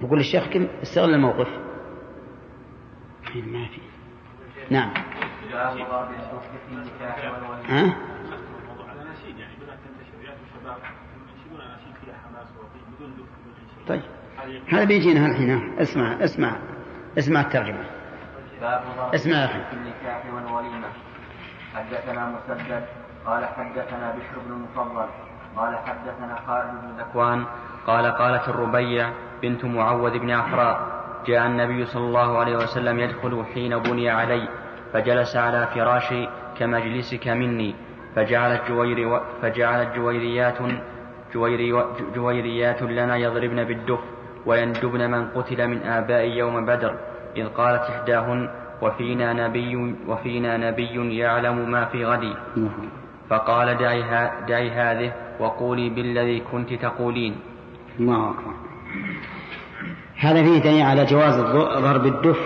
نقول 0.00 0.18
للشيخ 0.18 0.48
كم 0.48 0.66
استغل 0.82 1.14
الموقف. 1.14 1.48
ما 3.34 3.68
في. 3.68 3.91
نعم. 4.72 4.90
ها؟ 7.68 7.96
طيب. 13.88 14.02
هذا 14.68 14.84
بيجينا 14.84 15.26
الحين. 15.26 15.78
اسمع 15.78 16.24
اسمع 16.24 16.56
اسمع 17.18 17.40
الترجمة. 17.40 17.84
اسمع 19.14 19.36
يا 19.36 19.44
أخي. 19.44 19.58
النكاح 19.72 20.22
والوليمة 20.34 20.88
حدثنا 21.74 22.30
مسدد 22.30 22.84
قال 23.26 23.44
حدثنا 23.44 24.14
بشر 24.16 24.38
بن 24.46 24.52
المفضل 24.52 25.06
قال 25.56 25.76
حدثنا 25.76 26.38
خالد 26.46 26.70
بن 26.70 27.00
ذكوان 27.00 27.44
قال 27.86 28.06
قالت 28.06 28.48
الربيع 28.48 29.10
بنت 29.42 29.64
معوذ 29.64 30.18
بن 30.18 30.30
عفراء 30.30 31.02
جاء 31.26 31.46
النبي 31.46 31.86
صلى 31.86 32.04
الله 32.04 32.38
عليه 32.38 32.56
وسلم 32.56 32.98
يدخل 32.98 33.44
حين 33.54 33.78
بني 33.78 34.10
علي. 34.10 34.48
فجلس 34.92 35.36
على 35.36 35.68
فراشي 35.74 36.28
كمجلسك 36.58 37.28
مني 37.28 37.74
فجعلت 38.16 38.62
جوير 38.68 39.20
فجعلت 39.42 39.94
جويريات 39.96 40.58
جويري 41.34 41.84
جويريات 42.14 42.82
لنا 42.82 43.16
يضربن 43.16 43.64
بالدف 43.64 44.00
ويندبن 44.46 45.10
من 45.10 45.28
قتل 45.28 45.68
من 45.68 45.82
آباء 45.82 46.24
يوم 46.24 46.66
بدر 46.66 46.94
إذ 47.36 47.46
قالت 47.46 47.82
إحداهن 47.82 48.48
وفينا 48.82 49.32
نبي 49.32 49.94
وفينا 50.08 50.56
نبي 50.56 51.18
يعلم 51.18 51.70
ما 51.70 51.84
في 51.84 52.04
غد 52.04 52.34
فقال 53.30 53.78
دعي, 53.78 54.02
ها 54.02 54.46
دعي 54.48 54.70
هذه 54.70 55.12
وقولي 55.40 55.90
بالذي 55.90 56.40
كنت 56.40 56.74
تقولين. 56.74 57.36
الله 58.00 58.30
أكبر. 58.30 58.52
هذا 60.16 60.42
فيه 60.42 60.58
دليل 60.62 60.82
على 60.82 61.04
جواز 61.04 61.40
ضرب 61.82 62.06
الدف 62.06 62.40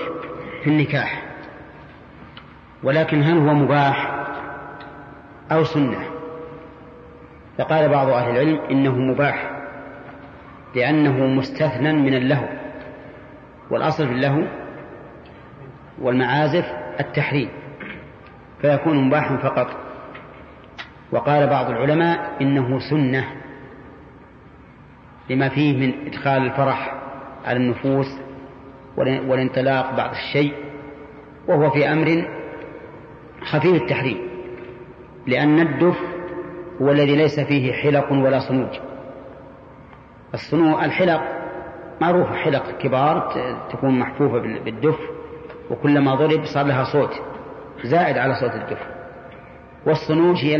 في 0.62 0.70
النكاح. 0.70 1.25
ولكن 2.86 3.22
هل 3.22 3.38
هو 3.38 3.54
مباح 3.54 4.26
أو 5.52 5.64
سنة؟ 5.64 5.98
فقال 7.58 7.88
بعض 7.88 8.08
أهل 8.08 8.30
العلم 8.30 8.60
إنه 8.70 8.94
مباح 8.94 9.50
لأنه 10.74 11.26
مستثنى 11.26 11.92
من 11.92 12.14
اللهو 12.14 12.48
والأصل 13.70 14.06
في 14.06 14.12
اللهو 14.12 14.42
والمعازف 15.98 16.64
التحريم 17.00 17.48
فيكون 18.60 19.04
مباحا 19.08 19.36
فقط. 19.36 19.76
وقال 21.12 21.46
بعض 21.46 21.70
العلماء 21.70 22.36
إنه 22.40 22.78
سنة 22.90 23.24
لما 25.30 25.48
فيه 25.48 25.76
من 25.76 26.06
إدخال 26.06 26.42
الفرح 26.42 26.94
على 27.44 27.56
النفوس 27.56 28.18
والانطلاق 28.96 29.96
بعض 29.96 30.10
الشيء 30.10 30.54
وهو 31.48 31.70
في 31.70 31.92
أمر 31.92 32.35
خفيف 33.46 33.82
التحريم 33.82 34.18
لأن 35.26 35.60
الدف 35.60 35.98
هو 36.82 36.90
الذي 36.90 37.16
ليس 37.16 37.40
فيه 37.40 37.72
حلق 37.72 38.12
ولا 38.12 38.38
صنوج. 38.38 38.78
الصنوع 40.34 40.84
الحلق 40.84 41.20
معروفة 42.00 42.34
حلق 42.34 42.70
كبار 42.70 43.32
تكون 43.72 43.98
محفوفة 43.98 44.38
بالدف 44.38 44.98
وكلما 45.70 46.14
ضرب 46.14 46.44
صار 46.44 46.66
لها 46.66 46.84
صوت 46.84 47.22
زائد 47.84 48.18
على 48.18 48.34
صوت 48.34 48.50
الدف. 48.50 48.86
والصنوج 49.86 50.36
هي 50.36 50.56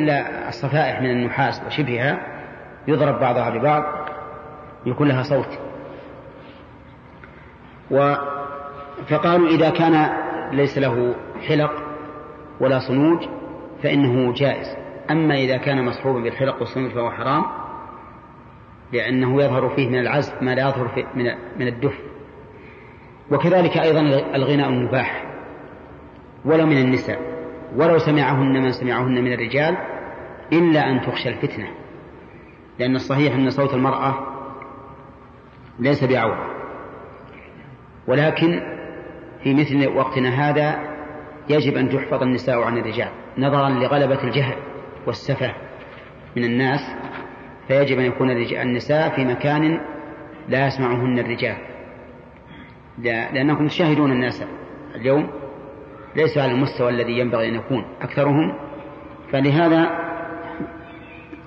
الصفائح 0.48 1.00
من 1.00 1.10
النحاس 1.10 1.62
وشبهها 1.66 2.18
يضرب 2.88 3.20
بعضها 3.20 3.50
ببعض 3.50 3.84
يكون 4.86 5.08
لها 5.08 5.22
صوت. 5.22 5.58
و 7.90 8.14
فقالوا 9.08 9.48
إذا 9.48 9.70
كان 9.70 10.08
ليس 10.52 10.78
له 10.78 11.14
حلق 11.48 11.85
ولا 12.60 12.78
صنوج 12.78 13.18
فإنه 13.82 14.32
جائز. 14.32 14.76
أما 15.10 15.34
إذا 15.34 15.56
كان 15.56 15.84
مصحوبا 15.84 16.20
بالحلق 16.20 16.60
والصنوج 16.60 16.90
فهو 16.90 17.10
حرام 17.10 17.44
لأنه 18.92 19.42
يظهر 19.42 19.68
فيه 19.68 19.88
من 19.88 19.98
العزف 19.98 20.42
ما 20.42 20.54
لا 20.54 20.68
يظهر 20.68 20.88
فيه 20.88 21.06
من 21.14 21.24
من 21.58 21.68
الدف. 21.68 21.98
وكذلك 23.30 23.78
أيضا 23.78 24.00
الغناء 24.34 24.68
المباح 24.68 25.24
ولو 26.44 26.66
من 26.66 26.78
النساء. 26.78 27.20
ولو 27.76 27.98
سمعهن 27.98 28.62
من 28.62 28.72
سمعهن 28.72 29.24
من 29.24 29.32
الرجال 29.32 29.76
إلا 30.52 30.90
أن 30.90 31.00
تخشى 31.00 31.28
الفتنة. 31.28 31.68
لأن 32.78 32.96
الصحيح 32.96 33.34
أن 33.34 33.50
صوت 33.50 33.74
المرأة 33.74 34.14
ليس 35.78 36.04
بعورة 36.04 36.50
ولكن 38.06 38.60
في 39.42 39.54
مثل 39.54 39.88
وقتنا 39.88 40.28
هذا 40.28 40.95
يجب 41.48 41.76
أن 41.76 41.88
تحفظ 41.88 42.22
النساء 42.22 42.60
عن 42.60 42.78
الرجال 42.78 43.08
نظرا 43.38 43.68
لغلبة 43.68 44.24
الجهل 44.24 44.56
والسفة 45.06 45.54
من 46.36 46.44
الناس 46.44 46.80
فيجب 47.68 47.98
أن 47.98 48.04
يكون 48.04 48.30
النساء 48.30 49.16
في 49.16 49.24
مكان 49.24 49.80
لا 50.48 50.66
يسمعهن 50.66 51.18
الرجال. 51.18 51.56
لأنكم 52.98 53.66
تشاهدون 53.66 54.12
الناس 54.12 54.44
اليوم 54.94 55.30
ليسوا 56.16 56.42
على 56.42 56.52
المستوى 56.52 56.90
الذي 56.90 57.18
ينبغي 57.18 57.48
أن 57.48 57.54
يكون 57.54 57.84
أكثرهم 58.00 58.54
فلهذا 59.32 59.90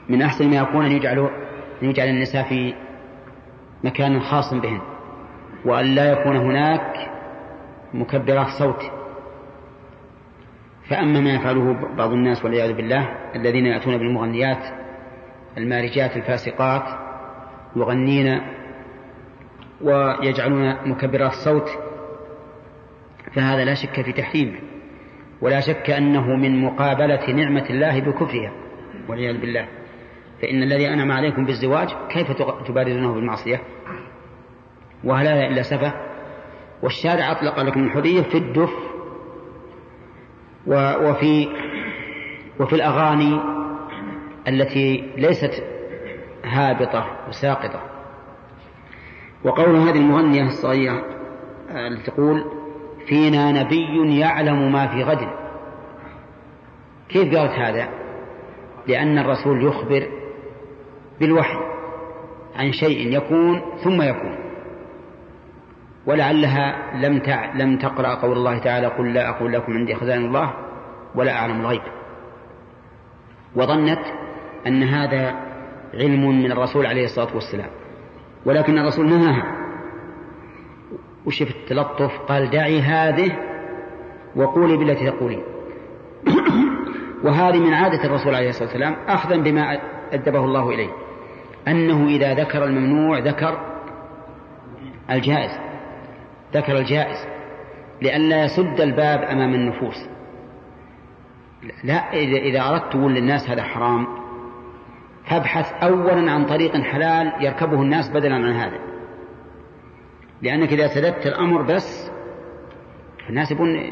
من 0.09 0.21
أحسن 0.21 0.49
ما 0.49 0.55
يكون 0.55 0.85
أن 0.85 0.91
يجعل 0.91 1.19
أن 1.83 1.89
يجعل 1.89 2.07
النساء 2.07 2.43
في 2.43 2.73
مكان 3.83 4.19
خاص 4.19 4.53
بهن 4.53 4.81
وأن 5.65 5.85
لا 5.85 6.11
يكون 6.11 6.37
هناك 6.37 7.11
مكبرات 7.93 8.47
صوت 8.47 8.98
فأما 10.89 11.19
ما 11.19 11.33
يفعله 11.33 11.73
بعض 11.95 12.11
الناس 12.11 12.45
والعياذ 12.45 12.73
بالله 12.73 13.09
الذين 13.35 13.65
يأتون 13.65 13.97
بالمغنيات 13.97 14.63
المارجات 15.57 16.17
الفاسقات 16.17 16.83
يغنين 17.75 18.41
ويجعلون 19.81 20.89
مكبرات 20.89 21.31
الصوت 21.31 21.69
فهذا 23.35 23.65
لا 23.65 23.73
شك 23.73 24.01
في 24.01 24.11
تحريمه. 24.11 24.59
ولا 25.41 25.59
شك 25.59 25.89
أنه 25.89 26.35
من 26.35 26.61
مقابلة 26.61 27.31
نعمة 27.31 27.69
الله 27.69 27.99
بكفرها 27.99 28.51
والعياذ 29.09 29.41
بالله. 29.41 29.67
فإن 30.41 30.63
الذي 30.63 30.87
أنعم 30.87 31.11
عليكم 31.11 31.45
بالزواج 31.45 31.87
كيف 32.09 32.31
تبارزونه 32.67 33.13
بالمعصية؟ 33.13 33.61
وهل 35.03 35.27
هذا 35.27 35.47
إلا 35.47 35.61
سفة؟ 35.61 35.93
والشارع 36.83 37.31
أطلق 37.31 37.59
لكم 37.59 37.83
الحرية 37.83 38.21
في 38.21 38.37
الدف 38.37 38.88
وفي 40.67 41.49
وفي 42.59 42.73
الأغاني 42.75 43.39
التي 44.47 45.11
ليست 45.17 45.63
هابطة 46.45 47.05
وساقطة. 47.27 47.81
وقول 49.43 49.75
هذه 49.75 49.97
المغنية 49.97 50.47
الصغيرة 50.47 51.03
التي 51.69 52.11
تقول 52.11 52.45
فينا 53.07 53.51
نبي 53.51 54.19
يعلم 54.19 54.71
ما 54.71 54.87
في 54.87 55.03
غد 55.03 55.29
كيف 57.09 57.35
قالت 57.35 57.51
هذا؟ 57.51 57.89
لأن 58.87 59.17
الرسول 59.17 59.63
يخبر 59.65 60.07
بالوحي 61.19 61.59
عن 62.55 62.71
شيء 62.71 63.17
يكون 63.17 63.61
ثم 63.83 64.01
يكون. 64.01 64.48
ولعلها 66.09 66.95
لم 66.95 67.19
تع... 67.19 67.53
لم 67.53 67.77
تقرأ 67.77 68.15
قول 68.15 68.37
الله 68.37 68.57
تعالى 68.57 68.87
قل 68.87 69.13
لا 69.13 69.29
أقول 69.29 69.53
لكم 69.53 69.73
عندي 69.73 69.95
خزائن 69.95 70.25
الله 70.25 70.53
ولا 71.15 71.31
أعلم 71.31 71.61
الغيب. 71.61 71.81
وظنت 73.55 73.99
أن 74.67 74.83
هذا 74.83 75.35
علم 75.93 76.29
من 76.29 76.51
الرسول 76.51 76.85
عليه 76.85 77.05
الصلاة 77.05 77.35
والسلام. 77.35 77.69
ولكن 78.45 78.77
الرسول 78.77 79.09
نهاها. 79.09 79.55
وشف 81.25 81.47
التلطف 81.49 82.19
قال 82.27 82.49
دعي 82.49 82.81
هذه 82.81 83.37
وقولي 84.35 84.77
بالتي 84.77 85.11
تقولين. 85.11 85.43
وهذه 87.23 87.59
من 87.59 87.73
عادة 87.73 88.03
الرسول 88.03 88.35
عليه 88.35 88.49
الصلاة 88.49 88.67
والسلام 88.67 88.95
أخذا 89.07 89.37
بما 89.37 89.79
أدبه 90.13 90.45
الله 90.45 90.69
إليه. 90.69 90.89
أنه 91.67 92.07
إذا 92.07 92.33
ذكر 92.33 92.63
الممنوع 92.63 93.19
ذكر 93.19 93.59
الجائز. 95.09 95.68
ذكر 96.53 96.77
الجائز 96.77 97.27
لئلا 98.01 98.45
يسد 98.45 98.81
الباب 98.81 99.23
أمام 99.23 99.53
النفوس. 99.53 100.09
لا 101.83 102.13
إذا, 102.13 102.69
أردت 102.69 102.91
تقول 102.91 103.13
للناس 103.13 103.49
هذا 103.49 103.63
حرام 103.63 104.07
فابحث 105.25 105.83
أولا 105.83 106.31
عن 106.31 106.45
طريق 106.45 106.77
حلال 106.81 107.33
يركبه 107.39 107.81
الناس 107.81 108.09
بدلا 108.09 108.35
عن 108.35 108.53
هذا. 108.53 108.79
لأنك 110.41 110.73
إذا 110.73 110.87
سددت 110.87 111.27
الأمر 111.27 111.61
بس 111.61 112.11
الناس 113.29 113.51
يبون 113.51 113.83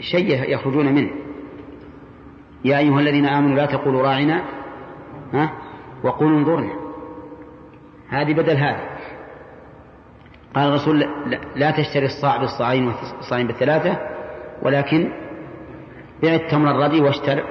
شيء 0.00 0.50
يخرجون 0.52 0.94
منه. 0.94 1.10
يا 2.64 2.78
أيها 2.78 3.00
الذين 3.00 3.26
آمنوا 3.26 3.56
لا 3.56 3.66
تقولوا 3.66 4.02
راعنا 4.02 4.44
ها 5.32 5.52
وقولوا 6.04 6.38
انظرنا. 6.38 6.72
هذه 8.08 8.32
بدل 8.34 8.56
هذا. 8.56 8.88
قال 10.54 10.68
الرسول 10.68 11.06
لا, 11.56 11.70
تشتري 11.70 12.06
الصاع 12.06 12.36
بالصاعين 12.36 12.86
والصاعين 12.86 13.46
بالثلاثة 13.46 13.98
ولكن 14.62 15.12
بع 16.22 16.34
التمر 16.34 16.70
الردي 16.70 17.00
واشتر 17.00 17.44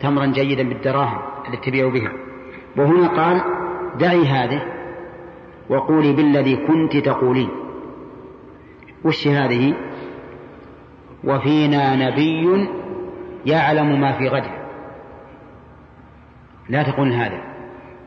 تمرا 0.00 0.26
جيدا 0.26 0.68
بالدراهم 0.68 1.18
التي 1.48 1.70
تبيع 1.70 1.88
بها. 1.88 2.12
وهنا 2.76 3.08
قال 3.08 3.42
دعي 3.98 4.26
هذه 4.26 4.62
وقولي 5.68 6.12
بالذي 6.12 6.56
كنت 6.56 6.96
تقولين 6.96 7.48
وش 9.04 9.28
هذه؟ 9.28 9.74
وفينا 11.24 11.96
نبي 11.96 12.68
يعلم 13.46 14.00
ما 14.00 14.12
في 14.12 14.28
غد 14.28 14.44
لا 16.68 16.82
تقول 16.82 17.12
هذا 17.12 17.40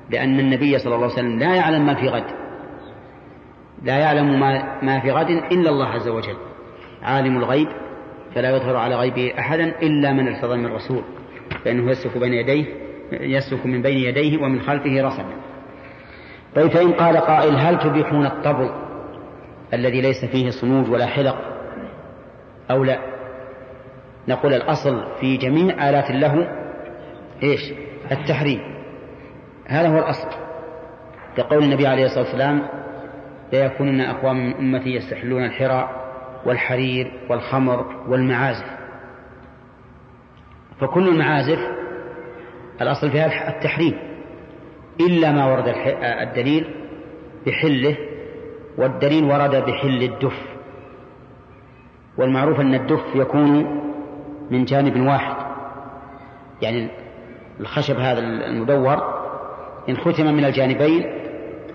لأن 0.09 0.39
النبي 0.39 0.79
صلى 0.79 0.95
الله 0.95 1.05
عليه 1.05 1.13
وسلم 1.13 1.39
لا 1.39 1.55
يعلم 1.55 1.85
ما 1.85 1.93
في 1.93 2.09
غد. 2.09 2.38
لا 3.83 3.97
يعلم 3.97 4.39
ما, 4.39 4.81
ما 4.81 4.99
في 4.99 5.11
غد 5.11 5.29
إلا 5.29 5.69
الله 5.69 5.85
عز 5.85 6.07
وجل. 6.07 6.37
عالم 7.01 7.37
الغيب 7.37 7.67
فلا 8.35 8.55
يظهر 8.55 8.75
على 8.75 8.95
غيبه 8.95 9.33
أحدا 9.39 9.63
إلا 9.63 10.13
من 10.13 10.27
ارتضى 10.27 10.57
من 10.57 10.65
الرسول 10.65 11.03
فإنه 11.65 11.91
يسلك 11.91 12.17
بين 12.17 12.33
يديه 12.33 12.65
يسلك 13.11 13.65
من 13.65 13.81
بين 13.81 13.97
يديه 13.97 14.37
ومن 14.37 14.61
خلفه 14.61 15.01
رصدا 15.01 15.35
طيب 16.55 16.71
فإن 16.71 16.93
قال 16.93 17.17
قائل 17.17 17.55
هل 17.55 17.79
تبيحون 17.79 18.25
الطبل 18.25 18.69
الذي 19.73 20.01
ليس 20.01 20.25
فيه 20.25 20.49
صنوج 20.49 20.89
ولا 20.89 21.05
حلق 21.05 21.37
أو 22.71 22.83
لا؟ 22.83 22.99
نقول 24.27 24.53
الأصل 24.53 25.03
في 25.19 25.37
جميع 25.37 25.89
آلات 25.89 26.09
اللهو 26.09 26.47
إيش؟ 27.43 27.73
التحريم. 28.11 28.59
هذا 29.67 29.87
هو 29.87 29.97
الأصل. 29.97 30.27
كقول 31.37 31.63
النبي 31.63 31.87
عليه 31.87 32.05
الصلاة 32.05 32.23
والسلام 32.23 32.67
ليكونن 33.53 34.01
أقوام 34.01 34.37
من 34.37 34.53
أمتي 34.53 34.89
يستحلون 34.89 35.45
الحرى 35.45 35.89
والحرير 36.45 37.11
والخمر 37.29 37.85
والمعازف. 38.07 38.65
فكل 40.79 41.07
المعازف 41.07 41.59
الأصل 42.81 43.11
فيها 43.11 43.57
التحريم 43.57 43.97
إلا 44.99 45.31
ما 45.31 45.45
ورد 45.45 45.73
الدليل 46.21 46.75
بحله 47.45 47.97
والدليل 48.77 49.23
ورد 49.23 49.55
بحل 49.55 50.03
الدف. 50.03 50.39
والمعروف 52.17 52.59
أن 52.59 52.73
الدف 52.73 53.15
يكون 53.15 53.79
من 54.51 54.65
جانب 54.65 55.07
واحد. 55.07 55.35
يعني 56.61 56.87
الخشب 57.59 57.95
هذا 57.95 58.19
المدور 58.19 59.19
إن 59.89 59.97
ختم 59.97 60.25
من 60.25 60.45
الجانبين 60.45 61.05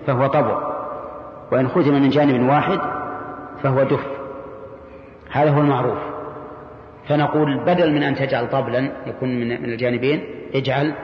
فهو 0.07 0.27
طبع. 0.27 0.74
وإن 1.55 1.67
ختم 1.67 1.93
من 1.93 2.09
جانب 2.09 2.49
واحد 2.49 2.79
فهو 3.63 3.83
دف. 3.83 4.05
هذا 5.31 5.49
هو 5.49 5.61
المعروف. 5.61 5.99
فنقول 7.09 7.65
بدل 7.65 7.93
من 7.93 8.03
أن 8.03 8.15
تجعل 8.15 8.49
طبلا 8.49 8.91
يكون 9.07 9.29
من 9.39 9.51
الجانبين 9.51 10.23
اجعل 10.55 10.95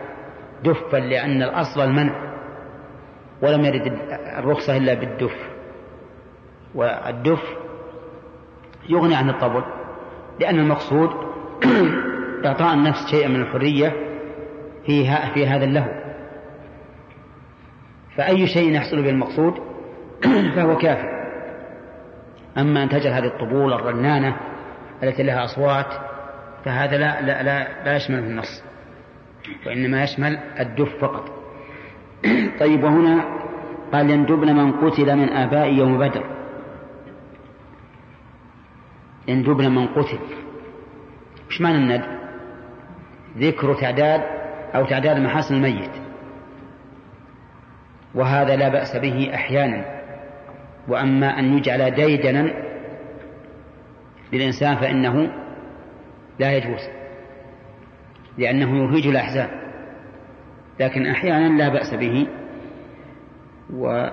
دفا 0.64 0.97
لأن 0.97 1.43
الأصل 1.43 1.82
المنع. 1.82 2.14
ولم 3.41 3.66
يرد 3.66 3.99
الرخصة 4.38 4.78
إلا 4.78 4.93
بالدف. 4.93 5.36
والدف 6.76 7.43
يغني 8.89 9.16
عن 9.16 9.30
الطبل 9.30 9.64
لأن 10.39 10.60
المقصود 10.60 11.10
إعطاء 12.45 12.74
النفس 12.74 13.08
شيئا 13.12 13.28
من 13.28 13.41
الحرية 13.41 13.93
فيها 14.86 15.34
في 15.34 15.47
هذا 15.47 15.66
اللهو. 15.66 15.91
فأي 18.16 18.47
شيء 18.47 18.72
يحصل 18.72 19.02
به 19.04 19.10
المقصود 19.10 19.70
فهو 20.55 20.78
كافي 20.78 21.22
أما 22.57 22.84
أن 22.84 22.89
تجعل 22.89 23.13
هذه 23.13 23.28
الطبول 23.28 23.74
الرنانة 23.74 24.38
التي 25.03 25.24
لها 25.24 25.45
أصوات 25.45 25.88
فهذا 26.65 26.97
لا 26.97 27.22
لا 27.22 27.43
لا, 27.43 27.84
لا 27.86 27.95
يشمله 27.95 28.19
النص 28.19 28.63
وإنما 29.65 30.03
يشمل 30.03 30.38
الدف 30.59 30.97
فقط. 31.01 31.30
طيب 32.59 32.84
وهنا 32.84 33.26
قال 33.93 34.09
يندبن 34.09 34.55
من 34.55 34.72
قتل 34.72 35.15
من 35.15 35.30
آباء 35.30 35.74
يوم 35.74 35.97
بدر. 35.97 36.24
يندبن 39.28 39.72
من 39.72 39.88
قتل. 39.88 40.19
وش 41.49 41.61
معنى 41.61 41.78
الند؟ 41.78 42.03
ذكر 43.38 43.74
تعداد 43.74 44.22
أو 44.76 44.86
تعداد 44.86 45.17
محاسن 45.17 45.55
الميت. 45.55 45.91
وهذا 48.15 48.55
لا 48.55 48.69
بأس 48.69 48.97
به 48.97 49.32
أحيانا. 49.34 50.01
وأما 50.88 51.39
أن 51.39 51.57
يجعل 51.57 51.91
ديدنا 51.91 52.53
للإنسان 54.34 54.75
فإنه 54.75 55.32
لا 56.39 56.57
يجوز 56.57 56.82
لأنه 58.38 58.84
يهيج 58.84 59.07
الأحزان 59.07 59.49
لكن 60.79 61.05
أحيانا 61.05 61.57
لا 61.57 61.69
بأس 61.69 61.93
به. 61.93 62.27
و 63.73 64.07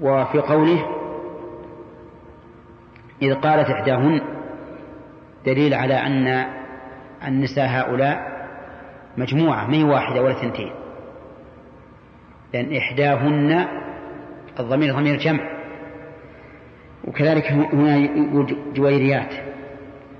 وفي 0.00 0.38
قوله 0.38 0.86
إذ 3.22 3.34
قالت 3.34 3.70
إحداهن 3.70 4.20
دليل 5.46 5.74
على 5.74 5.94
أن 5.94 6.46
النساء 7.26 7.66
هؤلاء 7.66 8.34
مجموعة 9.16 9.66
ما 9.66 9.76
هي 9.76 9.84
واحدة 9.84 10.22
ولا 10.22 10.34
ثنتين 10.34 10.72
لأن 12.54 12.76
إحداهن 12.76 13.66
الضمير 14.60 14.94
ضمير 14.94 15.16
جمع. 15.16 15.40
وكذلك 17.04 17.52
هنا 17.52 18.08
جويريات 18.74 19.34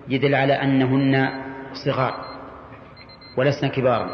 يدل 0.08 0.34
على 0.34 0.52
أنهن 0.52 1.28
صغار 1.72 2.14
ولسن 3.36 3.68
كبارا 3.68 4.10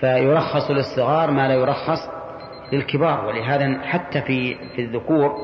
فيرخص 0.00 0.70
للصغار 0.70 1.30
ما 1.30 1.48
لا 1.48 1.54
يرخص 1.54 2.08
للكبار 2.72 3.26
ولهذا 3.26 3.80
حتى 3.82 4.20
في 4.20 4.54
في 4.54 4.82
الذكور 4.82 5.34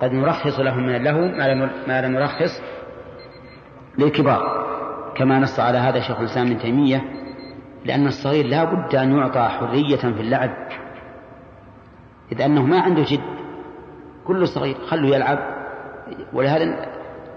قد 0.00 0.12
نرخص 0.12 0.60
لهم 0.60 0.86
من 0.86 0.94
اللهو 0.94 1.20
ما 1.86 2.00
لا 2.00 2.08
نرخص 2.08 2.62
للكبار. 3.98 4.62
كما 5.14 5.38
نص 5.38 5.60
على 5.60 5.78
هذا 5.78 6.00
شيخ 6.00 6.18
الإسلام 6.20 6.46
ابن 6.46 6.58
تيمية 6.58 7.04
لأن 7.84 8.06
الصغير 8.06 8.46
لا 8.46 8.64
بد 8.64 8.94
أن 8.94 9.18
يعطى 9.18 9.48
حرية 9.48 9.96
في 9.96 10.20
اللعب. 10.20 10.50
إذ 12.32 12.42
أنه 12.42 12.62
ما 12.62 12.80
عنده 12.80 13.02
جد. 13.02 13.20
كله 14.26 14.44
صغير 14.44 14.76
خلوا 14.86 15.14
يلعب. 15.14 15.38
ولهذا 16.32 16.86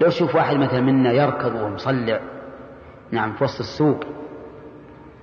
لو 0.02 0.10
شوف 0.10 0.36
واحد 0.36 0.56
مثلا 0.56 0.82
منا 0.82 1.12
يركض 1.12 1.56
ومصلع 1.56 2.20
نعم 3.12 3.34
في 3.34 3.44
وسط 3.44 3.60
السوق 3.60 4.00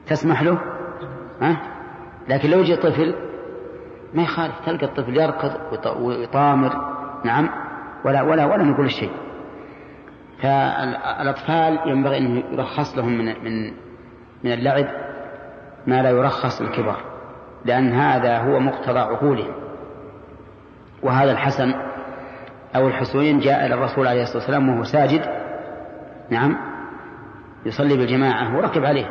تسمح 0.07 0.43
له؟ 0.43 0.59
ها؟ 1.41 1.57
لكن 2.29 2.51
لو 2.51 2.61
يجي 2.61 2.77
طفل 2.77 3.15
ما 4.15 4.23
يخالف 4.23 4.55
تلقى 4.67 4.87
الطفل 4.87 5.17
يركض 5.17 5.53
ويطامر 6.01 6.73
نعم 7.25 7.49
ولا 8.05 8.23
ولا 8.23 8.45
ولا 8.45 8.63
نقول 8.65 8.91
شيء. 8.91 9.11
فالأطفال 10.43 11.79
ينبغي 11.87 12.19
أن 12.19 12.43
يرخص 12.53 12.99
لهم 12.99 13.19
من 13.19 13.25
من 13.45 13.73
من 14.45 14.53
اللعب 14.53 14.87
ما 15.87 16.03
لا 16.03 16.11
يرخص 16.11 16.63
للكبار 16.63 17.12
لأن 17.65 17.93
هذا 17.93 18.39
هو 18.39 18.61
مقتضى 18.61 18.99
عقولهم. 18.99 19.55
وهذا 21.03 21.33
الحسن 21.33 21.75
أو 22.77 22.89
الحسين 22.89 23.39
جاء 23.39 23.67
إلى 23.67 23.75
الرسول 23.75 24.07
عليه 24.07 24.23
الصلاة 24.23 24.39
والسلام 24.39 24.69
وهو 24.69 24.85
ساجد. 24.85 25.23
نعم. 26.31 26.57
يصلي 27.67 27.97
بالجماعة 27.97 28.57
وركب 28.57 28.85
عليه. 28.85 29.09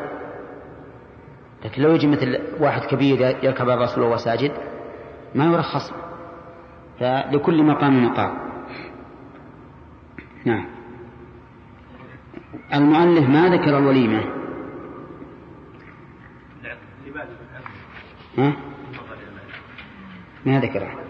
لكن 1.66 1.82
لو 1.82 1.92
يجي 1.92 2.08
مثل 2.08 2.40
واحد 2.60 2.82
كبير 2.82 3.38
يركب 3.44 3.70
الرسول 3.70 4.04
وهو 4.04 4.18
ساجد 4.18 4.52
ما 5.36 5.46
يرخص. 5.46 5.94
فلكل 7.00 7.64
مقام 7.64 8.06
مقام. 8.06 8.38
نعم. 10.46 10.66
المؤلف 12.74 13.30
ما 13.30 13.50
ذكر 13.50 13.78
الوليمة؟ 13.78 14.41
ها؟ 18.38 18.54
ما 20.46 20.60
ذكره 20.60 21.02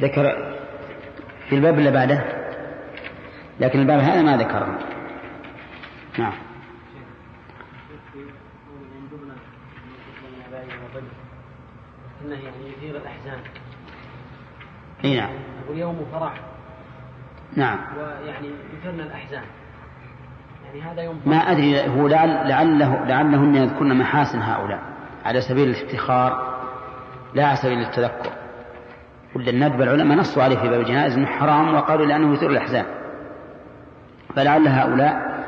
ذكر 0.00 0.54
في 1.48 1.54
الباب 1.54 1.78
اللي 1.78 1.90
بعده؟ 1.90 2.24
لكن 3.60 3.80
الباب 3.80 4.00
هذا 4.00 4.22
ما 4.22 4.36
ذكره. 4.36 4.78
نعم. 6.18 6.32
انه 12.24 12.34
يعني 12.34 12.68
يثير 12.68 12.96
الاحزان 12.96 13.40
اي 15.04 15.16
نعم 15.16 15.30
واليوم 15.68 16.06
فرح. 16.12 16.40
نعم. 17.56 17.78
ويعني 17.98 18.48
يثرن 18.48 19.00
الأحزان. 19.00 19.42
يوم 19.42 19.59
ما 21.26 21.36
أدري 21.36 21.88
هو 21.88 22.08
لعل 22.08 22.48
لعله 22.48 23.04
لعلهن 23.04 23.54
يذكرن 23.54 23.98
محاسن 23.98 24.38
هؤلاء. 24.38 24.80
على 25.24 25.40
سبيل 25.40 25.68
الافتخار 25.68 26.60
لا 27.34 27.46
على 27.46 27.56
سبيل 27.56 27.78
التذكر 27.78 28.32
ولا 29.36 29.50
الندب 29.50 29.82
العلماء 29.82 30.18
نصوا 30.18 30.42
عليه 30.42 30.56
في 30.56 30.68
باب 30.68 30.80
الجنائز 30.80 31.16
إنه 31.16 31.26
حرام 31.26 31.74
وقالوا 31.74 32.06
لأنه 32.06 32.34
يثير 32.34 32.50
الأحزان. 32.50 32.86
فلعل 34.36 34.68
هؤلاء 34.68 35.44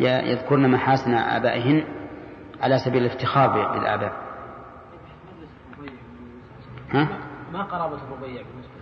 يذكرن 0.00 0.70
محاسن 0.70 1.14
آبائهن 1.14 1.84
على 2.62 2.78
سبيل 2.78 3.02
الافتخار 3.02 3.48
بالآباء. 3.72 4.12
ها؟ 6.90 7.08
ما 7.52 7.62
قرابة 7.62 7.96
الربيع 7.96 8.42
بالنسبة 8.42 8.74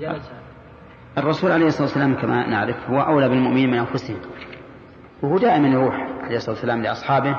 للرسول 0.00 0.34
الرسول 1.20 1.52
عليه 1.52 1.66
الصلاة 1.66 1.82
والسلام 1.82 2.14
كما 2.14 2.46
نعرف 2.46 2.90
هو 2.90 3.00
أولى 3.00 3.28
بالمؤمنين 3.28 3.70
من 3.70 3.78
أنفسهم. 3.78 4.16
وهو 5.22 5.38
دائما 5.38 5.68
يروح 5.68 5.94
عليه 6.22 6.36
الصلاة 6.36 6.54
والسلام 6.54 6.82
لأصحابه 6.82 7.36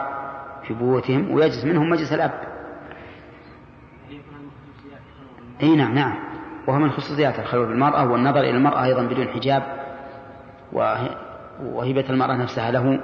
في 0.68 0.74
بيوتهم 0.74 1.32
ويجلس 1.32 1.66
منهم 1.66 1.90
مجلس 1.90 2.14
الأب. 2.14 2.32
إي 5.64 5.76
نعم 5.76 5.94
نعم. 5.94 6.16
وهو 6.68 6.80
من 6.80 6.92
خصوصيات 6.92 7.40
الخلوة 7.40 7.68
بالمرأة 7.68 8.12
والنظر 8.12 8.40
إلى 8.40 8.58
المرأة 8.58 8.84
أيضا 8.84 9.04
بدون 9.04 9.28
حجاب. 9.28 9.64
وهبة 11.64 12.06
المرأة 12.10 12.36
نفسها 12.36 12.72
له. 12.72 13.00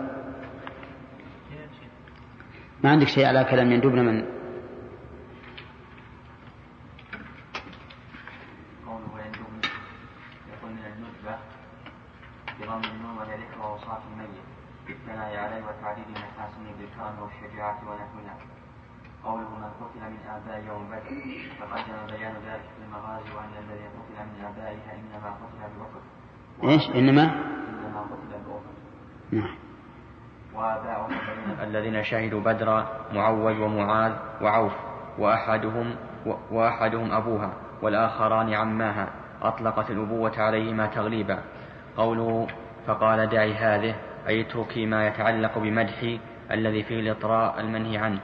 ما 2.83 2.89
عندك 2.89 3.07
شيء 3.07 3.25
على 3.25 3.43
كلام 3.43 3.71
يندبنا 3.71 4.01
من 4.01 4.17
يكون 10.53 10.71
من 10.71 10.85
الندبة 10.85 11.37
بضم 12.59 12.89
النون 12.89 13.17
وهي 13.17 13.35
ذكر 13.35 13.61
آباء 20.37 20.63
يوم 20.67 20.87
بدر 20.87 21.01
تقدم 21.59 22.05
بيان 22.17 22.35
ذلك 22.47 22.67
في 22.75 22.83
المغازي 22.85 23.31
وأن 23.35 23.53
الذي 23.63 23.87
قتل 23.87 24.17
من 24.25 24.45
آبائها 24.45 24.93
إنما 24.93 25.29
قتل 25.29 25.59
بأحد 25.77 26.01
إيش؟ 26.77 26.89
إنما؟ 26.89 27.31
نعم. 29.31 29.57
الذين 31.63 32.03
شهدوا 32.03 32.41
بدرا 32.41 32.87
معوذ 33.13 33.59
ومعاذ 33.59 34.13
وعوف 34.41 34.73
وأحدهم 35.19 35.95
وأحدهم 36.51 37.11
أبوها 37.11 37.53
والآخران 37.81 38.53
عماها. 38.53 39.07
أطلقت 39.41 39.91
الأبوة 39.91 40.39
عليهما 40.39 40.87
تغليبا. 40.87 41.39
قوله 41.97 42.47
فقال 42.87 43.29
دعي 43.29 43.53
هذه 43.53 43.95
أي 44.27 44.41
اتركي 44.41 44.85
ما 44.85 45.07
يتعلق 45.07 45.57
بمدحي 45.57 46.19
الذي 46.51 46.83
فيه 46.83 46.99
الإطراء 46.99 47.59
المنهي 47.59 47.97
عنه. 47.97 48.19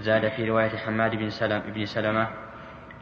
زاد 0.00 0.28
في 0.28 0.50
رواية 0.50 0.76
حماد 0.76 1.14
بن 1.16 1.30
سلم 1.30 1.62
بن 1.74 1.84
سلمة 1.84 2.28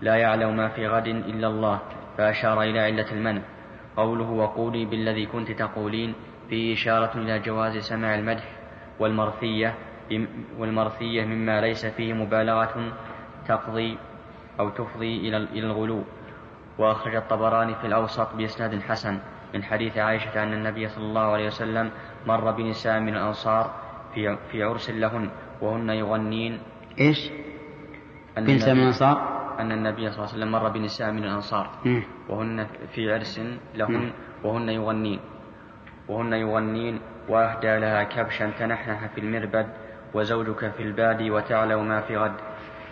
لا 0.00 0.16
يعلم 0.16 0.56
ما 0.56 0.68
في 0.68 0.88
غد 0.88 1.06
إلا 1.06 1.46
الله 1.46 1.78
فأشار 2.18 2.62
إلى 2.62 2.80
علة 2.80 3.12
المنع. 3.12 3.40
قوله 3.96 4.30
وقولي 4.30 4.84
بالذي 4.84 5.26
كنت 5.26 5.52
تقولين 5.52 6.14
فيه 6.48 6.74
إشارة 6.74 7.18
إلى 7.18 7.38
جواز 7.38 7.76
سماع 7.76 8.14
المدح 8.14 8.44
والمرثية 8.98 9.74
والمرثية 10.58 11.24
مما 11.24 11.60
ليس 11.60 11.86
فيه 11.86 12.12
مبالغة 12.12 12.92
تقضي 13.48 13.98
أو 14.60 14.68
تفضي 14.68 15.28
إلى 15.28 15.36
الغلو. 15.36 16.04
وأخرج 16.78 17.14
الطبراني 17.14 17.74
في 17.74 17.86
الأوسط 17.86 18.34
بإسناد 18.34 18.80
حسن 18.82 19.18
من 19.54 19.62
حديث 19.62 19.98
عائشة 19.98 20.42
أن 20.42 20.52
النبي 20.52 20.88
صلى 20.88 21.04
الله 21.04 21.20
عليه 21.20 21.46
وسلم 21.46 21.90
مر 22.26 22.50
بنساء 22.50 23.00
من 23.00 23.14
الأنصار 23.14 23.70
في 24.14 24.36
في 24.52 24.62
عرس 24.62 24.90
لهن 24.90 25.30
وهن 25.60 25.90
يغنين. 25.90 26.58
إيش؟ 27.00 27.30
بنساء 28.36 28.74
من 28.74 28.80
الأنصار؟ 28.80 29.39
أن 29.60 29.72
النبي 29.72 30.10
صلى 30.10 30.18
الله 30.18 30.28
عليه 30.28 30.36
وسلم 30.38 30.52
مر 30.52 30.68
بنساء 30.68 31.12
من 31.12 31.24
الأنصار. 31.24 31.66
وهن 32.28 32.66
في 32.94 33.12
عرس. 33.12 33.40
لهن 33.74 34.12
وهن 34.44 34.68
يغنين. 34.68 35.20
وهن 36.08 36.32
يغنين 36.32 37.00
وأهدى 37.28 37.78
لها 37.78 38.02
كبشا 38.04 38.50
تنحنح 38.58 39.06
في 39.14 39.20
المربد 39.20 39.66
وزوجك 40.14 40.72
في 40.76 40.82
البادي 40.82 41.30
وتعلم 41.30 41.88
ما 41.88 42.00
في 42.00 42.16
غد. 42.16 42.36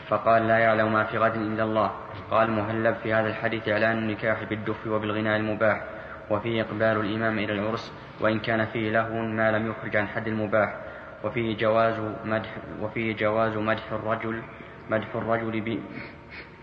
فقال 0.09 0.49
لا 0.49 0.59
يعلم 0.59 0.93
ما 0.93 1.05
في 1.05 1.19
غد 1.19 1.35
إلا 1.35 1.65
الله. 1.65 1.91
قال 2.31 2.51
مهلب 2.51 2.95
في 3.03 3.13
هذا 3.15 3.29
الحديث 3.29 3.69
إعلان 3.69 3.99
النكاح 3.99 4.45
بالدف 4.45 4.87
وبالغناء 4.87 5.37
المباح 5.37 5.85
وفيه 6.31 6.63
إقبال 6.63 7.01
الإمام 7.01 7.39
إلى 7.39 7.53
العرس 7.53 7.93
وإن 8.21 8.39
كان 8.39 8.65
فيه 8.65 8.91
لهو 8.91 9.23
ما 9.23 9.53
لم 9.53 9.71
يخرج 9.71 9.97
عن 9.97 10.07
حد 10.09 10.29
المباح. 10.29 10.71
وفيه 11.25 11.57
جواز 11.57 12.01
مدح 12.25 12.51
وفيه 12.81 13.17
جواز 13.17 13.57
مدح 13.57 13.93
الرجل 13.93 14.43
مدح 14.91 15.15
الرجل 15.15 15.61
ب 15.61 15.79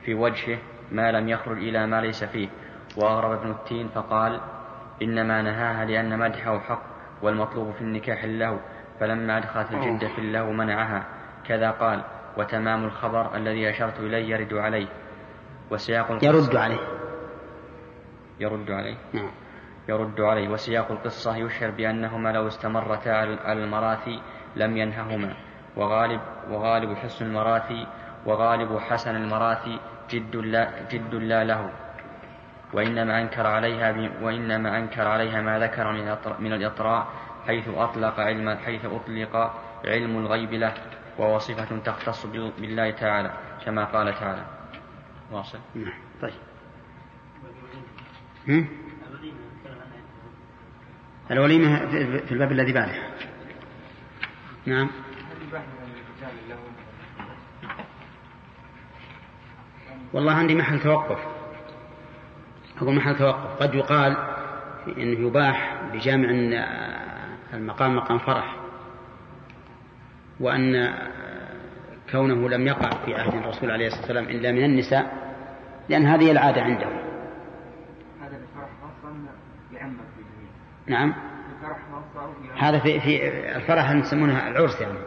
في 0.05 0.13
وجهه 0.13 0.57
ما 0.91 1.11
لم 1.11 1.29
يخرج 1.29 1.57
إلى 1.57 1.87
ما 1.87 2.01
ليس 2.01 2.23
فيه. 2.23 2.49
وأغرب 2.97 3.31
ابن 3.31 3.51
التين 3.51 3.87
فقال 3.87 4.41
إنما 5.01 5.41
نهاها 5.41 5.85
لأن 5.85 6.19
مدحه 6.19 6.59
حق 6.59 6.81
والمطلوب 7.21 7.71
في 7.71 7.81
النكاح 7.81 8.23
اللهو 8.23 8.57
فلما 8.99 9.37
أدخلت 9.37 9.71
الجدة 9.71 10.07
في 10.07 10.19
اللهو 10.19 10.51
منعها. 10.51 11.05
كذا 11.47 11.71
قال 11.71 12.03
وتمام 12.37 12.83
الخبر 12.83 13.35
الذي 13.35 13.69
أشرت 13.69 13.99
إليه 13.99 14.29
يرد 14.35 14.53
عليه. 14.53 14.87
وسياق 15.71 16.11
القصة 16.11 16.27
يرد 16.27 16.55
عليه. 16.55 16.79
يرد 18.39 18.71
عليه. 18.71 18.97
نعم. 19.13 19.31
يرد 19.89 20.21
عليه. 20.21 20.49
وسياق 20.49 20.91
القصة 20.91 21.35
يشعر 21.37 21.71
بأنهما 21.71 22.29
لو 22.29 22.47
استمرتا 22.47 23.09
على 23.45 23.63
المراثي 23.63 24.21
لم 24.55 24.77
ينههما. 24.77 25.33
وغالب 25.77 26.21
وغالب 26.49 26.97
حسن 26.97 27.25
المراثي 27.25 27.87
وغالب 28.25 28.77
حسن 28.77 29.15
المراثي 29.15 29.79
جد 30.09 30.35
لا 30.35 30.69
جد 30.91 31.13
لا 31.15 31.43
له 31.43 31.71
وإنما 32.73 33.21
أنكر 33.21 33.47
عليها 33.47 33.91
وإنما 34.21 34.77
أنكر 34.77 35.07
عليها 35.07 35.41
ما 35.41 35.59
ذكر 35.59 35.91
من 35.91 36.15
من 36.39 36.53
الإطراء 36.53 37.07
حيث 37.47 37.67
أطلق 37.69 38.19
علم 38.19 38.57
حيث 38.57 38.85
أطلق 38.85 39.35
علم 39.85 40.17
الغيب 40.17 40.53
له 40.53 40.73
وهو 41.17 41.37
صفة 41.39 41.77
تختص 41.79 42.25
بال- 42.25 42.51
بالله 42.59 42.91
تعالى 42.91 43.31
كما 43.65 43.85
قال 43.85 44.13
تعالى. 44.19 44.45
واصل. 45.31 45.59
نعم. 45.75 45.93
طيب؟ 46.21 46.33
الوليمة 51.31 51.85
في 52.25 52.31
الباب 52.31 52.51
الذي 52.51 52.73
بعده. 52.73 52.95
نعم. 54.65 54.89
والله 60.13 60.31
عندي 60.31 60.55
محل 60.55 60.79
توقف. 60.79 61.19
أقول 62.81 62.95
محل 62.95 63.17
توقف. 63.17 63.63
قد 63.63 63.75
يقال 63.75 64.17
إنه 64.87 65.27
يباح 65.27 65.81
بجامع 65.93 66.29
المقام 67.53 67.95
مقام 67.95 68.17
فرح 68.17 68.55
وأن 70.39 70.93
كونه 72.11 72.49
لم 72.49 72.67
يقع 72.67 72.89
في 73.05 73.15
عهد 73.15 73.33
الرسول 73.33 73.71
عليه 73.71 73.87
الصلاة 73.87 74.01
والسلام 74.01 74.23
إلا 74.23 74.51
من 74.51 74.63
النساء 74.63 75.25
لأن 75.89 76.05
هذه 76.05 76.31
العادة 76.31 76.61
عنده. 76.61 76.87
هذا 78.21 78.37
الفرح 78.37 78.69
خاصة 78.81 79.15
يعمم 79.73 79.97
نعم. 80.87 81.13
الفرح 81.55 81.77
هذا 82.57 82.79
في 82.79 82.99
في 82.99 83.27
الفرح 83.55 83.91
نسمونها 83.91 84.49
العرس 84.49 84.81
يعني 84.81 84.97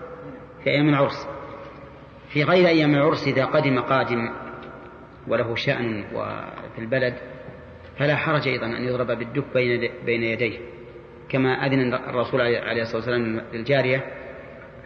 في 0.64 0.70
أيام 0.70 0.88
العرس. 0.88 1.28
في 2.32 2.44
غير 2.44 2.68
أيام 2.68 2.94
العرس 2.94 3.26
إذا 3.26 3.44
قدم 3.44 3.80
قادم 3.80 4.30
وله 5.27 5.55
شأن 5.55 6.05
وفي 6.14 6.79
البلد 6.79 7.14
فلا 7.99 8.16
حرج 8.16 8.49
أيضا 8.49 8.66
أن 8.66 8.85
يضرب 8.85 9.07
بالدف 9.07 9.45
بين 10.05 10.23
يديه. 10.23 10.59
كما 11.29 11.66
أذن 11.66 11.95
الرسول 11.95 12.41
عليه 12.41 12.83
الصلاة 12.83 12.97
والسلام 12.97 13.41
للجارية 13.53 14.05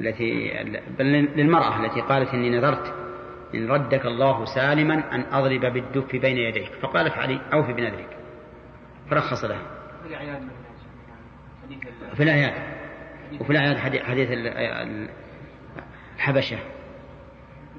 التي 0.01 0.53
بل 0.99 1.05
للمرأة 1.37 1.85
التي 1.85 2.01
قالت 2.01 2.35
إني 2.35 2.51
نذرت 2.51 2.95
إن 3.55 3.69
ردك 3.71 4.07
الله 4.07 4.45
سالما 4.45 5.15
أن 5.15 5.25
أضرب 5.33 5.73
بالدف 5.73 6.17
بين 6.17 6.37
يديك. 6.37 6.71
فقال 6.83 7.07
افعلي 7.07 7.41
أوفي 7.53 7.73
بنذرك. 7.73 8.17
فرخص 9.11 9.45
لها. 9.45 9.63
في 10.03 10.09
الأعياد. 10.09 10.43
في 12.17 12.23
وفي 13.41 13.51
الأعياد 13.53 13.77
حديث, 13.77 14.03
حديث 14.03 14.31
ال- 14.31 14.47
ال- 14.47 15.09
الحبشة. 16.17 16.59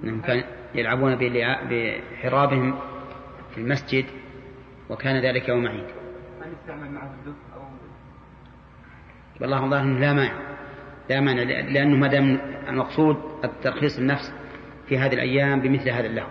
أنهم 0.03 0.21
كانوا 0.21 0.43
يلعبون 0.75 1.15
بحرابهم 1.69 2.79
في 3.51 3.57
المسجد 3.57 4.05
وكان 4.89 5.25
ذلك 5.25 5.49
يوم 5.49 5.67
عيد. 5.67 5.85
معه 6.91 7.13
أو 7.55 7.61
والله 9.41 9.65
أنه 9.81 9.99
لا 9.99 10.13
مانع 10.13 10.33
لا 11.09 11.19
مانع 11.21 11.43
لأ- 11.43 11.71
لأنه 11.73 11.97
ما 11.97 12.07
دام 12.07 12.39
المقصود 12.69 13.17
الترخيص 13.43 13.97
النفس 13.97 14.33
في 14.87 14.97
هذه 14.97 15.13
الأيام 15.13 15.61
بمثل 15.61 15.89
هذا 15.89 16.05
اللهو 16.07 16.27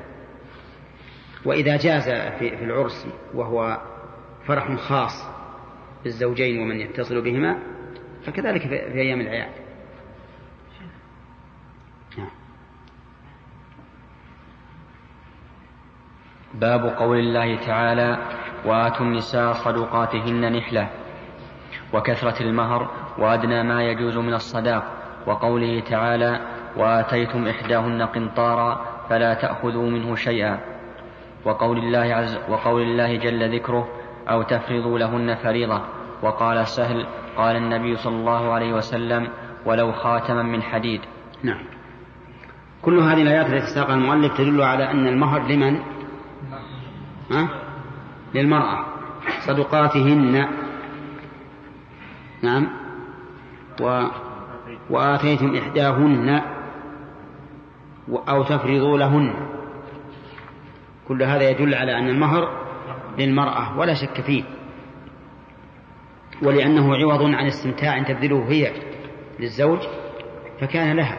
وإذا 1.44 1.76
جاز 1.76 2.02
في, 2.38 2.56
العرس 2.64 3.06
وهو 3.34 3.80
فرح 4.46 4.74
خاص 4.74 5.26
بالزوجين 6.04 6.62
ومن 6.62 6.80
يتصل 6.80 7.20
بهما 7.22 7.58
فكذلك 8.26 8.62
في, 8.62 8.74
أيام 9.00 9.20
الأعياد. 9.20 9.52
باب 16.54 16.84
قول 16.98 17.18
الله 17.18 17.56
تعالى 17.56 18.18
وآتوا 18.64 19.06
النساء 19.06 19.52
صدقاتهن 19.52 20.52
نحلة 20.52 20.88
وكثرة 21.92 22.42
المهر 22.42 22.90
وأدنى 23.18 23.62
ما 23.62 23.82
يجوز 23.82 24.16
من 24.16 24.34
الصداق 24.34 24.84
وقوله 25.26 25.80
تعالى 25.80 26.40
وآتيتم 26.76 27.48
إحداهن 27.48 28.02
قنطارا 28.02 28.80
فلا 29.08 29.34
تأخذوا 29.34 29.90
منه 29.90 30.14
شيئا 30.14 30.58
وقول 31.44 31.78
الله 31.78 32.14
عز 32.14 32.38
وقول 32.48 32.82
الله 32.82 33.16
جل 33.16 33.54
ذكره 33.54 33.88
أو 34.30 34.42
تفرضوا 34.42 34.98
لهن 34.98 35.34
فريضة 35.34 35.82
وقال 36.22 36.66
سهل 36.66 37.06
قال 37.36 37.56
النبي 37.56 37.96
صلى 37.96 38.16
الله 38.16 38.52
عليه 38.52 38.72
وسلم 38.72 39.28
ولو 39.66 39.92
خاتما 39.92 40.42
من 40.42 40.62
حديد 40.62 41.00
نعم 41.42 41.64
كل 42.82 42.98
هذه 42.98 43.22
الآيات 43.22 43.46
التي 43.46 43.66
ساقها 43.66 43.94
المؤلف 43.94 44.36
تدل 44.38 44.62
على 44.62 44.90
أن 44.90 45.06
المهر 45.06 45.42
لمن؟ 45.42 45.80
ها؟ 47.32 47.48
للمرأة 48.34 48.84
صدقاتهن. 49.46 50.48
نعم. 52.42 52.68
و... 53.80 54.06
وآتيتم 54.90 55.56
إحداهن 55.56 56.42
أو 58.28 58.42
تفرضوا 58.42 58.98
لهن. 58.98 59.34
كل 61.08 61.22
هذا 61.22 61.50
يدل 61.50 61.74
على 61.74 61.98
أن 61.98 62.08
المهر 62.08 62.62
للمرأة 63.18 63.78
ولا 63.78 63.94
شك 63.94 64.20
فيه. 64.20 64.44
ولأنه 66.42 66.96
عوض 66.96 67.22
عن 67.22 67.46
استمتاع 67.46 68.02
تبذله 68.02 68.48
هي 68.48 68.72
للزوج 69.40 69.78
فكان 70.60 70.96
لها. 70.96 71.18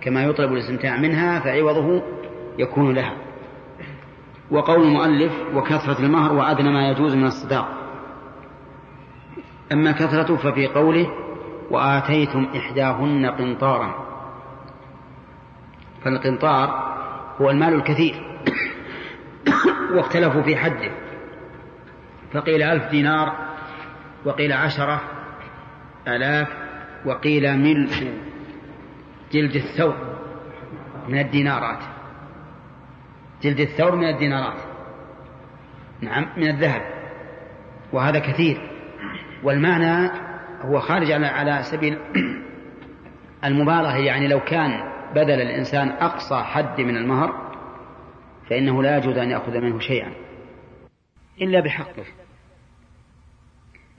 كما 0.00 0.24
يطلب 0.24 0.52
الاستمتاع 0.52 0.96
منها 0.96 1.40
فعوضه 1.40 2.02
يكون 2.58 2.94
لها. 2.94 3.23
وقول 4.50 4.82
المؤلف 4.82 5.32
وكثرة 5.54 6.00
المهر 6.00 6.32
وأدنى 6.32 6.72
ما 6.72 6.88
يجوز 6.88 7.14
من 7.14 7.26
الصداق. 7.26 7.68
أما 9.72 9.92
كثرته 9.92 10.36
ففي 10.36 10.66
قوله 10.66 11.06
وآتيتم 11.70 12.46
إحداهن 12.56 13.26
قنطارا. 13.26 13.94
فالقنطار 16.04 16.94
هو 17.40 17.50
المال 17.50 17.74
الكثير. 17.74 18.40
واختلفوا 19.94 20.42
في 20.42 20.56
حده. 20.56 20.90
فقيل 22.32 22.62
ألف 22.62 22.84
دينار 22.90 23.32
وقيل 24.24 24.52
عشرة 24.52 25.00
آلاف 26.08 26.48
وقيل 27.04 27.58
ملء 27.58 28.18
جلد 29.32 29.56
الثوب 29.56 29.94
من 31.08 31.18
الدينارات. 31.18 31.93
جلد 33.44 33.60
الثور 33.60 33.96
من 33.96 34.08
الدينارات. 34.08 34.62
نعم 36.00 36.28
من 36.36 36.48
الذهب. 36.48 36.82
وهذا 37.92 38.18
كثير. 38.18 38.70
والمعنى 39.42 40.10
هو 40.60 40.80
خارج 40.80 41.10
على 41.10 41.26
على 41.26 41.62
سبيل 41.62 41.98
المبالغة. 43.44 43.96
يعني 43.96 44.28
لو 44.28 44.40
كان 44.40 44.70
بذل 45.14 45.40
الإنسان 45.40 45.88
أقصى 45.88 46.42
حد 46.42 46.80
من 46.80 46.96
المهر 46.96 47.54
فإنه 48.50 48.82
لا 48.82 48.96
يجوز 48.96 49.16
أن 49.16 49.30
يأخذ 49.30 49.60
منه 49.60 49.78
شيئا. 49.78 50.12
إلا 51.40 51.60
بحقه. 51.60 52.04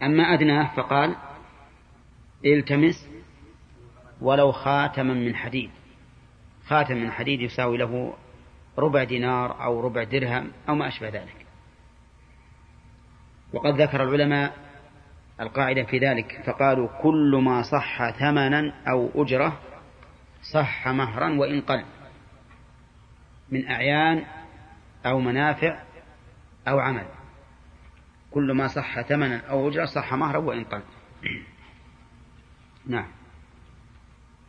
أما 0.04 0.24
أدناه 0.24 0.76
فقال 0.76 1.16
التمس 2.46 3.10
ولو 4.22 4.52
خاتما 4.52 5.14
من 5.14 5.36
حديد. 5.36 5.70
خاتم 6.68 6.98
من 6.98 7.12
حديد 7.12 7.42
يساوي 7.42 7.78
له 7.78 8.14
ربع 8.78 9.04
دينار 9.04 9.64
أو 9.64 9.80
ربع 9.82 10.04
درهم 10.04 10.52
أو 10.70 10.76
ما 10.76 10.88
أشبه 10.88 11.10
ذلك. 11.10 11.46
وقد 13.54 13.82
ذكر 13.82 14.04
العلماء 14.04 14.54
القاعدة 15.40 15.84
في 15.84 16.00
ذلك 16.00 16.42
فقالوا 16.46 16.88
كل 17.02 17.42
ما 17.44 17.62
صح 17.62 18.10
ثمنا 18.10 18.74
أو 18.88 19.10
أجرة 19.16 19.60
صح 20.54 20.88
مهرا 20.88 21.40
وإن 21.40 21.62
قل. 21.62 21.86
من 23.50 23.68
أعيان 23.68 24.26
أو 25.06 25.20
منافع 25.20 25.84
أو 26.68 26.80
عمل. 26.80 27.06
كل 28.32 28.52
ما 28.52 28.68
صح 28.68 29.02
ثمنا 29.02 29.38
أو 29.50 29.70
أجرة 29.70 29.86
صح 29.86 30.14
مهرا 30.14 30.38
وإن 30.38 30.64
قل. 30.64 30.82
نعم. 32.88 33.08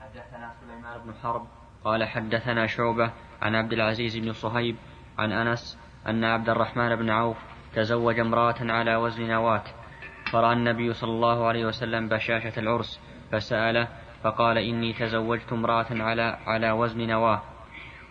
حدثنا 0.00 0.54
سليمان 0.60 1.00
بن 1.00 1.14
حرب 1.22 1.46
قال 1.84 2.04
حدثنا 2.04 2.66
شعبة 2.66 3.12
عن 3.42 3.54
عبد 3.54 3.72
العزيز 3.72 4.16
بن 4.16 4.32
صهيب 4.32 4.76
عن 5.18 5.32
أنس 5.32 5.78
أن 6.08 6.24
عبد 6.24 6.48
الرحمن 6.48 6.96
بن 6.96 7.10
عوف 7.10 7.36
تزوج 7.74 8.20
امرأة 8.20 8.56
على 8.60 8.96
وزن 8.96 9.28
نواة 9.28 9.64
فرأى 10.32 10.52
النبي 10.52 10.92
صلى 10.92 11.10
الله 11.10 11.46
عليه 11.46 11.66
وسلم 11.66 12.08
بشاشة 12.08 12.60
العرس 12.60 13.00
فسأله 13.32 13.88
فقال 14.22 14.58
إني 14.58 14.92
تزوجت 14.92 15.52
امرأة 15.52 15.86
على 15.90 16.38
على 16.46 16.70
وزن 16.70 17.06
نواة. 17.06 17.42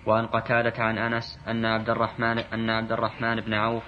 وعن 0.05 0.27
قتادة 0.27 0.83
عن 0.83 0.97
أنس 0.97 1.39
أن 1.47 1.65
عبد 1.65 1.89
الرحمن 1.89 2.37
أن 2.37 2.69
عبد 2.69 2.91
الرحمن 2.91 3.41
بن 3.41 3.53
عوف 3.53 3.83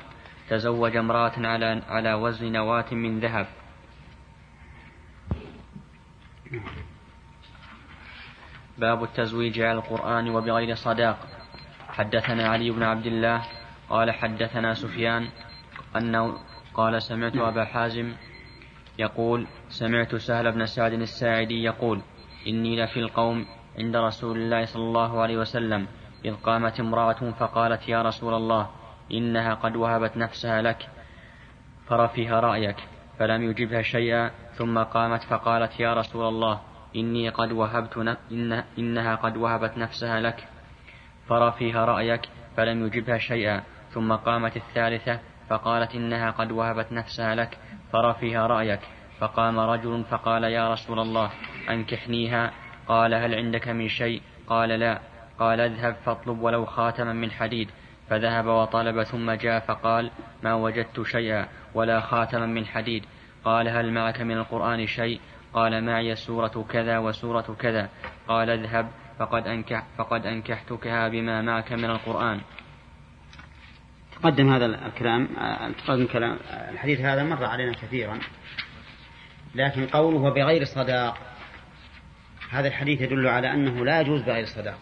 تزوج 0.49 0.95
امرأة 0.95 1.33
على 1.38 1.81
على 1.89 2.13
وزن 2.13 2.51
نواة 2.51 2.93
من 2.93 3.19
ذهب. 3.19 3.47
باب 8.78 9.03
التزويج 9.03 9.59
على 9.61 9.78
القرآن 9.80 10.30
وبغير 10.30 10.75
صداق. 10.75 11.17
حدثنا 11.89 12.47
علي 12.47 12.71
بن 12.71 12.84
عبد 12.84 13.05
الله 13.05 13.41
قال 13.89 14.11
حدثنا 14.11 14.73
سفيان 14.73 15.30
أنه 15.95 16.38
قال 16.73 17.01
سمعت 17.01 17.36
أبا 17.36 17.65
حازم 17.65 18.13
يقول 18.99 19.47
سمعت 19.69 20.15
سهل 20.15 20.51
بن 20.51 20.65
سعد 20.65 20.93
الساعدي 20.93 21.63
يقول 21.63 22.01
إني 22.47 22.84
لفي 22.84 22.99
القوم 22.99 23.45
عند 23.80 23.95
رسول 23.95 24.38
الله 24.38 24.65
صلى 24.65 24.84
الله 24.84 25.21
عليه 25.21 25.38
وسلم 25.38 25.88
إذ 26.25 26.36
قامت 26.36 26.80
امرأة 26.80 27.32
فقالت 27.39 27.89
يا 27.89 28.01
رسول 28.01 28.34
الله 28.34 28.69
إنها 29.11 29.53
قد 29.53 29.75
وهبت 29.75 30.17
نفسها 30.17 30.61
لك 30.61 30.89
فرفيها 31.88 32.39
رأيك 32.39 32.78
فلم 33.19 33.43
يجبها 33.43 33.82
شيئا 33.82 34.32
ثم 34.53 34.80
قامت 34.80 35.23
فقالت 35.23 35.80
يا 35.80 35.93
رسول 35.93 36.28
الله 36.28 36.61
إني 36.97 37.29
قد 37.29 37.51
وهبت 37.51 37.97
إن 38.31 38.63
إنها 38.77 39.15
قد 39.15 39.37
وهبت 39.37 39.77
نفسها 39.77 40.19
لك 40.19 40.47
فرى 41.29 41.51
فيها 41.51 41.85
رأيك 41.85 42.21
فلم 42.57 42.85
يجبها 42.85 43.17
شيئا. 43.17 43.63
ثم 43.89 44.13
قامت 44.13 44.57
الثالثة 44.57 45.19
فقالت 45.49 45.95
إنها 45.95 46.31
قد 46.31 46.51
وهبت 46.51 46.91
نفسها 46.91 47.35
لك 47.35 47.57
فرى 47.93 48.15
فيها 48.19 48.47
رأيك. 48.47 48.79
فقام 49.19 49.59
رجل 49.59 50.03
فقال 50.03 50.43
يا 50.43 50.73
رسول 50.73 50.99
الله 50.99 51.31
أنكحنيها؟ 51.69 52.51
قال 52.87 53.13
هل 53.13 53.35
عندك 53.35 53.67
من 53.67 53.87
شيء؟ 53.87 54.21
قال 54.47 54.69
لا. 54.69 54.99
قال 55.39 55.59
اذهب 55.59 55.95
فاطلب 56.05 56.41
ولو 56.41 56.65
خاتما 56.65 57.13
من 57.13 57.31
حديد. 57.31 57.69
فذهب 58.09 58.45
وطلب 58.45 59.03
ثم 59.03 59.31
جاء 59.31 59.59
فقال 59.59 60.11
ما 60.43 60.53
وجدت 60.53 61.01
شيئا 61.01 61.47
ولا 61.73 61.99
خاتما 61.99 62.45
من 62.45 62.65
حديد. 62.65 63.05
قال 63.45 63.67
هل 63.67 63.93
معك 63.93 64.21
من 64.21 64.37
القرآن 64.37 64.87
شيء؟ 64.87 65.19
قال 65.57 65.83
معي 65.83 66.15
سورة 66.15 66.65
كذا 66.69 66.97
وسورة 66.97 67.55
كذا. 67.59 67.89
قال 68.27 68.49
اذهب 68.49 68.89
فقد, 69.19 69.47
أنكح 69.47 69.83
فقد 69.97 70.25
أنكحتكها 70.25 71.07
بما 71.07 71.41
معك 71.41 71.73
من 71.73 71.85
القرآن. 71.85 72.41
تقدم 74.15 74.53
هذا 74.53 74.65
الكلام 74.65 75.27
تقدم 75.85 76.05
كلام 76.05 76.37
الحديث 76.49 77.01
هذا 77.01 77.23
مر 77.23 77.45
علينا 77.45 77.73
كثيرا. 77.73 78.19
لكن 79.55 79.85
قوله 79.85 80.29
بغير 80.29 80.65
صداق 80.65 81.17
هذا 82.49 82.67
الحديث 82.67 83.01
يدل 83.01 83.27
على 83.27 83.53
أنه 83.53 83.85
لا 83.85 84.01
يجوز 84.01 84.21
بغير 84.21 84.45
صداق. 84.45 84.77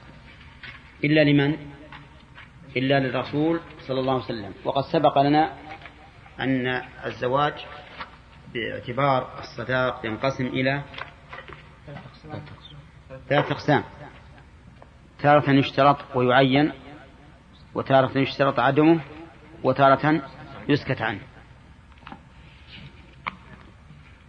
إلا 1.04 1.24
لمن؟ 1.24 1.58
إلا 2.78 3.00
للرسول 3.00 3.60
صلى 3.80 4.00
الله 4.00 4.14
عليه 4.14 4.24
وسلم. 4.24 4.54
وقد 4.64 4.84
سبق 4.84 5.22
لنا 5.22 5.54
أن 6.40 6.82
الزواج 7.06 7.54
باعتبار 8.56 9.40
الصداق 9.40 10.06
ينقسم 10.06 10.46
إلى 10.46 10.84
ثلاث 13.30 13.52
أقسام. 13.52 13.84
تارة 15.20 15.52
يشترط 15.52 16.16
ويعين 16.16 16.72
وتارة 17.74 18.18
يشترط 18.18 18.60
عدمه 18.60 19.02
وتارة 19.64 20.22
يسكت 20.70 21.02
عنه. 21.02 21.22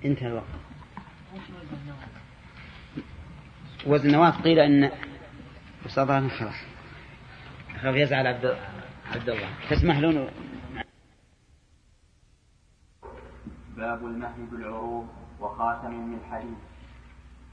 انتهى 0.05 0.29
الوقت. 0.29 0.45
وزن 3.87 4.09
النواة 4.09 4.43
قيل 4.43 4.59
إن 4.59 4.91
خلاص. 6.29 6.55
خلاص 7.83 7.97
يزعل 7.97 8.27
عبد 8.27 8.57
عبد 9.13 9.29
الله. 9.29 9.49
تسمح 9.71 9.99
له 9.99 10.31
باب 13.77 14.07
المهي 14.07 14.43
بالعروض 14.51 15.07
وخاتم 15.41 15.91
من 15.91 16.21
حديد 16.31 16.59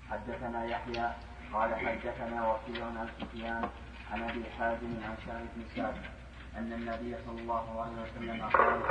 حدثنا 0.10 0.66
يحيى 0.66 1.10
قال 1.54 1.76
حدثنا 1.76 2.48
وكيع 2.52 2.86
عن 2.86 3.08
سفيان 3.22 3.70
عن 4.12 4.22
أبي 4.24 4.44
حازم 4.58 4.88
عن 5.04 5.16
شارك 5.26 5.50
بن 5.56 5.64
سعد 5.76 5.96
أن 6.58 6.74
النبي 6.74 7.16
صلى 7.26 7.42
الله 7.42 7.82
عليه 7.82 7.98
وسلم 8.04 8.42
قال 8.42 8.82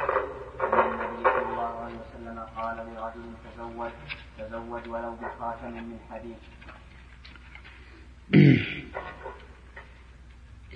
أن 0.73 0.93
النبي 0.93 1.23
صلى 1.23 1.51
الله 1.53 1.85
عليه 1.85 1.95
وسلم 1.95 2.39
قال 2.57 2.77
لرجل 2.77 3.33
تزوج 3.45 3.91
تزوج 4.39 4.89
ولو 4.89 5.17
بخاتم 5.17 5.73
من 5.73 5.99
حديد 6.11 6.37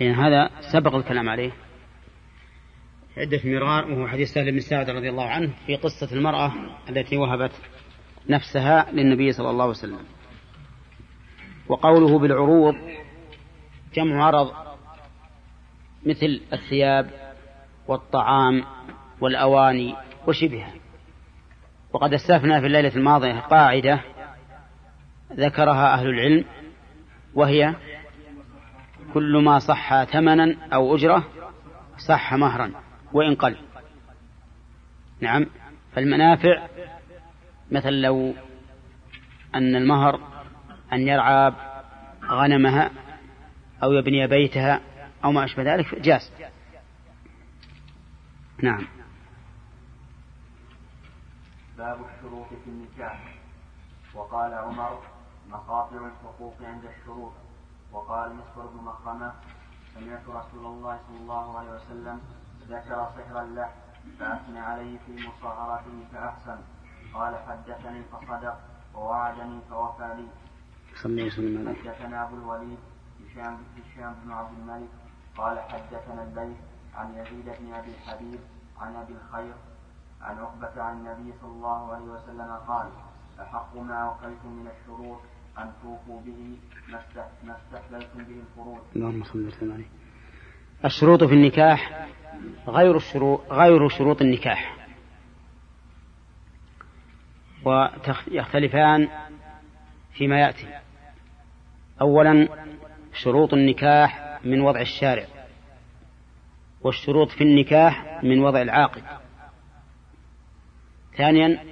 يعني 0.00 0.14
هذا 0.14 0.50
سبق 0.72 0.94
الكلام 0.94 1.28
عليه. 1.28 1.52
عدة 3.16 3.40
مرار 3.44 3.90
وهو 3.90 4.08
حديث 4.08 4.32
سهل 4.32 4.52
بن 4.52 4.60
سعد 4.60 4.90
رضي 4.90 5.10
الله 5.10 5.28
عنه 5.28 5.50
في 5.66 5.76
قصة 5.76 6.08
المرأة 6.12 6.52
التي 6.88 7.16
وهبت 7.16 7.52
نفسها 8.28 8.86
للنبي 8.92 9.32
صلى 9.32 9.50
الله 9.50 9.62
عليه 9.62 9.70
وسلم. 9.70 10.00
وقوله 11.68 12.18
بالعروض 12.18 12.74
جمع 13.94 14.24
عرض 14.24 14.52
مثل 16.06 16.40
الثياب 16.52 17.10
والطعام 17.88 18.64
والأواني 19.20 19.94
وشبهها. 20.26 20.74
وقد 21.92 22.12
استفنا 22.14 22.60
في 22.60 22.66
الليلة 22.66 22.96
الماضية 22.96 23.40
قاعدة 23.40 24.00
ذكرها 25.32 25.94
أهل 25.94 26.08
العلم 26.08 26.44
وهي 27.34 27.74
كل 29.14 29.36
ما 29.36 29.58
صح 29.58 30.04
ثمنا 30.04 30.56
أو 30.72 30.94
أجرة 30.94 31.24
صح 31.98 32.34
مهرا. 32.34 32.85
وإن 33.12 33.34
قل. 33.34 33.56
نعم. 35.20 35.46
فالمنافع 35.92 36.66
مثل 37.70 37.92
لو 37.92 38.34
أن 39.54 39.76
المهر 39.76 40.20
أن 40.92 41.00
يرعى 41.08 41.52
غنمها 42.24 42.90
أو 43.82 43.92
يبني 43.92 44.26
بيتها 44.26 44.80
أو 45.24 45.32
ما 45.32 45.44
أشبه 45.44 45.74
ذلك 45.74 45.94
جاز. 45.94 46.32
نعم. 48.62 48.86
باب 51.78 51.98
الشروط 52.04 52.48
في 52.48 52.70
النكاح. 52.70 53.34
وقال 54.14 54.54
عمر 54.54 55.02
مقاطع 55.48 55.96
الحقوق 55.96 56.54
عند 56.62 56.84
الشروط. 56.84 57.32
وقال 57.92 58.34
مسور 58.34 58.66
بن 58.66 58.84
مخرمة 58.84 59.32
سمعت 59.94 60.28
رسول 60.28 60.66
الله 60.66 61.00
صلى 61.08 61.18
الله 61.20 61.58
عليه 61.58 61.70
وسلم 61.70 62.20
ذكر 62.70 63.08
صهرا 63.16 63.44
له 63.44 63.68
فأثنى 64.18 64.58
عليه 64.58 64.98
في 65.06 65.12
مصاهرته 65.28 65.96
فأحسن 66.12 66.58
قال 67.14 67.34
حدثني 67.48 68.02
فصدق 68.12 68.56
ووعدني 68.94 69.60
فوفى 69.70 70.08
لي 70.18 70.26
حدثنا 71.74 72.24
أبو 72.26 72.36
الوليد 72.36 72.78
هشام 73.20 73.58
هشام 73.76 74.14
بن 74.24 74.30
عبد 74.32 74.58
الملك 74.58 74.88
قال 75.36 75.58
حدثنا 75.60 76.22
الليث 76.22 76.56
عن 76.94 77.14
يزيد 77.14 77.44
بن 77.60 77.72
أبي 77.74 77.90
الحبيب 77.90 78.40
عن 78.80 78.96
أبي 78.96 79.12
الخير 79.12 79.54
عن 80.22 80.38
عقبة 80.38 80.82
عن 80.82 80.96
النبي 80.96 81.32
صلى 81.40 81.50
الله 81.50 81.94
عليه 81.94 82.04
وسلم 82.04 82.50
قال 82.68 82.88
أحق 83.40 83.76
ما 83.76 83.94
أوقيتم 83.94 84.48
من 84.48 84.68
الشروط 84.74 85.20
أن 85.58 85.72
توفوا 85.82 86.20
به 86.20 86.58
ما 87.44 87.56
استحللتم 87.56 88.24
به 88.24 88.40
الفروج. 88.40 88.78
اللهم 88.96 89.24
صل 89.24 89.46
وسلم 89.46 89.72
عليه. 89.72 89.90
الشروط 90.84 91.24
في 91.24 91.34
النكاح 91.34 92.06
غير 92.68 92.96
الشروط 92.96 93.40
غير 93.50 93.88
شروط 93.88 94.22
النكاح. 94.22 94.76
ويختلفان 97.64 99.08
فيما 100.12 100.40
يأتي. 100.40 100.68
أولا 102.00 102.48
شروط 103.12 103.54
النكاح 103.54 104.38
من 104.44 104.60
وضع 104.60 104.80
الشارع. 104.80 105.26
والشروط 106.80 107.30
في 107.30 107.44
النكاح 107.44 108.20
من 108.22 108.40
وضع 108.40 108.62
العاقل 108.62 109.02
ثانيا 111.16 111.64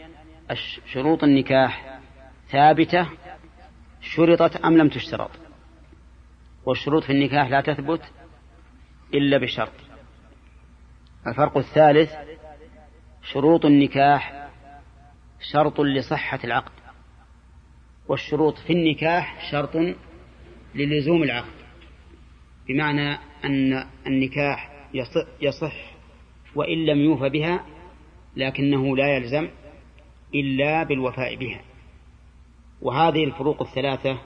شروط 0.87 1.25
النكاح 1.25 2.01
ثابتة 2.51 3.09
شرطت 4.01 4.57
أم 4.57 4.77
لم 4.79 4.89
تشترط. 4.89 5.31
والشروط 6.67 7.05
في 7.05 7.13
النكاح 7.13 7.49
لا 7.49 7.61
تثبت 7.61 8.03
إلا 9.15 9.39
بشرط. 9.39 9.73
الفرق 11.27 11.59
الثالث 11.59 12.13
شروط 13.33 13.65
النكاح 13.65 14.49
شرط 15.53 15.81
لصحة 15.81 16.39
العقد 16.45 16.73
والشروط 18.09 18.59
في 18.59 18.73
النكاح 18.73 19.51
شرط 19.51 19.77
للزوم 20.75 21.23
العقد 21.23 21.53
بمعنى 22.69 23.19
أن 23.45 23.87
النكاح 24.07 24.89
يصح 25.41 25.95
وإن 26.55 26.87
لم 26.87 26.99
يوفى 26.99 27.29
بها 27.29 27.65
لكنه 28.37 28.97
لا 28.97 29.17
يلزم 29.17 29.49
إلا 30.35 30.83
بالوفاء 30.83 31.37
بها. 31.37 31.61
وهذه 32.83 33.25
الفروق 33.25 33.63
الثلاثة 33.63 34.19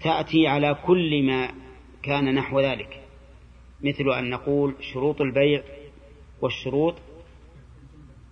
تأتي 0.00 0.46
على 0.46 0.74
كل 0.86 1.22
ما 1.22 1.48
كان 2.02 2.34
نحو 2.34 2.60
ذلك. 2.60 3.01
مثل 3.82 4.10
أن 4.18 4.30
نقول 4.30 4.74
شروط 4.80 5.20
البيع 5.20 5.62
والشروط 6.40 6.94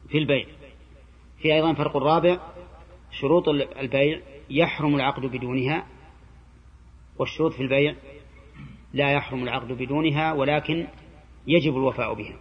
في 0.09 0.19
البيع. 0.19 0.47
في 1.39 1.55
أيضا 1.55 1.75
فرق 1.75 1.97
رابع 1.97 2.39
شروط 3.11 3.49
البيع 3.49 4.21
يحرم 4.51 4.95
العقد 4.95 5.23
بدونها 5.23 5.87
والشروط 7.19 7.53
في 7.53 7.63
البيع 7.63 7.95
لا 8.93 9.13
يحرم 9.13 9.43
العقد 9.43 9.73
بدونها 9.73 10.33
ولكن 10.33 10.87
يجب 11.47 11.77
الوفاء 11.77 12.15
بها. 12.15 12.37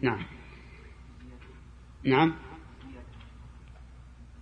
نعم. 0.00 0.24
نعم. 2.04 2.34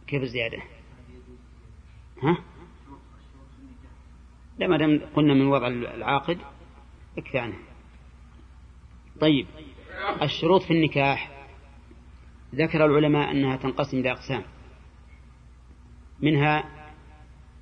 كيف 0.07 0.23
الزيادة؟ 0.23 0.63
ها؟ 2.23 2.39
لا 4.59 4.67
ما 4.67 4.77
دام 4.77 5.01
قلنا 5.15 5.35
من 5.35 5.47
وضع 5.47 5.67
العاقد 5.69 6.39
اكفي 7.19 7.39
عنه. 7.39 7.57
طيب 9.21 9.47
الشروط 10.23 10.63
في 10.63 10.73
النكاح 10.73 11.47
ذكر 12.55 12.85
العلماء 12.85 13.31
أنها 13.31 13.57
تنقسم 13.57 13.99
إلى 13.99 14.13
أقسام. 14.13 14.43
منها 16.21 16.65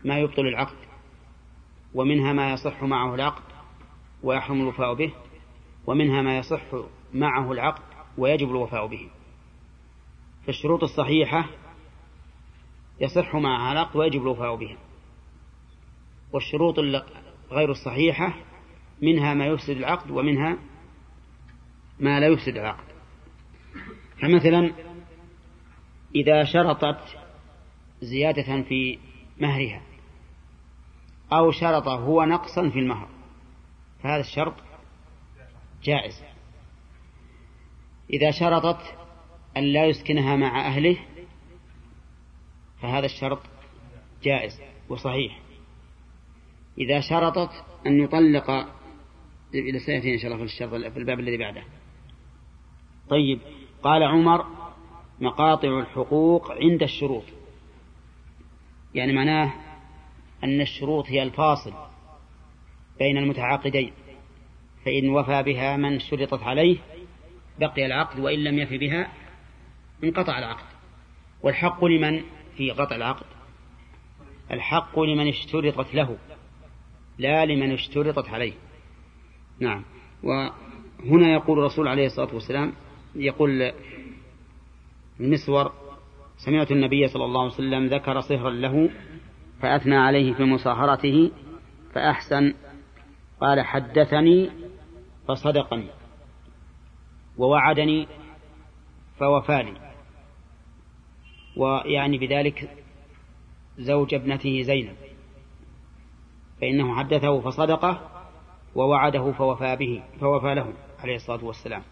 ما 0.05 0.19
يبطل 0.19 0.47
العقد 0.47 0.77
ومنها 1.95 2.33
ما 2.33 2.53
يصح 2.53 2.83
معه 2.83 3.15
العقد 3.15 3.43
ويحرم 4.23 4.61
الوفاء 4.61 4.95
به 4.95 5.13
ومنها 5.87 6.23
ما 6.23 6.39
يصح 6.39 6.63
معه 7.15 7.53
العقد 7.53 7.83
ويجب 8.19 8.51
الوفاء 8.51 8.87
به. 8.87 9.09
فالشروط 10.47 10.83
الصحيحة 10.83 11.47
يصح 13.01 13.35
معها 13.35 13.73
العقد 13.73 13.97
ويجب 13.97 14.23
الوفاء 14.23 14.57
بها 14.57 14.77
والشروط 16.33 16.79
غير 17.51 17.71
الصحيحة 17.71 18.35
منها 19.03 19.35
ما 19.35 19.47
يفسد 19.47 19.77
العقد 19.77 20.11
ومنها 20.11 20.59
ما 22.01 22.21
لا 22.21 22.27
يفسد 22.27 22.57
العقد. 22.57 22.85
فمثلا 24.23 24.73
إذا 26.15 26.45
شرطت 26.45 27.19
زيادة 28.01 28.63
في 28.63 28.99
مهرها 29.41 29.83
أو 31.33 31.51
شرط 31.51 31.89
هو 31.89 32.25
نقصا 32.25 32.69
في 32.71 32.79
المهر 32.79 33.09
فهذا 34.03 34.21
الشرط 34.21 34.55
جائز. 35.83 36.23
إذا 38.11 38.31
شرطت 38.31 38.99
أن 39.57 39.63
لا 39.63 39.85
يسكنها 39.85 40.37
مع 40.37 40.67
أهله 40.67 40.97
فهذا 42.83 43.07
الشرط 43.07 43.41
جائز 44.23 44.61
وصحيح. 44.89 45.41
إذا 46.79 47.01
شرطت 47.01 47.65
أن 47.87 48.01
يطلق 48.01 48.51
إلى 49.55 49.79
سيأتي 49.79 50.15
إن 50.15 50.19
شاء 50.19 50.27
الله 50.27 50.47
في 50.47 50.53
الشرط 50.53 50.93
في 50.93 50.99
الباب 50.99 51.21
الذي 51.21 51.37
بعده. 51.37 51.65
طيب 53.11 53.39
قال 53.83 54.03
عمر 54.03 54.47
مقاطع 55.21 55.81
الحقوق 55.81 56.53
عند 56.53 56.83
الشروط. 56.83 57.25
يعني 58.95 59.13
معناه 59.13 59.53
أن 60.45 60.61
الشروط 60.61 61.07
هي 61.09 61.23
الفاصل 61.23 61.73
بين 62.99 63.19
المتعاقدين 63.19 63.93
فإن 64.85 65.09
وفى 65.09 65.43
بها 65.43 65.77
من 65.77 65.99
شرطت 65.99 66.43
عليه 66.43 66.79
بقي 67.61 67.87
العقد 67.87 68.21
وإن 68.21 68.45
لم 68.45 68.59
يف 68.59 68.73
بها 68.73 69.13
انقطع 70.05 70.39
العقد. 70.39 70.65
والحق 71.43 71.85
لمن؟ 71.85 72.23
في 72.57 72.71
قطع 72.71 72.97
العقد. 72.97 73.27
الحق 74.51 74.99
لمن 74.99 75.29
اشترطت 75.29 75.95
له 75.95 76.19
لا 77.19 77.47
لمن 77.47 77.73
اشترطت 77.73 78.29
عليه. 78.29 78.53
نعم. 79.61 79.85
وهنا 80.23 81.33
يقول 81.33 81.59
الرسول 81.59 81.89
عليه 81.89 82.07
الصلاة 82.07 82.35
والسلام 82.35 82.73
يقول 83.17 83.73
المسور 85.21 85.73
سمعت 86.37 86.71
النبي 86.71 87.07
صلى 87.07 87.25
الله 87.25 87.41
عليه 87.41 87.53
وسلم 87.53 87.87
ذكر 87.87 88.21
صهرا 88.21 88.51
له 88.51 88.91
فأثنى 89.61 89.97
عليه 89.97 90.35
في 90.35 90.45
مصاهرته 90.45 91.31
فأحسن 91.95 92.55
قال 93.41 93.61
حدثني 93.61 94.51
فصدقني 95.29 95.87
ووعدني 97.39 98.09
فوفاني. 99.19 99.75
ويعني 101.57 102.19
بذلك 102.19 102.71
زوج 103.79 104.15
ابنته 104.15 104.63
زينب 104.63 104.97
فإنه 106.61 106.99
حدثه 106.99 107.41
فصدقه 107.41 108.11
ووعده 108.75 109.33
فوفى 109.33 109.77
به 109.77 110.03
فوفى 110.21 110.55
له 110.55 110.73
عليه 110.99 111.15
الصلاة 111.15 111.45
والسلام. 111.45 111.83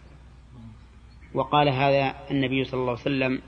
وقال 1.34 1.68
هذا 1.68 2.14
النبي 2.30 2.64
صلى 2.64 2.80
الله 2.80 2.90
عليه 2.90 3.00
وسلم 3.00 3.42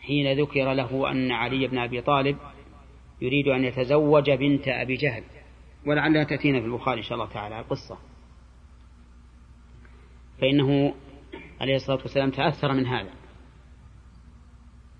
حين 0.00 0.40
ذكر 0.40 0.72
له 0.72 1.10
أن 1.10 1.32
علي 1.32 1.66
بن 1.66 1.78
أبي 1.78 2.00
طالب 2.00 2.36
يريد 3.20 3.48
أن 3.48 3.64
يتزوج 3.64 4.30
بنت 4.30 4.68
أبي 4.68 4.94
جهل 4.94 5.22
ولعلها 5.86 6.24
تأتينا 6.24 6.60
في 6.60 6.66
البخاري 6.66 6.98
إن 6.98 7.04
شاء 7.04 7.14
الله 7.14 7.28
تعالى 7.28 7.60
القصة. 7.60 7.98
فإنه 10.40 10.94
عليه 11.60 11.76
الصلاة 11.76 11.98
والسلام 11.98 12.30
تأثر 12.30 12.72
من 12.72 12.86
هذا. 12.86 13.10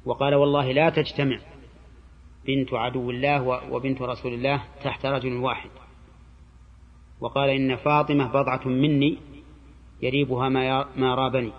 وقال 0.05 0.35
والله 0.35 0.73
لا 0.73 0.91
تجتمع 0.91 1.39
بنت 2.47 2.75
عدو 2.75 3.11
الله 3.11 3.73
وبنت 3.73 4.03
رسول 4.03 4.35
الله 4.35 4.63
تحت 4.85 5.07
رجل 5.07 5.37
واحد. 5.37 5.71
وقال 7.21 7.51
إن 7.51 7.77
فاطمة 7.77 8.29
بضعة 8.29 8.69
مني 8.69 9.19
يريبها 10.03 10.49
ما 10.97 11.15
رابني. 11.15 11.53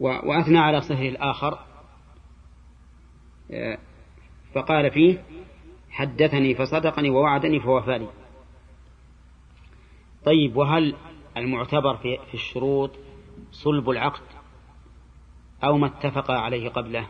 وأثنى 0.00 0.58
على 0.58 0.80
صهر 0.80 1.08
الآخر. 1.08 1.58
آه، 3.50 3.78
فقال 4.54 4.90
فيه 4.90 5.24
حدثني 5.90 6.54
فصدقني 6.54 7.10
ووعدني 7.10 7.60
فوفاني 7.60 8.06
طيب 10.24 10.56
وهل 10.56 10.94
المعتبر 11.36 11.96
في, 11.96 12.18
في 12.28 12.34
الشروط 12.34 12.90
صلب 13.50 13.90
العقد 13.90 14.22
أو 15.64 15.78
ما 15.78 15.86
اتفق 15.86 16.30
عليه 16.30 16.68
قبله؟ 16.68 17.06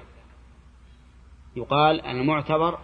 يقال 1.57 2.01
المعتبر 2.01 2.78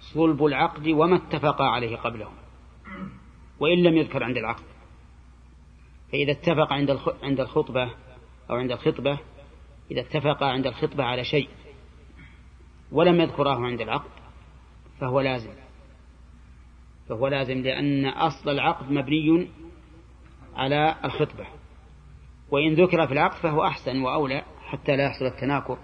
صلب 0.00 0.44
العقد 0.44 0.88
وما 0.88 1.16
اتفق 1.16 1.62
عليه 1.62 1.96
قبله 1.96 2.28
وإن 3.60 3.82
لم 3.82 3.96
يذكر 3.96 4.24
عند 4.24 4.36
العقد. 4.36 4.64
فإذا 6.12 6.32
اتفق 6.32 6.72
عند 6.72 6.98
عند 7.22 7.40
الخطبة 7.40 7.90
أو 8.50 8.56
عند 8.56 8.72
الخطبة 8.72 9.18
إذا 9.90 10.00
اتفق 10.00 10.42
عند 10.42 10.66
الخطبة 10.66 11.04
على 11.04 11.24
شيء 11.24 11.48
ولم 12.92 13.20
يذكراه 13.20 13.56
عند 13.56 13.80
العقد 13.80 14.10
فهو 15.00 15.20
لازم. 15.20 15.52
فهو 17.08 17.28
لازم 17.28 17.62
لأن 17.62 18.06
أصل 18.06 18.50
العقد 18.50 18.90
مبني 18.90 19.48
على 20.54 20.96
الخطبة. 21.04 21.46
وإن 22.50 22.74
ذكر 22.74 23.06
في 23.06 23.12
العقد 23.12 23.36
فهو 23.36 23.66
أحسن 23.66 24.02
وأولى 24.02 24.42
حتى 24.60 24.96
لا 24.96 25.04
يحصل 25.04 25.24
التناكر 25.24 25.78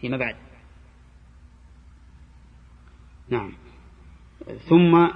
فيما 0.00 0.16
بعد. 0.16 0.36
نعم. 3.28 3.52
ثم 4.68 5.08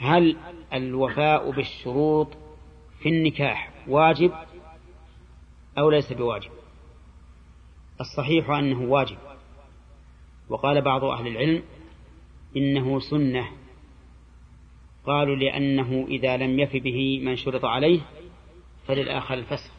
هل 0.00 0.36
الوفاء 0.72 1.50
بالشروط 1.50 2.28
في 3.02 3.08
النكاح 3.08 3.72
واجب؟ 3.88 4.32
أو 5.78 5.90
ليس 5.90 6.12
بواجب. 6.12 6.50
الصحيح 8.00 8.50
أنه 8.50 8.82
واجب. 8.82 9.18
وقال 10.48 10.82
بعض 10.82 11.04
أهل 11.04 11.26
العلم 11.26 11.62
إنه 12.56 13.00
سنة. 13.00 13.50
قالوا 15.06 15.36
لأنه 15.36 16.06
إذا 16.08 16.36
لم 16.36 16.58
يف 16.60 16.76
به 16.76 17.20
من 17.24 17.36
شرط 17.36 17.64
عليه 17.64 18.00
فللآخر 18.86 19.34
الفسخ. 19.34 19.72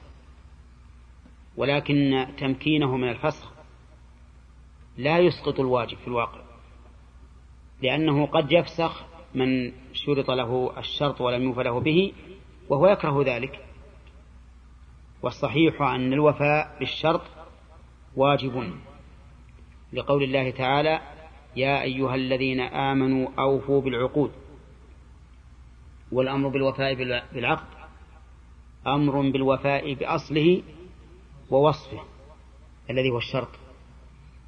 ولكن 1.57 2.27
تمكينه 2.37 2.97
من 2.97 3.09
الفسخ 3.09 3.51
لا 4.97 5.19
يسقط 5.19 5.59
الواجب 5.59 5.97
في 5.97 6.07
الواقع. 6.07 6.41
لأنه 7.81 8.25
قد 8.25 8.51
يفسخ 8.51 9.05
من 9.35 9.71
شرط 9.93 10.31
له 10.31 10.79
الشرط 10.79 11.21
ولم 11.21 11.43
يوف 11.43 11.59
له 11.59 11.79
به 11.79 12.13
وهو 12.69 12.87
يكره 12.87 13.23
ذلك. 13.23 13.66
والصحيح 15.21 15.81
أن 15.81 16.13
الوفاء 16.13 16.75
بالشرط 16.79 17.21
واجب. 18.15 18.73
لقول 19.93 20.23
الله 20.23 20.49
تعالى 20.51 21.01
يا 21.55 21.81
أيها 21.81 22.15
الذين 22.15 22.59
آمنوا 22.59 23.29
أوفوا 23.39 23.81
بالعقود. 23.81 24.31
والأمر 26.11 26.49
بالوفاء 26.49 26.93
بالعقد. 27.33 27.67
أمر 28.87 29.21
بالوفاء 29.21 29.93
بأصله 29.93 30.63
ووصفه 31.49 31.99
الذي 32.89 33.09
هو 33.09 33.17
الشرط. 33.17 33.49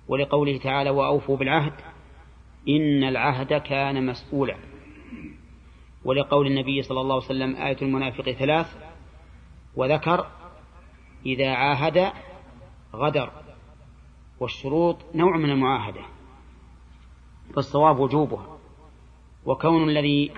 ولقوله 0.07 0.57
تعالى 0.57 0.89
وأوفوا 0.89 1.37
بالعهد. 1.37 1.73
إن 2.67 3.03
العهد 3.03 3.53
كان 3.53 4.05
مسؤولا. 4.05 4.57
ولقول 6.05 6.47
النبي 6.47 6.81
صلى 6.81 7.01
الله 7.01 7.15
عليه 7.15 7.25
وسلم 7.25 7.55
آية 7.55 7.77
المنافق 7.81 8.31
ثلاث. 8.31 8.77
وذكر 9.75 10.27
إذا 11.25 11.49
عاهد 11.49 12.11
غدر 12.95 13.31
والشروط 14.39 14.97
نوع 15.15 15.37
من 15.37 15.49
المعاهدة 15.49 16.01
فالصواب 17.55 17.99
وجوبها 17.99 18.57
وكون 19.45 19.89
الذي 19.89 20.31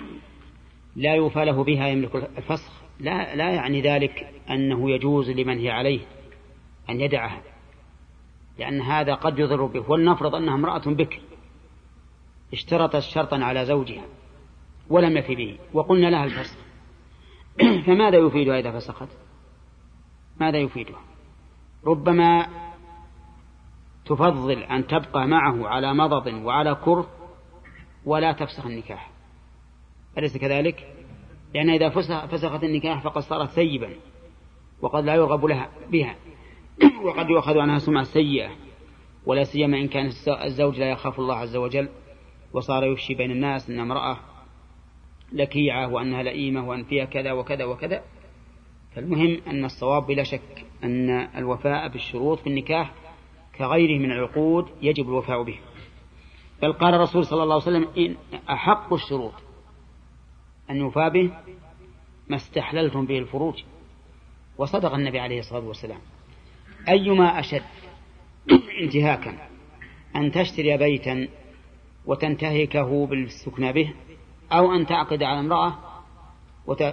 لا 0.95 1.15
يوفى 1.15 1.45
له 1.45 1.63
بها 1.63 1.87
يملك 1.87 2.15
الفسخ 2.37 2.71
لا, 2.99 3.35
لا 3.35 3.49
يعني 3.49 3.81
ذلك 3.81 4.33
أنه 4.49 4.91
يجوز 4.91 5.29
لمن 5.29 5.59
هي 5.59 5.69
عليه 5.69 5.99
أن 6.89 7.01
يدعها 7.01 7.41
لأن 8.59 8.81
هذا 8.81 9.13
قد 9.13 9.39
يضر 9.39 9.65
به 9.65 9.91
ولنفرض 9.91 10.35
أنها 10.35 10.55
امرأة 10.55 10.81
بكر 10.85 11.19
اشترطت 12.53 12.99
شرطا 12.99 13.37
على 13.37 13.65
زوجها 13.65 14.03
ولم 14.89 15.17
يفي 15.17 15.35
به 15.35 15.57
وقلنا 15.73 16.07
لها 16.07 16.23
الفسخ. 16.23 16.57
فماذا 17.85 18.17
يفيدها 18.17 18.59
إذا 18.59 18.71
فسخت؟ 18.71 19.07
ماذا 20.41 20.57
يفيدها 20.57 20.99
ربما 21.87 22.47
تفضل 24.05 24.63
أن 24.63 24.87
تبقى 24.87 25.27
معه 25.27 25.67
على 25.67 25.93
مضض 25.93 26.27
وعلى 26.27 26.75
كره 26.75 27.07
ولا 28.05 28.31
تفسخ 28.31 28.65
النكاح. 28.65 29.11
أليس 30.17 30.37
كذلك؟ 30.37 30.87
لأن 31.53 31.69
إذا 31.69 31.89
فسخت 32.27 32.63
النكاح 32.63 33.03
فقد 33.03 33.21
صارت 33.21 33.49
سيبا 33.49 33.89
وقد 34.81 35.03
لا 35.03 35.15
يرغب 35.15 35.45
لها 35.45 35.69
بها. 35.91 36.15
وقد 37.05 37.29
يؤخذ 37.29 37.57
عنها 37.57 37.77
سمعة 37.77 38.03
سيئة 38.03 38.49
ولا 39.25 39.43
سيما 39.43 39.77
إن 39.77 39.87
كان 39.87 40.09
الزوج 40.43 40.79
لا 40.79 40.91
يخاف 40.91 41.19
الله 41.19 41.35
عز 41.35 41.55
وجل 41.55 41.89
وصار 42.53 42.83
يفشي 42.83 43.13
بين 43.13 43.31
الناس 43.31 43.69
أن 43.69 43.79
امرأة 43.79 44.17
لكيعة 45.33 45.87
وأنها 45.87 46.23
لئيمة 46.23 46.69
وأن 46.69 46.83
فيها 46.83 47.05
كذا 47.05 47.31
وكذا 47.31 47.65
وكذا. 47.65 48.03
فالمهم 48.95 49.41
أن 49.47 49.65
الصواب 49.65 50.07
بلا 50.07 50.23
شك 50.23 50.65
أن 50.83 51.09
الوفاء 51.09 51.87
بالشروط 51.87 52.39
في 52.39 52.47
النكاح 52.47 52.93
كغيره 53.57 53.99
من 53.99 54.11
العقود 54.11 54.65
يجب 54.81 55.09
الوفاء 55.09 55.43
به. 55.43 55.59
بل 56.61 56.73
قال 56.73 56.93
الرسول 56.93 57.25
صلى 57.25 57.43
الله 57.43 57.53
عليه 57.53 57.63
وسلم 57.63 57.87
إن 57.97 58.15
أحق 58.49 58.93
الشروط 58.93 59.33
أن 60.69 60.75
يوفى 60.75 61.09
به 61.09 61.31
ما 62.27 62.35
استحللتم 62.35 63.05
به 63.05 63.17
الفروج. 63.17 63.63
وصدق 64.57 64.93
النبي 64.93 65.19
عليه 65.19 65.39
الصلاة 65.39 65.67
والسلام. 65.67 65.99
أيما 66.89 67.39
أشد 67.39 67.63
انتهاكا 68.83 69.47
أن 70.15 70.31
تشتري 70.31 70.77
بيتا 70.77 71.27
وتنتهكه 72.05 73.05
بالسكنى 73.05 73.73
به 73.73 73.93
أو 74.51 74.73
أن 74.73 74.85
تعقد 74.85 75.23
على 75.23 75.39
امرأة 75.39 75.77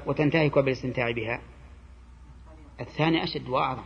وتنتهك 0.07 0.59
بالاستمتاع 0.59 1.11
بها. 1.11 1.41
الثاني 2.81 3.24
أشد 3.24 3.49
وأعظم. 3.49 3.83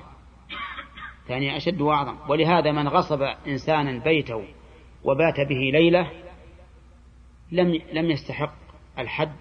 الثاني 1.22 1.56
أشد 1.56 1.80
وأعظم. 1.80 2.16
ولهذا 2.30 2.72
من 2.72 2.88
غصب 2.88 3.22
إنسانا 3.46 3.98
بيته 3.98 4.44
وبات 5.04 5.40
به 5.40 5.70
ليلة 5.72 6.10
لم 7.52 7.80
لم 7.92 8.10
يستحق 8.10 8.54
الحد 8.98 9.36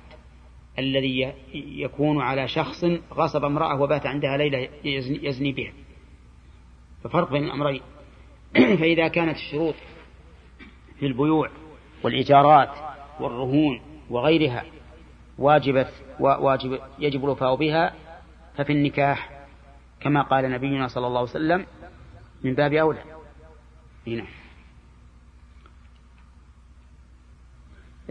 الذي 0.80 1.34
يكون 1.54 2.22
على 2.22 2.47
شخص 2.47 2.86
غصب 3.14 3.45
امرأة 3.45 3.82
وبات 3.82 4.06
عندها 4.06 4.38
ليلة 4.38 4.70
يزني 5.24 5.52
بها. 5.52 5.74
ففرق 7.04 7.32
بين 7.32 7.43
الأمرين. 7.43 7.82
فإذا 8.80 9.08
كانت 9.08 9.36
الشروط 9.36 9.76
في 10.99 11.06
البيوع 11.06 11.49
والإيجارات 12.04 12.70
والرهون 13.20 13.82
وغيرها 14.10 14.64
واجبة 15.38 15.88
واجب 16.20 16.80
يجب 16.99 17.24
الوفاء 17.24 17.56
بها 17.56 17.93
ففي 18.58 18.74
النكاح 18.74 19.41
كما 20.02 20.22
قال 20.22 20.52
نبينا 20.52 20.88
صلى 20.88 21.08
الله 21.08 21.20
عليه 21.20 21.30
وسلم 21.30 21.66
من 22.43 22.54
باب 22.54 22.74
أولى. 22.74 23.04
هنا 24.08 24.26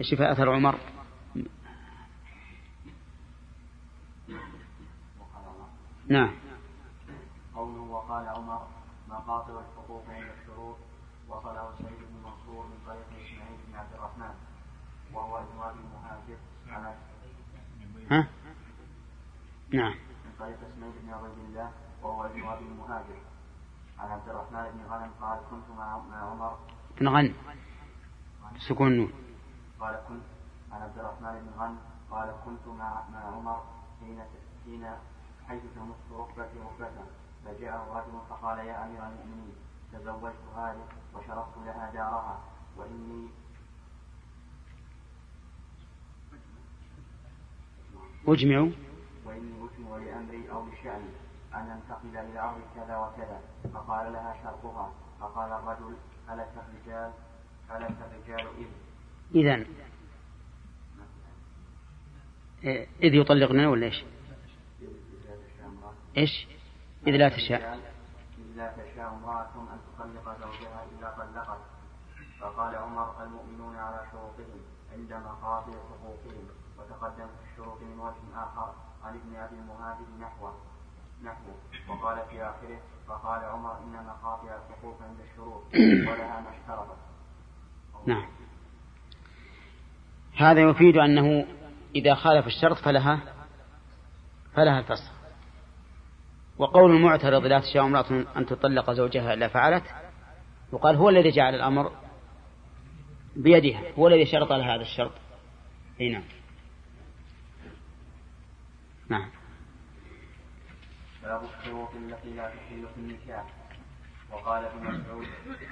شفاء 0.00 0.32
أثر 0.32 0.52
عمر؟ 0.52 0.78
نعم. 6.08 6.30
قوله 7.54 7.80
وقال 7.80 8.28
عمر 8.28 8.68
مقاطع 9.08 9.60
الحقوق 9.60 10.04
عند 10.08 10.26
الشروط 10.40 10.76
وصله 11.28 11.74
سيد 11.78 11.98
بن 11.98 12.16
منصور 12.24 12.66
من 12.66 12.78
طريق 12.86 13.06
إسماعيل 13.06 13.58
بن 13.68 13.74
عبد 13.74 13.92
الرحمن 13.94 14.34
وهو 15.14 15.38
ازواج 15.38 15.74
المهاجر 15.74 16.38
على 16.68 16.94
ها؟ 18.10 18.28
نعم 19.72 19.94
من 20.24 20.32
طريق 20.38 20.58
اسماعيل 20.72 20.94
بن 21.02 21.10
عبد 21.10 21.38
الله 21.48 21.70
وهو 22.02 22.24
ازواج 22.24 22.58
المهاجر 22.58 23.18
عن 24.10 24.18
عبد 24.18 24.28
الرحمن 24.28 24.70
بن 24.74 24.82
غنم 24.90 25.10
قال 25.20 25.38
كنت 25.50 25.70
مع 25.78 26.02
عمر. 26.22 26.58
بن 27.00 27.08
غنم. 27.08 27.34
سكون 28.58 28.88
النون 28.88 29.12
قال 29.80 30.00
كنت. 30.08 30.22
عن 30.72 30.82
عبد 30.82 30.98
الرحمن 30.98 31.40
بن 31.40 31.60
غنم 31.60 31.78
قال 32.10 32.34
كنت 32.44 32.66
مع 32.66 33.08
مع 33.12 33.20
عمر 33.20 33.62
حين 34.00 34.22
حين 34.64 34.84
حيث 35.48 35.62
تمس 35.76 35.96
ركبتي 36.12 36.58
ركبته 36.58 37.04
فجاءه 37.44 37.82
رجل 37.98 38.20
فقال 38.30 38.58
يا 38.58 38.84
أمير 38.84 39.06
المؤمنين 39.06 39.54
تزوجت 39.92 40.42
هذه 40.56 40.84
وشرفت 41.14 41.56
لها 41.66 41.90
دارها 41.92 42.40
واني 42.76 43.28
أجمعوا. 48.28 48.70
وإني 49.24 49.52
أجمع 49.64 49.96
لأمري 49.96 50.50
أو 50.50 50.66
لشأني. 50.66 51.29
أن 51.54 51.70
أنتقل 51.70 52.16
إلى 52.16 52.40
أرض 52.40 52.60
كذا 52.74 52.96
وكذا. 52.96 53.40
فقال 53.74 54.12
لها 54.12 54.36
شرطها. 54.42 54.92
فقال 55.20 55.52
الرجل 55.52 55.96
هلك 56.28 56.52
الرجال؟ 56.56 57.12
هلك 57.68 57.96
الرجال 58.10 58.46
إذ 58.58 58.66
إذا 59.34 59.66
إذ 63.02 63.14
يطلقنا 63.14 63.68
ولا 63.68 63.86
إيش؟ 63.86 64.04
إيش؟ 66.16 66.46
إذ 67.06 67.16
لا 67.16 67.28
تشاء. 67.28 67.78
إذ 68.38 68.56
لا 68.56 68.72
تشاء 68.72 69.08
امرأة 69.08 69.50
أن 69.56 69.78
تطلق 69.96 70.38
زوجها 70.38 70.84
إلا 70.84 71.10
طلقت. 71.10 71.60
فقال 72.40 72.74
عمر 72.74 73.22
المؤمنون 73.22 73.76
على 73.76 74.06
شروطهم 74.12 74.60
عند 74.92 75.12
مخاطر 75.12 75.72
حقوقهم 75.72 76.48
وتقدم 76.78 77.26
في 77.26 77.52
الشروط 77.52 77.82
من 77.82 77.98
وجه 78.00 78.42
آخر 78.42 78.74
عن 79.04 79.14
ابن 79.14 79.36
أبي 79.36 79.54
المهاجر 79.54 80.04
نحوه. 80.20 80.54
نحوه. 81.24 81.54
وقال 81.88 82.18
في 82.30 82.42
آخره 82.42 82.80
فقال 83.08 83.44
عمر 83.44 83.78
إن 83.78 83.94
الحقوق 83.94 85.02
عند 85.02 85.20
الشروط 85.30 85.62
ولها 86.08 86.40
ما 86.40 86.50
اشترطت. 86.50 86.98
نعم. 88.06 88.26
هذا 90.36 90.60
يفيد 90.60 90.96
أنه 90.96 91.46
إذا 91.94 92.14
خالف 92.14 92.46
الشرط 92.46 92.76
فلها 92.76 93.20
فلها 94.54 94.78
الفسخ 94.78 95.12
وقول 96.58 96.90
المعترض 96.90 97.46
لا 97.46 97.60
تشاء 97.60 97.84
امرأة 97.84 98.24
أن 98.36 98.46
تطلق 98.46 98.90
زوجها 98.90 99.34
إلا 99.34 99.48
فعلت 99.48 99.84
وقال 100.72 100.96
هو 100.96 101.08
الذي 101.08 101.30
جعل 101.30 101.54
الأمر 101.54 101.92
بيدها 103.36 103.82
هو 103.98 104.08
الذي 104.08 104.26
شرط 104.26 104.52
لها 104.52 104.74
هذا 104.74 104.82
الشرط. 104.82 105.12
أي 106.00 106.08
نعم. 106.08 106.24
نعم. 109.08 109.39
باب 111.30 111.42
الشروط 111.44 111.94
التي 111.94 112.30
لا 112.34 112.48
تحل 112.48 112.86
في 112.94 113.00
النكاح. 113.00 113.44
وقال 114.32 114.64
ابن 114.64 114.82
مسعود 114.84 115.26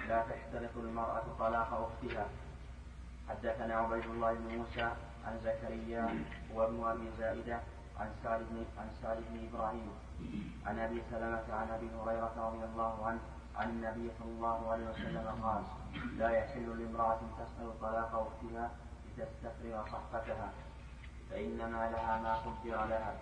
لا 0.09 0.25
تشترط 0.31 0.77
المرأة 0.77 1.23
طلاق 1.39 1.71
أختها. 1.73 2.27
حدثنا 3.29 3.75
عبيد 3.75 4.05
الله 4.05 4.35
بن 4.35 4.59
موسى 4.59 4.93
عن 5.27 5.39
زكريا 5.45 6.25
وابن 6.55 6.85
أبي 6.85 7.11
زائدة 7.19 7.61
عن 8.01 8.09
سعد 8.23 8.41
بن 8.51 8.65
عن 8.79 8.89
سعد 9.03 9.17
بن 9.31 9.49
إبراهيم. 9.49 9.91
عن 10.67 10.79
أبي 10.79 11.03
سلمة 11.11 11.45
عن 11.51 11.69
أبي 11.71 11.89
هريرة 11.99 12.35
رضي 12.37 12.65
الله 12.65 13.07
عنه 13.07 13.21
عن 13.57 13.69
النبي 13.71 14.11
صلى 14.19 14.31
الله 14.31 14.73
عليه 14.73 14.87
وسلم 14.91 15.27
قال 15.43 15.63
لا 16.19 16.31
يحل 16.31 16.67
لامرأة 16.79 17.21
تسأل 17.39 17.81
طلاق 17.81 18.13
أختها 18.27 18.71
لتستفرغ 19.17 19.87
صحفتها 19.93 20.53
فإنما 21.31 21.91
لها 21.91 22.23
ما 22.23 22.35
قدر 22.35 22.85
لها. 22.85 23.15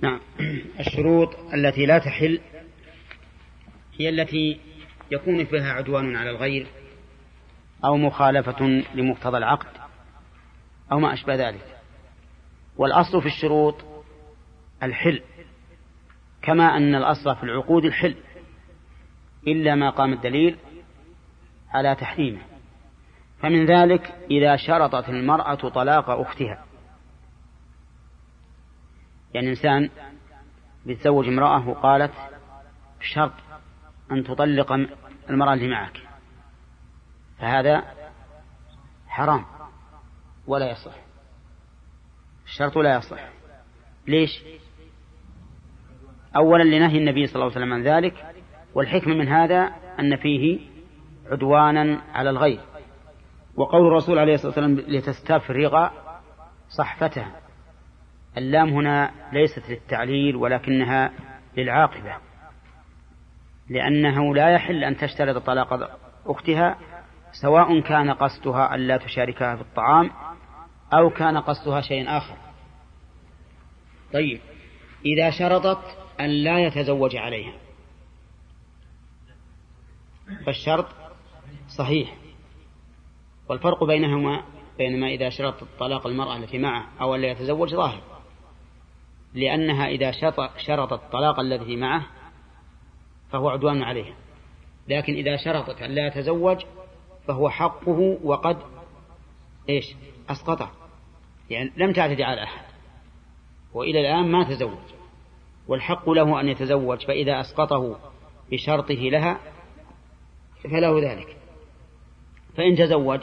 نعم. 0.00 0.20
الشروط 0.80 1.36
التي 1.54 1.86
لا 1.86 1.98
تحل 1.98 2.40
هي 3.98 4.08
التي 4.08 4.60
يكون 5.10 5.44
فيها 5.44 5.72
عدوان 5.72 6.16
على 6.16 6.30
الغير 6.30 6.66
أو 7.84 7.96
مخالفة 7.96 8.64
لمقتضى 8.94 9.38
العقد 9.38 9.66
أو 10.92 10.98
ما 10.98 11.12
أشبه 11.12 11.34
ذلك. 11.34 11.76
والأصل 12.76 13.20
في 13.22 13.26
الشروط 13.26 13.84
الحل 14.82 15.22
كما 16.42 16.76
أن 16.76 16.94
الأصل 16.94 17.36
في 17.36 17.42
العقود 17.42 17.84
الحل 17.84 18.14
إلا 19.46 19.74
ما 19.74 19.90
قام 19.90 20.12
الدليل 20.12 20.56
على 21.70 21.94
تحريمه. 21.94 22.40
فمن 23.40 23.66
ذلك 23.66 24.14
إذا 24.30 24.56
شرطت 24.56 25.08
المرأة 25.08 25.54
طلاق 25.54 26.10
أختها. 26.10 26.65
يعني 29.36 29.50
إنسان 29.50 29.90
بيتزوج 30.86 31.28
امرأة 31.28 31.68
وقالت 31.68 32.12
بشرط 33.00 33.32
أن 34.12 34.24
تطلق 34.24 34.72
المرأة 35.30 35.54
اللي 35.54 35.68
معك. 35.68 36.00
فهذا 37.38 37.82
حرام 39.08 39.44
ولا 40.46 40.70
يصح. 40.70 40.94
الشرط 42.46 42.78
لا 42.78 42.96
يصح. 42.96 43.28
ليش؟ 44.06 44.42
أولا 46.36 46.62
لنهي 46.62 46.98
النبي 46.98 47.26
صلى 47.26 47.34
الله 47.34 47.56
عليه 47.56 47.56
وسلم 47.56 47.72
عن 47.72 47.82
ذلك 47.82 48.34
والحكمة 48.74 49.14
من 49.14 49.28
هذا 49.28 49.72
أن 49.98 50.16
فيه 50.16 50.60
عدوانا 51.30 52.02
على 52.14 52.30
الغير. 52.30 52.60
وقول 53.56 53.86
الرسول 53.86 54.18
عليه 54.18 54.34
الصلاة 54.34 54.48
والسلام 54.48 54.74
لتستفرغ 54.96 55.88
صحفتها 56.68 57.45
اللام 58.36 58.68
هنا 58.68 59.12
ليست 59.32 59.70
للتعليل 59.70 60.36
ولكنها 60.36 61.12
للعاقبة 61.56 62.16
لأنه 63.68 64.34
لا 64.34 64.50
يحل 64.50 64.84
أن 64.84 64.96
تشترط 64.96 65.46
طلاق 65.46 65.98
أختها 66.26 66.78
سواء 67.32 67.80
كان 67.80 68.10
قصدها 68.10 68.74
أن 68.74 68.80
لا 68.80 68.96
تشاركها 68.96 69.56
في 69.56 69.62
الطعام 69.62 70.10
أو 70.92 71.10
كان 71.10 71.38
قصدها 71.38 71.80
شيء 71.80 72.08
آخر. 72.08 72.36
طيب 74.12 74.40
إذا 75.06 75.30
شرطت 75.30 75.98
أن 76.20 76.30
لا 76.30 76.58
يتزوج 76.58 77.16
عليها 77.16 77.52
فالشرط 80.46 80.86
صحيح 81.78 82.16
والفرق 83.48 83.84
بينهما 83.84 84.42
بينما 84.78 85.06
إذا 85.06 85.28
شرط 85.28 85.64
طلاق 85.78 86.06
المرأة 86.06 86.36
التي 86.36 86.58
معه 86.58 86.86
أو 87.00 87.14
أن 87.14 87.20
لا 87.20 87.30
يتزوج 87.30 87.74
ظاهر. 87.74 88.15
لأنها 89.36 89.86
إذا 89.86 90.10
شرطت 90.56 90.92
الطلاق 90.92 91.40
الذي 91.40 91.76
معه 91.76 92.06
فهو 93.30 93.48
عدوان 93.48 93.82
عليها. 93.82 94.14
لكن 94.88 95.12
إذا 95.12 95.36
شرطت 95.36 95.82
أن 95.82 95.90
لا 95.90 96.06
يتزوج 96.06 96.64
فهو 97.26 97.50
حقه 97.50 98.18
وقد 98.24 98.58
إيش؟ 99.68 99.84
أسقطه. 100.28 100.70
يعني 101.50 101.72
لم 101.76 101.92
تعتدي 101.92 102.24
على 102.24 102.42
أحد. 102.42 102.64
وإلى 103.74 104.00
الآن 104.00 104.32
ما 104.32 104.44
تزوج. 104.44 104.78
والحق 105.68 106.10
له 106.10 106.40
أن 106.40 106.48
يتزوج 106.48 107.06
فإذا 107.06 107.40
أسقطه 107.40 107.98
بشرطه 108.52 108.94
لها 108.94 109.40
فله 110.64 111.12
ذلك. 111.12 111.36
فإن 112.56 112.76
تزوج 112.76 113.20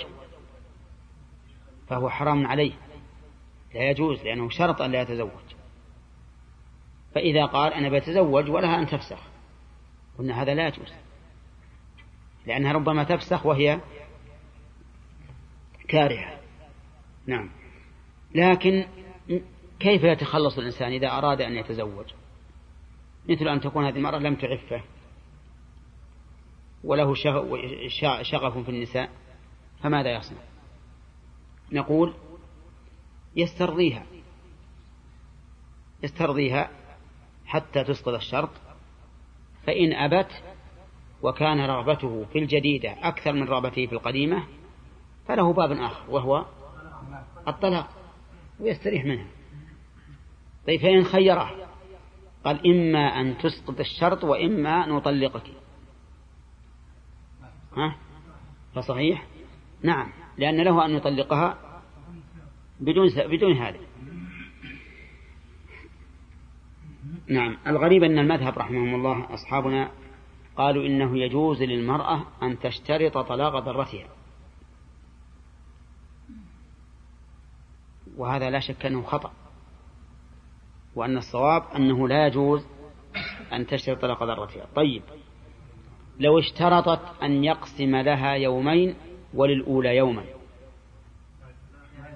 فهو 1.88 2.10
حرام 2.10 2.48
عليه. 2.48 2.74
لا 3.74 3.90
يجوز 3.90 4.24
لأنه 4.24 4.50
شرط 4.50 4.82
أن 4.82 4.92
لا 4.92 5.02
يتزوج. 5.02 5.53
فإذا 7.16 7.46
قال 7.46 7.74
أنا 7.74 7.90
بتزوج 7.90 8.50
ولها 8.50 8.80
أن 8.80 8.88
تفسخ. 8.88 9.20
قلنا 10.18 10.42
هذا 10.42 10.54
لا 10.54 10.68
يجوز. 10.68 10.94
لأنها 12.46 12.72
ربما 12.72 13.04
تفسخ 13.04 13.46
وهي 13.46 13.80
كارهة. 15.88 16.40
نعم. 17.28 17.50
لكن 18.36 18.86
كيف 19.80 20.04
يتخلص 20.04 20.58
الإنسان 20.58 20.92
إذا 20.92 21.08
أراد 21.08 21.42
أن 21.42 21.56
يتزوج؟ 21.56 22.06
مثل 23.30 23.48
أن 23.48 23.62
تكون 23.62 23.86
هذه 23.86 23.96
المرأة 23.96 24.20
لم 24.20 24.36
تعفه. 24.36 24.84
وله 26.84 27.14
شغف 28.22 28.58
في 28.58 28.70
النساء. 28.70 29.10
فماذا 29.84 30.18
يصنع؟ 30.18 30.42
نقول 31.72 32.14
يسترضيها. 33.36 34.06
يسترضيها 36.04 36.70
حتى 37.54 37.84
تسقط 37.84 38.14
الشرط 38.14 38.50
فإن 39.68 39.94
أبت 39.94 40.32
وكان 41.22 41.60
رغبته 41.60 42.26
في 42.34 42.40
الجديدة 42.40 43.08
أكثر 43.08 43.34
من 43.34 43.44
رغبته 43.44 43.86
في 43.86 43.94
القديمة 43.94 44.44
فله 45.28 45.54
باب 45.54 45.72
آخر 45.72 46.10
وهو 46.10 46.46
الطلاق 47.48 47.90
ويستريح 48.60 49.06
منها. 49.06 49.28
طيب 50.68 50.80
فإن 50.80 51.04
خيره 51.04 51.52
قال 52.46 52.68
إما 52.68 53.22
أن 53.22 53.38
تسقط 53.38 53.80
الشرط 53.80 54.24
وإما 54.24 54.86
أن 54.86 54.90
نطلقك 54.90 55.48
ها؟ 57.78 57.96
فصحيح؟ 58.76 59.28
نعم 59.82 60.12
لأن 60.38 60.62
له 60.62 60.86
أن 60.86 60.92
يطلقها 60.92 61.58
بدون 62.80 63.10
بدون 63.16 63.54
هذا. 63.54 63.80
نعم. 67.28 67.58
الغريب 67.68 68.04
أن 68.04 68.20
المذهب 68.20 68.58
رحمهم 68.58 68.96
الله 68.96 69.34
أصحابنا 69.34 69.92
قالوا 70.56 70.86
إنه 70.86 71.18
يجوز 71.18 71.64
للمرأة 71.64 72.26
أن 72.44 72.60
تشترط 72.60 73.18
طلاق 73.18 73.60
ضرتها 73.60 74.08
وهذا 78.18 78.50
لا 78.50 78.60
شك 78.60 78.86
أنه 78.86 79.04
خطأ. 79.04 79.32
وأن 80.96 81.18
الصواب 81.18 81.64
أنه 81.76 82.08
لا 82.08 82.28
يجوز 82.28 82.66
أن 83.54 83.68
تشترط 83.68 84.02
طلاق 84.02 84.24
ضرتها 84.24 84.66
طيب. 84.76 85.02
لو 86.20 86.40
اشترطت 86.40 87.24
أن 87.24 87.44
يقسم 87.44 87.96
لها 87.96 88.34
يومين 88.34 88.96
وللأولى 89.34 89.96
يوما. 89.96 90.24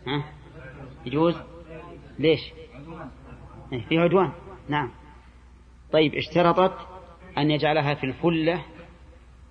ها؟ 0.08 0.24
يجوز؟ 1.06 1.36
ليش؟ 2.20 2.54
إيه، 3.74 3.86
في 3.86 3.98
عدوان. 3.98 4.32
نعم. 4.70 4.92
طيب 5.92 6.16
اشترطت 6.16 6.88
أن 7.38 7.52
يجعلها 7.52 7.94
في 7.94 8.04
الفلة 8.04 8.66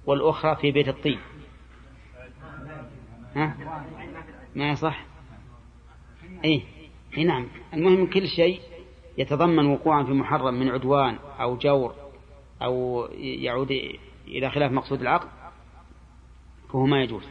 والأخرى 0.07 0.57
في 0.57 0.73
بيت 0.73 0.89
الطيب. 0.89 1.19
ها؟ 3.37 3.57
ما 4.55 4.71
يصح؟ 4.71 5.05
إيه 6.45 6.63
اي 7.19 7.25
نعم. 7.25 7.49
المهم 7.75 8.07
كل 8.07 8.29
شيء 8.29 8.61
يتضمن 9.19 9.67
وقوعا 9.67 10.05
في 10.05 10.13
محرم 10.13 10.55
من 10.55 10.69
عدوان 10.69 11.19
أو 11.41 11.57
جور 11.57 11.95
أو 12.63 13.07
يعود 13.17 13.71
إلى 14.27 14.51
خلاف 14.51 14.73
مقصود 14.73 15.01
العقد 15.01 15.29
فهو 16.69 16.87
ما 16.87 17.03
يجوز. 17.03 17.25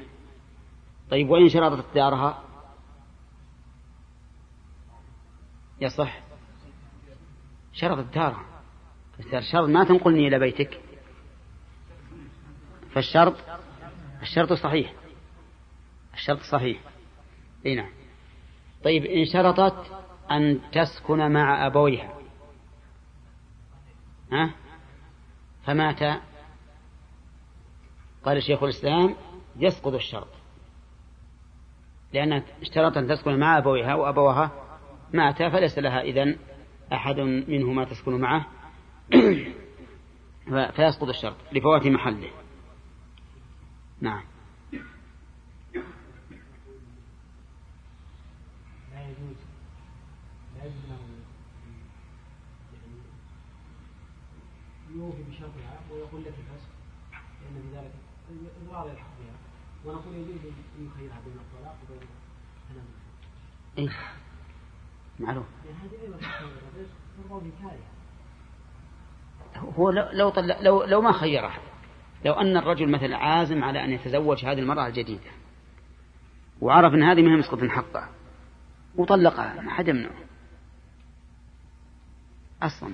طيب 1.11 1.29
وإن 1.29 1.49
شرطت 1.49 1.95
دارها 1.95 2.43
يصح. 5.81 6.19
شرطت 7.73 8.13
دارها. 8.13 8.54
الشرط 9.19 9.69
ما 9.69 9.83
تنقلني 9.83 10.27
إلى 10.27 10.39
بيتك. 10.39 10.81
فالشرط 12.93 13.35
الشرط 14.21 14.53
صحيح. 14.53 14.93
الشرط 16.13 16.39
صحيح. 16.39 16.79
إي 17.65 17.75
نعم. 17.75 17.89
طيب 18.83 19.05
إن 19.05 19.25
شرطت 19.25 19.91
أن 20.31 20.59
تسكن 20.71 21.31
مع 21.31 21.67
أبويها. 21.67 22.13
ها؟ 24.31 24.51
فمات. 25.65 26.21
قال 28.25 28.43
شيخ 28.43 28.63
الإسلام 28.63 29.15
يسقط 29.55 29.93
الشرط. 29.93 30.27
لأنها 32.13 32.43
اشترط 32.61 32.97
أن 32.97 33.07
تسكن 33.07 33.39
مع 33.39 33.57
أبويها 33.57 33.95
وأبوها 33.95 34.51
ماتا 35.13 35.49
فليس 35.49 35.77
لها 35.77 36.01
إذن 36.01 36.37
أحد 36.93 37.19
منهما 37.19 37.85
تسكن 37.85 38.21
معه. 38.21 38.54
فيسقط 40.75 41.09
الشرط 41.09 41.35
لفوات 41.51 41.87
محله. 41.87 42.31
نعم. 44.01 44.23
يوفي 54.95 55.23
بشرطها 55.23 55.79
ويقول 55.91 56.21
لك 56.21 56.33
الفسخ 56.39 56.69
لأن 57.13 57.61
بذلك 57.69 57.91
إضرار 58.61 58.89
يلحق 58.89 59.09
بها 59.19 59.35
ونقول 59.85 60.15
يجوز 60.15 60.45
أن 60.79 60.87
يخيرها 60.87 61.21
بين 61.25 61.37
الطلاق 61.37 61.77
وبين 61.83 62.07
التنازل 62.63 62.89
إيه. 63.77 63.89
معلوم 65.19 65.45
يعني 65.65 65.77
هذه 65.77 66.01
أيضا 66.01 66.17
ترضى 67.29 67.51
كارهة 67.61 67.94
هو 69.57 69.89
لو 69.89 70.29
طلع 70.29 70.57
لو 70.61 70.83
لو 70.83 71.01
ما 71.01 71.11
خيرها 71.11 71.59
لو 72.25 72.33
أن 72.33 72.57
الرجل 72.57 72.91
مثلا 72.91 73.17
عازم 73.17 73.63
على 73.63 73.83
أن 73.83 73.91
يتزوج 73.91 74.45
هذه 74.45 74.59
المرأة 74.59 74.87
الجديدة 74.87 75.31
وعرف 76.61 76.93
أن 76.93 77.03
هذه 77.03 77.21
مهم 77.21 77.39
مسقط 77.39 77.63
حقه 77.63 78.09
وطلقها 78.95 79.61
ما 79.61 79.71
حد 79.71 79.87
يمنعه. 79.87 80.25
أصلا. 82.61 82.93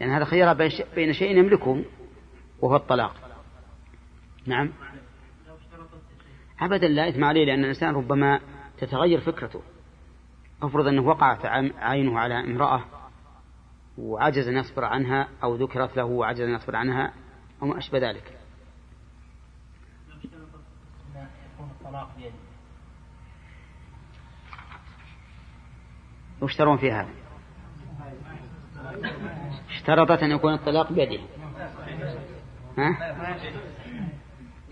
يعني 0.00 0.12
هذا 0.12 0.24
خيرها 0.24 0.52
بين 0.94 1.12
شيء 1.12 1.38
يملكه 1.38 1.84
وهو 2.60 2.76
الطلاق. 2.76 3.14
نعم. 4.46 4.72
أبدا 6.60 6.88
لا 6.88 7.08
إثم 7.08 7.24
عليه 7.24 7.44
لأن 7.44 7.60
الإنسان 7.60 7.94
ربما 7.94 8.40
تتغير 8.78 9.20
فكرته. 9.20 9.62
افرض 10.62 10.86
أنه 10.86 11.02
وقعت 11.02 11.46
عينه 11.76 12.18
على 12.18 12.40
امرأة 12.40 12.84
وعجز 13.98 14.48
أن 14.48 14.56
يصبر 14.56 14.84
عنها 14.84 15.28
أو 15.42 15.54
ذكرت 15.54 15.96
له 15.96 16.04
وعجز 16.04 16.40
أن 16.40 16.54
يصبر 16.54 16.76
عنها 16.76 17.12
أو 17.62 17.66
ما 17.66 17.78
أشبه 17.78 17.98
ذلك. 17.98 18.38
واشترون 26.40 26.76
في 26.76 26.92
هذا 26.92 27.08
اشترطت 29.70 30.22
أن 30.22 30.30
يكون 30.30 30.54
الطلاق 30.54 30.92
بيده 30.92 31.22
ها؟ 32.78 33.14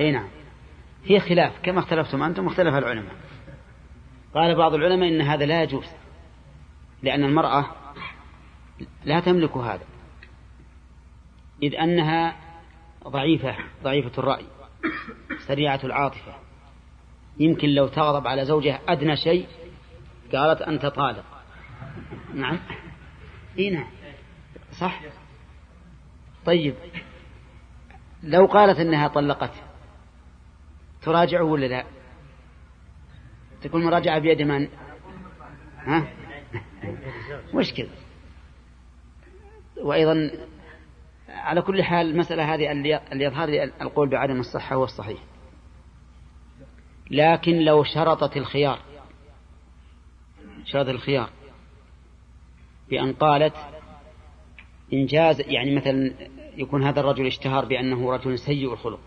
إي 0.00 0.12
نعم. 0.12 0.28
في 1.04 1.20
خلاف 1.20 1.52
كما 1.62 1.78
اختلفتم 1.78 2.22
أنتم 2.22 2.46
واختلف 2.46 2.74
العلماء. 2.74 3.14
قال 4.34 4.54
بعض 4.54 4.74
العلماء 4.74 5.08
إن 5.08 5.20
هذا 5.20 5.46
لا 5.46 5.62
يجوز 5.62 5.86
لأن 7.02 7.24
المرأة 7.24 7.85
لا 9.04 9.20
تملك 9.20 9.56
هذا 9.56 9.84
إذ 11.62 11.74
أنها 11.74 12.36
ضعيفة 13.08 13.56
ضعيفة 13.82 14.12
الرأي 14.18 14.46
سريعة 15.46 15.80
العاطفة. 15.84 16.34
يمكن 17.38 17.68
لو 17.68 17.88
تغضب 17.88 18.26
على 18.26 18.44
زوجها 18.44 18.80
أدنى 18.88 19.16
شيء 19.16 19.46
قالت 20.34 20.62
أنت 20.62 20.86
طالق. 20.86 21.24
نعم. 22.34 22.58
إيه 23.58 23.70
نعم. 23.74 23.86
صح. 24.72 25.00
طيب. 26.46 26.74
لو 28.22 28.46
قالت 28.46 28.80
أنها 28.80 29.08
طلقته 29.08 29.62
تراجعه 31.02 31.44
ولا 31.44 31.66
لا؟ 31.66 31.84
تكون 33.62 33.84
مراجعة 33.84 34.18
بيد 34.18 34.42
من؟ 34.42 34.68
ها؟ 35.76 36.08
مشكلة. 37.54 37.90
وأيضا 39.82 40.30
على 41.28 41.62
كل 41.62 41.82
حال 41.82 42.10
المسألة 42.10 42.54
هذه 42.54 42.72
اللي 42.72 43.24
يظهر 43.24 43.48
لي 43.48 43.64
القول 43.64 44.08
بعدم 44.08 44.40
الصحة 44.40 44.76
هو 44.76 44.84
الصحيح. 44.84 45.18
لكن 47.10 47.58
لو 47.58 47.84
شرطت 47.84 48.36
الخيار 48.36 48.78
شرط 50.64 50.88
الخيار 50.88 51.30
بأن 52.90 53.12
قالت 53.12 53.56
إنجاز 54.92 55.40
يعني 55.40 55.76
مثلا 55.76 56.14
يكون 56.56 56.84
هذا 56.84 57.00
الرجل 57.00 57.26
اشتهر 57.26 57.64
بأنه 57.64 58.12
رجل 58.12 58.38
سيء 58.38 58.72
الخلق 58.72 59.00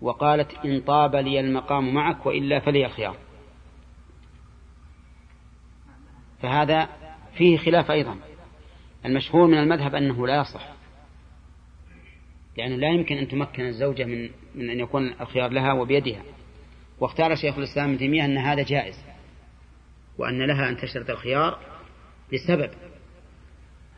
وقالت 0.00 0.52
إن 0.64 0.80
طاب 0.80 1.16
لي 1.16 1.40
المقام 1.40 1.94
معك 1.94 2.26
وإلا 2.26 2.60
فلي 2.60 2.86
الخيار. 2.86 3.16
فهذا 6.42 6.88
فيه 7.34 7.58
خلاف 7.58 7.90
أيضا. 7.90 8.16
المشهور 9.08 9.46
من 9.46 9.58
المذهب 9.58 9.94
أنه 9.94 10.26
لا 10.26 10.40
يصح. 10.40 10.68
يعني 12.56 12.76
لا 12.76 12.88
يمكن 12.88 13.16
أن 13.16 13.28
تمكن 13.28 13.66
الزوجة 13.66 14.04
من, 14.04 14.30
من 14.54 14.70
أن 14.70 14.80
يكون 14.80 15.14
الخيار 15.20 15.50
لها 15.50 15.72
وبيدها. 15.72 16.22
واختار 17.00 17.34
شيخ 17.34 17.58
الإسلام 17.58 17.88
ابن 17.88 17.98
تيمية 17.98 18.24
أن 18.24 18.38
هذا 18.38 18.62
جائز 18.62 19.04
وأن 20.18 20.42
لها 20.42 20.68
أن 20.68 20.76
تشترط 20.76 21.10
الخيار 21.10 21.58
لسبب. 22.32 22.70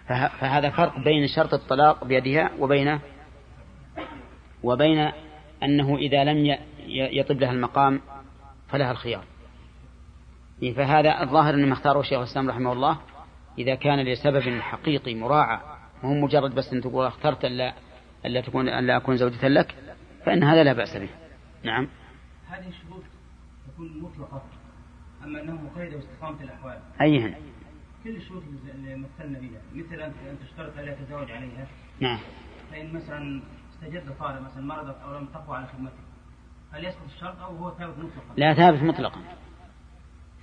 فهذا 0.09 0.71
فرق 0.71 0.99
بين 1.05 1.27
شرط 1.27 1.55
الطلاق 1.55 2.05
بيدها 2.05 2.51
وبين 2.59 3.01
وبين 4.63 5.11
أنه 5.63 5.97
إذا 5.97 6.25
لم 6.25 6.59
يطب 6.89 7.41
لها 7.41 7.53
المقام 7.53 8.01
فلها 8.69 8.91
الخيار. 8.91 9.25
فهذا 10.77 11.23
الظاهر 11.23 11.55
أنه 11.55 11.73
اختاره 11.73 12.03
شيخ 12.03 12.19
الإسلام 12.19 12.51
رحمه 12.51 12.73
الله. 12.73 12.99
إذا 13.59 13.75
كان 13.75 14.01
لسبب 14.01 14.61
حقيقي 14.61 15.15
مراعى 15.15 15.61
وهو 16.03 16.15
مجرد 16.15 16.55
بس 16.55 16.73
أن 16.73 16.81
تقول 16.81 17.07
أخترت 17.07 17.45
ألا 17.45 17.75
ألا 18.27 18.41
تكون 18.41 18.69
ألا 18.69 18.97
أكون 18.97 19.17
زوجة 19.17 19.49
لك 19.49 19.75
فإن 20.27 20.45
هذا 20.45 20.65
لا 20.65 20.73
بأس 20.73 20.97
به. 20.97 21.09
نعم. 21.65 21.89
هذه 22.49 22.69
الشروط 22.69 23.03
تكون 23.69 24.01
مطلقة 24.03 24.43
أما 25.25 25.41
أنه 25.41 25.53
مقيدة 25.53 25.97
باستقامة 25.97 26.43
الأحوال. 26.43 26.79
أيهن 27.01 27.35
كل 28.05 28.17
الشروط 28.17 28.43
اللي 28.75 28.97
مثلنا 28.97 29.39
بها 29.39 29.61
مثل 29.75 30.01
أن 30.03 30.39
تشترط 30.45 30.79
ألا 30.79 30.93
يتزوج 30.93 31.31
عليها. 31.31 31.67
نعم. 32.01 32.19
فإن 32.71 32.93
مثلا 32.93 33.43
استجد 33.73 34.15
طالب 34.19 34.43
مثلا 34.43 34.63
مرضت 34.63 34.97
أو 35.03 35.19
لم 35.19 35.27
تقوى 35.27 35.57
على 35.57 35.67
خدمته 35.67 36.11
هل 36.73 36.85
يسقط 36.85 37.05
الشرط 37.17 37.41
أو 37.41 37.57
هو 37.57 37.71
ثابت 37.71 37.99
مطلقا؟ 37.99 38.35
لا 38.37 38.55
ثابت 38.55 38.83
مطلقا. 38.83 39.21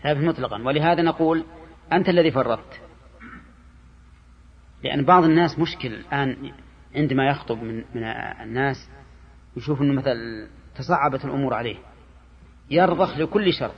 ثابت 0.03 0.23
مطلقا. 0.23 0.63
ولهذا 0.63 1.01
نقول 1.01 1.45
أنت 1.93 2.09
الذي 2.09 2.31
فرطت. 2.31 2.86
لأن 4.83 5.05
بعض 5.05 5.23
الناس 5.23 5.59
مشكل 5.59 5.93
الآن 5.93 6.51
عندما 6.95 7.27
يخطب 7.29 7.57
من, 7.57 7.77
من 7.95 8.03
الناس 8.43 8.89
يشوف 9.57 9.81
أنه 9.81 9.93
مثلا 9.93 10.47
تصعبت 10.75 11.25
الأمور 11.25 11.53
عليه. 11.53 11.77
يرضخ 12.69 13.17
لكل 13.17 13.53
شرط. 13.53 13.75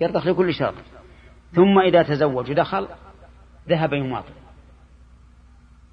يرضخ 0.00 0.26
لكل 0.26 0.54
شرط. 0.54 0.74
ثم 1.52 1.78
إذا 1.78 2.02
تزوج 2.02 2.50
ودخل 2.50 2.88
ذهب 3.68 3.92
يماطل. 3.92 4.34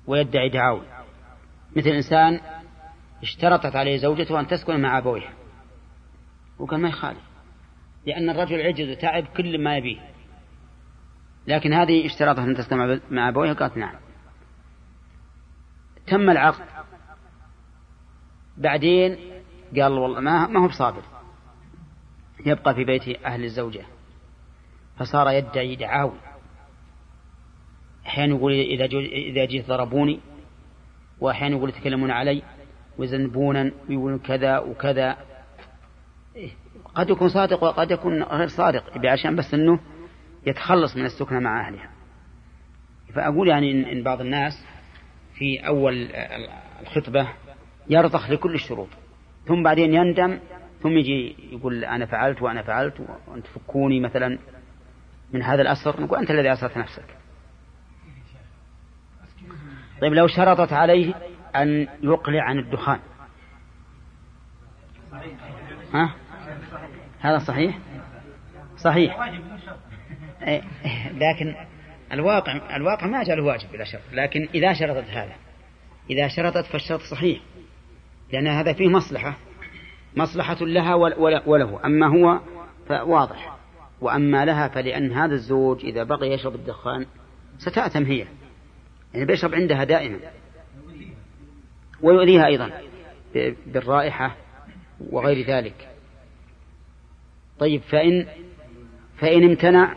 ويدعي 0.08 0.50
دعاوي. 0.50 0.86
مثل 1.76 1.90
إنسان 1.90 2.40
اشترطت 3.22 3.76
عليه 3.76 3.98
زوجته 3.98 4.40
أن 4.40 4.48
تسكن 4.48 4.82
مع 4.82 4.98
أبويها. 4.98 5.34
وقال 6.60 6.82
ما 6.82 6.90
يخالف. 6.90 7.30
لأن 8.06 8.30
الرجل 8.30 8.62
عجز 8.62 8.90
وتعب 8.90 9.24
كل 9.24 9.64
ما 9.64 9.78
يبيه. 9.78 10.00
لكن 11.50 11.74
هذه 11.74 12.06
اشترطت 12.06 12.40
أن 12.40 12.56
تسكن 12.56 13.02
مع 13.12 13.30
أبويها 13.30 13.54
قالت 13.54 13.78
نعم. 13.78 13.96
تم 16.08 16.30
العقد. 16.30 16.66
بعدين 18.58 19.18
قال 19.76 19.92
والله 19.92 20.20
ما, 20.20 20.48
ما 20.48 20.60
هو 20.60 20.68
بصابر. 20.68 21.02
يبقى 22.46 22.76
في 22.76 22.84
بيت 22.84 23.26
أهل 23.26 23.44
الزوجة. 23.44 23.86
فصار 24.98 25.30
يدعي 25.30 25.76
دعاوي 25.76 26.20
أحيانا 28.06 28.36
يقول 28.36 28.54
إذا 28.54 28.86
إذا 28.86 29.46
جيت 29.46 29.68
ضربوني 29.68 30.20
وأحيانا 31.20 31.56
يقول 31.56 31.70
يتكلمون 31.70 32.12
علي 32.12 32.44
ويذنبونا 32.98 33.72
ويقولون 33.90 34.20
كذا 34.20 34.60
وكذا. 34.60 35.18
إيه، 36.36 36.52
قد 36.96 37.10
يكون 37.10 37.30
صادق 37.30 37.64
وقد 37.64 37.92
يكون 37.92 38.24
غير 38.24 38.48
صادق 38.48 39.06
عشان 39.06 39.36
بس 39.36 39.54
أنه 39.54 39.80
يتخلص 40.46 40.98
من 40.98 41.06
السكنة 41.06 41.40
مع 41.40 41.68
أهلها. 41.68 41.90
فأقول 43.14 43.48
يعني 43.48 43.92
إن 43.92 44.04
بعض 44.04 44.22
الناس 44.22 44.66
في 45.34 45.68
أول 45.68 46.10
الخطبة 46.82 47.28
يرضخ 47.90 48.30
لكل 48.30 48.54
الشروط. 48.54 48.88
ثم 49.46 49.64
بعدين 49.64 49.94
يندم 49.94 50.40
ثم 50.84 50.98
يجي 50.98 51.36
يقول 51.52 51.86
أنا 51.86 52.06
فعلت 52.06 52.42
وأنا 52.42 52.62
فعلت 52.62 53.00
وأنت 53.28 53.48
فكوني 53.48 54.00
مثلا 54.00 54.40
من 55.34 55.42
هذا 55.42 55.62
الأسر 55.62 56.02
نقول 56.02 56.20
أنت 56.20 56.32
الذي 56.32 56.54
أسرت 56.54 56.78
نفسك. 56.78 57.06
طيب 60.02 60.14
لو 60.14 60.28
شرطت 60.28 60.74
عليه 60.74 61.14
أن 61.56 61.88
يقلع 62.04 62.44
عن 62.44 62.60
الدخان. 62.60 63.00
ها؟ 65.94 66.16
هذا 67.20 67.40
صحيح؟ 67.40 67.80
صحيح. 68.78 69.18
لكن 71.14 71.56
الواقع 72.14 72.76
الواقع 72.76 73.08
ما 73.08 73.24
جعله 73.24 73.44
واجب 73.44 73.72
بلا 73.72 73.84
شرط. 73.84 74.02
لكن 74.12 74.48
إذا 74.56 74.74
شرطت 74.74 75.10
هذا 75.10 75.36
إذا 76.10 76.28
شرطت 76.28 76.66
فالشرط 76.66 77.02
صحيح. 77.02 77.40
لأن 78.34 78.48
هذا 78.48 78.74
فيه 78.74 78.88
مصلحة. 78.88 79.38
مصلحة 80.16 80.58
لها 80.62 80.96
وله. 81.46 81.86
أما 81.86 82.08
هو 82.08 82.40
فواضح. 82.88 83.56
وأما 84.02 84.46
لها 84.46 84.68
فلأن 84.68 85.12
هذا 85.12 85.34
الزوج 85.34 85.86
إذا 85.86 86.04
بقي 86.04 86.28
يشرب 86.28 86.56
الدخان 86.56 87.06
ستأثم 87.58 88.04
هي 88.04 88.28
يعني 89.14 89.26
بيشرب 89.26 89.56
عندها 89.56 89.84
دائما. 89.84 90.20
ويؤذيها 92.02 92.46
أيضا 92.46 92.72
بالرائحة 93.68 94.36
وغير 95.10 95.46
ذلك. 95.46 95.90
طيب 97.60 97.82
فإن 97.82 98.26
فإن 99.18 99.44
امتنع 99.44 99.96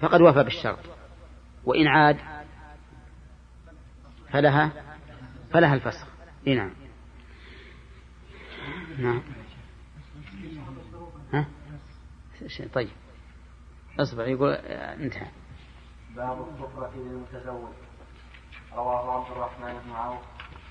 فقد 0.00 0.20
وفى 0.20 0.44
بالشرط. 0.44 0.78
وإن 1.64 1.86
عاد 1.86 2.16
فلها 4.32 4.72
فلها 5.52 5.74
الفسخ. 5.74 6.06
نعم. 6.46 6.70
نعم. 8.98 9.22
ها؟ 11.32 11.46
طيب. 12.72 12.90
اصبر 14.00 14.28
يقول 14.28 14.52
انتهى. 14.52 15.30
باب 16.16 16.48
الصفرة 16.48 16.92
للمتزوج 16.96 17.72
رواه 18.72 19.20
عبد 19.20 19.30
الرحمن 19.32 19.80
بن 19.84 19.92
عوف 19.92 20.20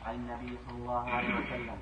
عن 0.05 0.15
النبي 0.15 0.57
صلى 0.67 0.77
الله 0.77 1.09
عليه 1.09 1.27
وسلم. 1.27 1.77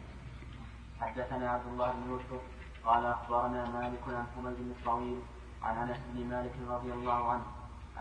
حدثنا 0.99 1.52
عبد 1.52 1.68
الله 1.68 1.91
بن 1.91 2.10
يوسف 2.10 2.41
قال 2.86 3.06
أخبرنا 3.06 3.69
مالك 3.69 4.03
عن 4.07 4.26
حميد 4.36 4.56
بن 4.57 4.72
الطويل 4.80 5.19
عن 5.64 5.78
أنس 5.78 5.98
بن 6.14 6.30
مالك 6.30 6.54
رضي 6.70 6.94
الله 6.94 7.32
عنه 7.32 7.46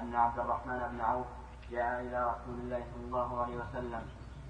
أن 0.01 0.15
عبد 0.15 0.39
الرحمن 0.39 0.79
بن 0.93 1.01
عوف 1.01 1.27
جاء 1.71 2.01
إلى 2.01 2.35
رسول 2.35 2.55
الله 2.55 2.85
صلى 2.95 3.05
الله 3.05 3.43
عليه 3.43 3.57
وسلم 3.57 4.03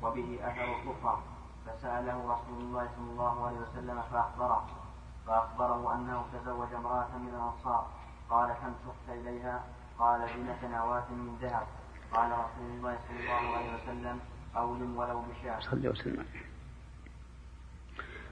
وبه 0.03 0.39
أثر 0.41 0.77
الصفرة 0.77 1.23
فسأله 1.67 2.33
رسول 2.33 2.61
الله 2.61 2.89
صلى 2.97 3.11
الله 3.11 3.47
عليه 3.47 3.57
وسلم 3.57 4.03
فأخبره 4.03 4.67
فأخبره 5.27 5.95
أنه 5.95 6.25
تزوج 6.33 6.75
امرأة 6.75 7.19
من 7.19 7.29
الأنصار 7.29 7.87
قال 8.31 8.53
كم 8.53 8.75
سقت 8.87 9.17
إليها؟ 9.19 9.65
قال 9.99 10.21
بنت 10.21 10.71
نواة 10.73 11.11
من 11.11 11.37
ذهب. 11.43 11.67
قال 12.13 12.31
رسول 12.31 12.71
الله 12.77 12.99
صلى 13.09 13.21
الله 13.21 13.57
عليه 13.57 13.75
وسلم 13.75 14.21
أولم 14.57 14.97
ولو 14.97 15.23
بشاة 15.23 15.61
صلى 15.61 15.89
وسلم. 15.89 16.27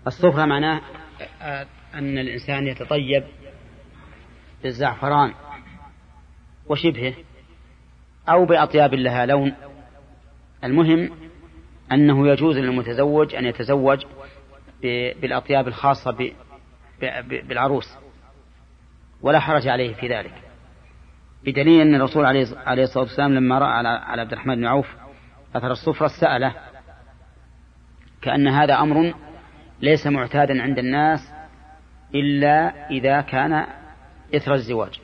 الصفرة 0.06 0.44
معناه 0.44 0.80
أن 1.94 2.18
الإنسان 2.18 2.66
يتطيب 2.66 3.24
بالزعفران 4.64 5.34
وشبهه 6.66 7.14
أو 8.28 8.44
بأطياب 8.44 8.94
لها 8.94 9.26
لون. 9.26 9.54
المهم 10.64 11.10
أنه 11.92 12.28
يجوز 12.28 12.58
للمتزوج 12.58 13.34
أن 13.34 13.44
يتزوج 13.44 14.04
بالأطياب 15.20 15.68
الخاصة 15.68 16.32
بالعروس 17.22 17.96
ولا 19.22 19.40
حرج 19.40 19.68
عليه 19.68 19.94
في 19.94 20.08
ذلك 20.08 20.34
بدليل 21.44 21.80
أن 21.80 21.94
الرسول 21.94 22.26
عليه 22.26 22.82
الصلاة 22.82 23.04
والسلام 23.04 23.34
لما 23.34 23.58
رأى 23.58 23.70
على 23.70 24.20
عبد 24.20 24.32
الرحمن 24.32 24.54
بن 24.54 24.66
عوف 24.66 24.96
أثر 25.54 25.70
الصفرة 25.70 26.06
سأله 26.06 26.54
كأن 28.22 28.48
هذا 28.48 28.74
أمر 28.74 29.14
ليس 29.80 30.06
معتادا 30.06 30.62
عند 30.62 30.78
الناس 30.78 31.20
إلا 32.14 32.88
إذا 32.90 33.20
كان 33.20 33.66
إثر 34.36 34.54
الزواج. 34.54 35.00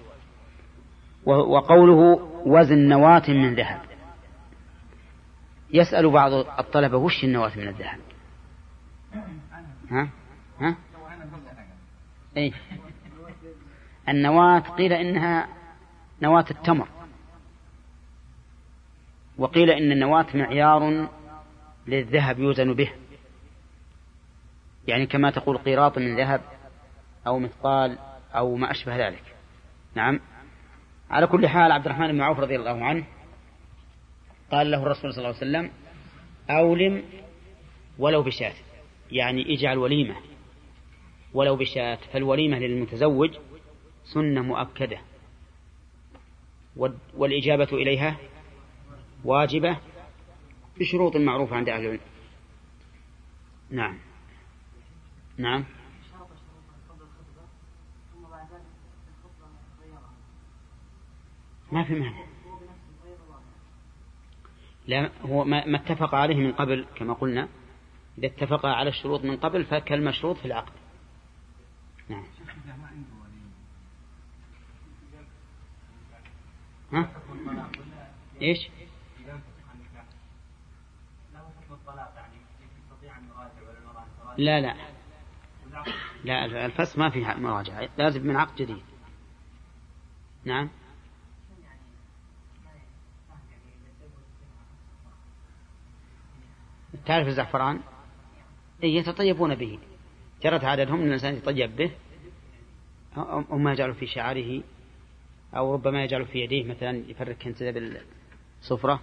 وقوله 1.26 2.30
وزن 2.46 2.78
نواة 2.78 3.30
من 3.30 3.54
ذهب 3.54 3.80
يسأل 5.72 6.10
بعض 6.10 6.32
الطلبة 6.32 6.96
وش 6.96 7.24
النواة 7.24 7.58
من 7.58 7.68
الذهب؟ 7.68 8.00
ها؟ 9.90 10.08
ها؟ 10.60 10.76
أي 12.36 12.52
النواة 14.08 14.58
قيل 14.58 14.92
إنها 14.92 15.48
نواة 16.22 16.44
التمر. 16.50 16.88
وقيل 19.38 19.70
إن 19.70 19.92
النواة 19.92 20.26
معيار 20.34 21.08
للذهب 21.86 22.38
يوزن 22.38 22.74
به. 22.74 22.92
يعني 24.88 25.06
كما 25.06 25.30
تقول 25.30 25.58
قيراط 25.58 25.98
من 25.98 26.16
ذهب 26.16 26.40
أو 27.26 27.38
مثقال 27.38 27.98
أو 28.34 28.56
ما 28.56 28.70
أشبه 28.70 29.08
ذلك. 29.08 29.36
نعم. 29.94 30.20
على 31.10 31.26
كل 31.26 31.48
حال 31.48 31.72
عبد 31.72 31.86
الرحمن 31.86 32.12
بن 32.12 32.20
عوف 32.20 32.38
رضي 32.38 32.56
الله 32.56 32.84
عنه 32.84 33.06
قال 34.50 34.70
له 34.70 34.82
الرسول 34.82 35.12
صلى 35.14 35.18
الله 35.18 35.36
عليه 35.36 35.50
وسلم 35.50 35.70
أولم 36.50 37.04
ولو 37.98 38.22
بشاة. 38.22 38.54
يعني 39.12 39.54
اجعل 39.54 39.78
وليمة. 39.78 40.16
ولو 41.34 41.56
بشاة. 41.56 41.98
فالوليمة 42.12 42.58
للمتزوج 42.58 43.30
سنة 44.04 44.42
مؤكدة. 44.42 45.00
والإجابة 47.16 47.68
إليها 47.72 48.16
واجبة 49.24 49.78
بشروط 50.80 51.16
معروفة 51.16 51.56
عند 51.56 51.68
أهل 51.68 51.84
العلم. 51.84 52.00
نعم. 53.70 53.98
نعم. 55.38 55.64
ما 61.72 61.84
في 61.84 61.94
معنى 61.94 62.30
لا 64.86 65.10
هو 65.22 65.44
ما 65.44 65.76
اتفق 65.76 66.14
عليه 66.14 66.36
من 66.36 66.52
قبل 66.52 66.86
كما 66.96 67.14
قلنا. 67.14 67.48
إذا 68.18 68.26
اتفق 68.26 68.66
على 68.66 68.90
الشروط 68.90 69.24
من 69.24 69.36
قبل 69.36 69.64
فكالمشروط 69.64 70.36
في 70.36 70.44
العقد. 70.44 70.72
نعم. 72.08 72.24
ها؟ 76.92 77.08
إيش؟ 78.42 78.68
لا 84.38 84.60
لا. 84.60 84.74
لا 86.24 86.66
الفسخ 86.66 86.98
ما 86.98 87.10
فيه 87.10 87.34
مراجعة. 87.34 87.88
لازم 87.98 88.26
من 88.26 88.36
عقد 88.36 88.56
جديد. 88.56 88.82
نعم. 90.44 90.68
تعرف 97.06 97.28
الزعفران؟ 97.28 97.80
إيه 98.82 98.98
يتطيبون 98.98 99.54
به. 99.54 99.78
جرت 100.42 100.64
عادتهم 100.64 101.00
أن 101.00 101.06
الإنسان 101.06 101.34
يتطيب 101.34 101.76
به. 101.76 101.90
هم 103.50 103.68
يجعل 103.68 103.94
في 103.94 104.06
شعره 104.06 104.62
أو 105.56 105.74
ربما 105.74 106.04
يجعل 106.04 106.26
في 106.26 106.38
يديه 106.38 106.64
مثلا 106.64 107.10
يفرك 107.10 107.36
كنسة 107.42 107.70
بالصفرة 107.70 109.00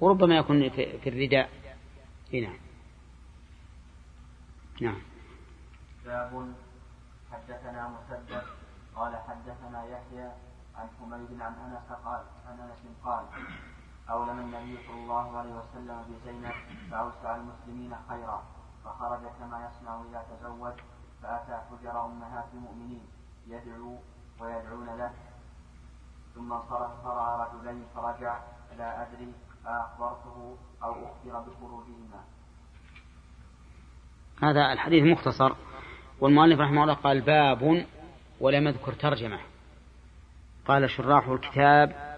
وربما 0.00 0.36
يكون 0.36 0.70
في 0.70 1.08
الرداء. 1.08 1.50
نعم. 2.32 2.58
نعم. 4.80 5.02
باب 6.04 6.54
حدثنا 7.32 7.88
مسدد 7.88 8.42
قال 8.96 9.16
حدثنا 9.16 9.84
يحيى 9.84 10.30
عن 10.74 10.88
حميد 11.00 11.40
عن 11.40 11.52
أنس 11.52 11.92
قال 12.04 12.22
عن 12.46 12.60
أنس 12.60 12.96
قال 13.04 13.24
اولم 14.10 14.38
النبي 14.38 14.78
صلى 14.86 14.96
الله 14.96 15.38
عليه 15.38 15.50
وسلم 15.50 16.04
بزينب 16.08 16.54
فأوسع 16.90 17.36
المسلمين 17.36 17.96
خيرا 18.08 18.42
فخرج 18.84 19.20
كما 19.40 19.66
يصنع 19.66 20.02
إذا 20.10 20.24
تزوج 20.30 20.72
فأتى 21.22 21.60
حجر 21.70 22.04
أمهات 22.04 22.44
المؤمنين 22.54 23.06
يدعو 23.46 23.98
ويدعون 24.40 24.86
له. 24.98 25.12
ثم 26.34 26.52
انصرف 26.52 27.04
فرأى 27.04 27.46
رجلين 27.46 27.84
فرجع 27.94 28.38
لا 28.78 29.02
أدري 29.02 29.32
أخبرته 29.66 30.56
أو 30.82 30.92
أخبر 30.92 31.40
بخروجهما. 31.40 32.24
هذا 34.42 34.72
الحديث 34.72 35.04
مختصر 35.04 35.54
والمؤلف 36.20 36.60
رحمه 36.60 36.82
الله 36.82 36.94
قال 36.94 37.20
باب 37.20 37.86
ولم 38.40 38.68
يذكر 38.68 38.92
ترجمة. 38.92 39.40
قال 40.66 40.90
شراح 40.90 41.28
الكتاب 41.28 42.13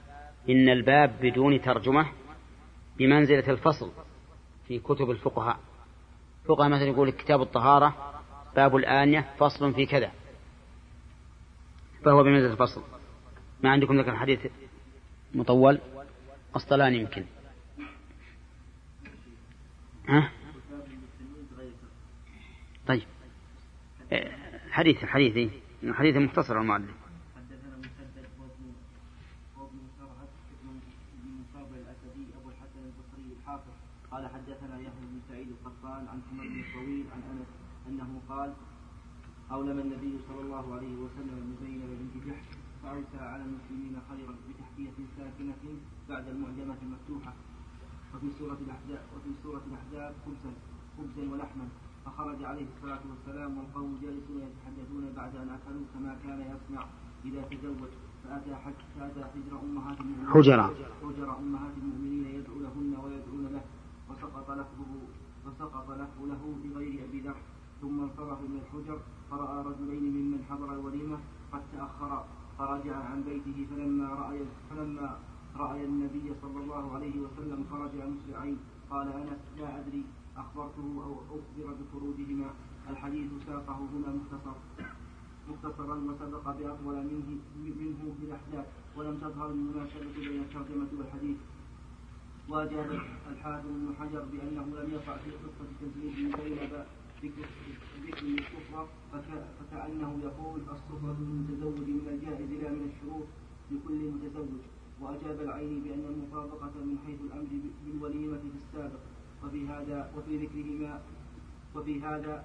إن 0.48 0.68
الباب 0.68 1.18
بدون 1.22 1.62
ترجمة 1.62 2.12
بمنزلة 2.98 3.50
الفصل 3.50 3.90
في 4.68 4.78
كتب 4.78 5.10
الفقهاء. 5.10 5.58
فقهاء 6.44 6.68
مثلا 6.68 6.88
يقول 6.88 7.10
كتاب 7.10 7.42
الطهارة 7.42 8.22
باب 8.56 8.76
الآنية 8.76 9.34
فصل 9.38 9.74
في 9.74 9.86
كذا. 9.86 10.12
فهو 12.04 12.22
بمنزلة 12.22 12.52
الفصل. 12.52 12.82
ما 13.62 13.70
عندكم 13.70 14.00
ذكر 14.00 14.12
الحديث 14.12 14.46
مطول؟ 15.34 15.80
أسطلان 16.56 16.94
يمكن. 16.94 17.24
ها؟ 20.08 20.30
طيب. 22.86 23.02
حديث 24.70 25.04
حديثي 25.04 25.50
حديث 25.92 26.16
مختصر 26.16 26.60
المؤلف 26.60 26.94
حدثنا 27.36 27.76
مسدد 27.76 28.26
وابن 28.38 28.72
وابن 29.56 29.78
سرهد 29.98 30.28
بن 30.62 31.30
مصاب 31.40 31.68
الاسدي 31.74 32.26
ابو 32.36 32.48
الحسن 32.48 32.80
البصري 32.84 33.36
الحافظ 33.40 33.72
قال 34.10 34.26
حدثنا 34.34 34.74
يحيى 34.80 35.06
بن 35.12 35.20
سعيد 35.28 35.48
القطان 35.48 36.08
عن 36.08 36.20
حمد 36.30 36.40
بن 36.40 36.64
طويل 36.74 37.04
عن 37.12 37.22
انس 37.32 37.48
انه 37.88 38.20
قال 38.28 38.52
اولم 39.56 39.78
النبي 39.78 40.14
صلى 40.28 40.40
الله 40.46 40.64
عليه 40.76 40.94
وسلم 41.04 41.36
المزين 41.42 41.80
بنت 42.00 42.14
جحش 42.26 42.48
فارسل 42.82 43.22
على 43.32 43.44
المسلمين 43.48 43.94
خيرا 44.10 44.34
بتحكية 44.48 44.96
ساكنة 45.16 45.62
بعد 46.08 46.28
المعجمة 46.28 46.76
المفتوحة. 46.86 47.32
وفي 48.14 48.28
سورة 48.38 48.58
الأحزاب 48.66 49.04
وفي 49.16 49.30
سورة 49.42 49.62
الأحزاب 49.70 50.14
خبزا 50.24 50.52
خبزا 50.96 51.32
ولحما. 51.32 51.68
فخرج 52.04 52.44
عليه 52.44 52.66
الصلاة 52.76 53.02
والسلام 53.10 53.58
والقوم 53.58 53.98
جالسون 54.02 54.40
يتحدثون 54.48 55.04
بعد 55.16 55.36
أن 55.36 55.48
أكلوا 55.56 55.86
كما 55.94 56.12
كان 56.24 56.40
يصنع 56.52 56.82
إذا 57.24 57.42
تزوج. 57.50 57.92
فأتى 58.24 58.54
حج 58.54 58.80
فأتى 58.98 59.22
حجر 59.32 59.60
أمهات 59.62 60.00
المؤمنين 60.00 60.34
حجرا. 60.34 60.66
حجر 61.02 61.38
أمهات 61.38 61.74
المؤمنين 61.82 62.24
يدعو 62.36 62.58
لهن 62.64 62.92
ويدعون 63.04 63.46
له. 63.54 63.64
وسقط 64.10 64.50
لفظه 64.50 64.92
وسقط 65.46 65.90
لفظ 65.90 66.20
له 66.30 66.42
بغير 66.64 67.04
أبي 67.04 67.20
ذر. 67.20 67.36
ثم 67.80 68.00
انصرف 68.00 68.38
من 68.40 68.60
الحجر 68.62 68.98
فرأى 69.30 69.64
رجلين 69.64 70.04
ممن 70.16 70.44
حضر 70.50 70.72
الوليمة 70.72 71.18
قد 71.52 71.62
تأخرا 71.72 72.26
فرجع 72.58 72.96
عن 72.96 73.22
بيته 73.22 73.66
فلما 73.70 74.08
رأى 74.08 74.38
فلما 74.70 75.18
رأى 75.56 75.84
النبي 75.84 76.32
صلى 76.42 76.58
الله 76.64 76.94
عليه 76.94 77.16
وسلم 77.20 77.64
خرج 77.70 77.90
مسرعين 78.14 78.58
قال 78.90 79.08
أنس 79.08 79.40
لا 79.58 79.80
أدري 79.80 80.02
أخبرته 80.36 80.86
أو 81.04 81.12
أخبر 81.36 81.74
بخروجهما 81.78 82.48
الحديث 82.90 83.30
ساقه 83.46 83.78
هنا 83.92 84.10
مختصر. 84.18 84.56
مختصرا 85.50 85.94
وسبق 85.94 86.44
بأطول 86.58 86.96
منه 87.10 87.28
منه 87.56 88.14
بالأحداث 88.20 88.66
ولم 88.96 89.16
تظهر 89.18 89.50
المناسبة 89.50 90.06
بين 90.16 90.40
الترجمة 90.42 90.88
والحديث. 90.98 91.36
وأجاب 92.48 93.00
الحافظ 93.32 93.66
ابن 93.66 93.94
حجر 94.00 94.24
بأنه 94.32 94.62
لم 94.80 94.88
يقع 94.92 95.16
في 95.16 95.30
قصة 95.30 95.68
تزويج 95.80 96.14
زينب 96.36 96.84
ذكر 97.24 98.26
الكفر 98.26 98.86
فك- 99.12 99.46
فكأنه 99.60 100.20
يقول 100.24 100.60
الصفرة 100.60 101.16
للمتزوج 101.20 101.78
من 101.88 102.08
الجائز 102.12 102.50
لا 102.62 102.70
من 102.70 102.90
الشروط 102.92 103.26
لكل 103.70 104.10
متزوج. 104.14 104.60
وأجاب 105.00 105.40
العين 105.40 105.80
بأن 105.84 106.04
المطابقة 106.10 106.70
من 106.84 106.98
حيث 107.06 107.20
الأمر 107.20 107.46
بالوليمة 107.84 108.38
في 108.38 108.48
السابق. 108.64 108.98
وفي 109.44 109.66
هذا 109.68 110.12
وفي 110.16 110.36
ذكرهما 110.46 111.00
وفي 111.74 112.00
هذا 112.00 112.44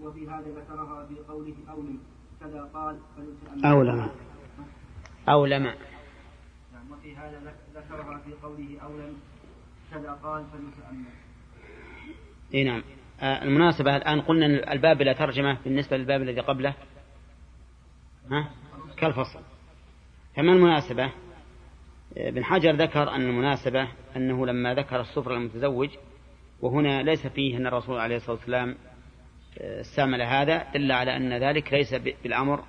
وفي 0.00 0.28
هذا 0.28 0.48
ذكرها 0.60 1.06
في 1.06 1.14
قوله 1.28 1.54
أولم 1.70 1.98
كذا 2.40 2.62
قال 2.74 2.98
أولم 3.64 4.08
أولم 5.28 5.62
نعم 5.62 6.90
وفي 6.92 7.16
هذا 7.16 7.40
ذك- 7.44 7.76
ذكرها 7.76 8.18
في 8.18 8.32
قوله 8.42 8.78
أولم 8.80 9.14
كذا 9.90 10.12
قال 10.22 10.44
فلتأمل 10.52 11.04
إي 12.54 12.64
نعم. 12.64 12.82
المناسبة 13.22 13.96
الآن 13.96 14.20
قلنا 14.20 14.46
أن 14.46 14.54
الباب 14.72 14.98
بلا 14.98 15.12
ترجمة 15.12 15.58
بالنسبة 15.64 15.96
للباب 15.96 16.22
الذي 16.22 16.40
قبله. 16.40 16.74
ها؟ 18.30 18.50
كالفصل. 18.96 19.40
فما 20.36 20.52
المناسبة؟ 20.52 21.04
آه، 21.04 22.28
ابن 22.28 22.44
حجر 22.44 22.74
ذكر 22.74 23.10
أن 23.10 23.20
المناسبة 23.20 23.88
أنه 24.16 24.46
لما 24.46 24.74
ذكر 24.74 25.00
السفر 25.00 25.34
المتزوج 25.34 25.90
وهنا 26.60 27.02
ليس 27.02 27.26
فيه 27.26 27.56
أن 27.56 27.66
الرسول 27.66 27.98
عليه 27.98 28.16
الصلاة 28.16 28.36
والسلام 28.36 28.76
آه، 29.58 29.80
استعمل 29.80 30.22
هذا 30.22 30.72
دل 30.74 30.92
على 30.92 31.16
أن 31.16 31.32
ذلك 31.32 31.72
ليس 31.72 31.94
بالأمر 31.94 32.64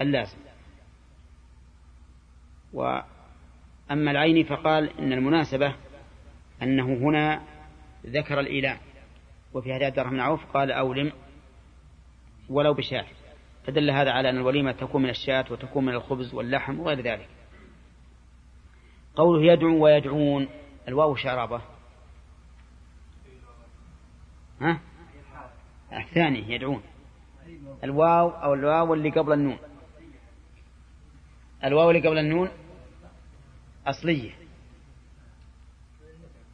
اللازم. 0.00 0.38
وأما 2.72 4.10
العيني 4.10 4.44
فقال 4.44 4.98
إن 4.98 5.12
المناسبة 5.12 5.74
أنه 6.62 6.84
هنا 6.84 7.42
ذكر 8.06 8.40
الإيلام. 8.40 8.78
وفي 9.54 9.74
حديث 9.74 9.82
عبد 9.86 9.98
الرحمن 9.98 10.20
عوف 10.20 10.44
قال 10.44 10.72
أولم 10.72 11.12
ولو 12.48 12.74
بشاة. 12.74 13.06
فدل 13.66 13.90
هذا 13.90 14.10
على 14.10 14.30
أن 14.30 14.36
الوليمة 14.36 14.72
تكون 14.72 15.02
من 15.02 15.10
الشاة 15.10 15.44
وتكون 15.50 15.84
من 15.84 15.94
الخبز 15.94 16.34
واللحم 16.34 16.80
وغير 16.80 17.00
ذلك. 17.00 17.28
قوله 19.16 19.52
يدعو 19.52 19.84
ويدعون 19.84 20.48
الواو 20.88 21.16
شعرابة 21.16 21.62
ها؟ 24.60 24.80
الثاني 25.92 26.52
يدعون. 26.52 26.82
الواو 27.84 28.28
أو 28.28 28.54
الواو 28.54 28.94
اللي 28.94 29.10
قبل 29.10 29.32
النون. 29.32 29.58
الواو 31.64 31.90
اللي 31.90 32.08
قبل 32.08 32.18
النون 32.18 32.48
أصلية. 33.86 34.34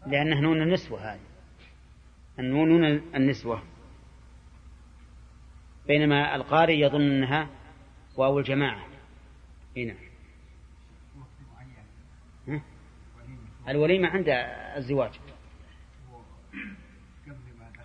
لأنها 0.07 0.41
نون 0.41 0.63
النسوة 0.63 1.13
هذه. 1.13 1.30
النون 2.41 2.69
نون 2.69 3.03
النسوة. 3.15 3.63
بينما 5.87 6.37
القارئ 6.37 6.81
يظن 6.81 7.01
أنها 7.01 7.49
واو 8.17 8.39
الجماعة. 8.39 8.87
هنا 9.77 9.95
ها؟ 12.49 12.63
الوليمة 13.69 14.09
عند 14.09 14.29
الزواج. 14.77 15.11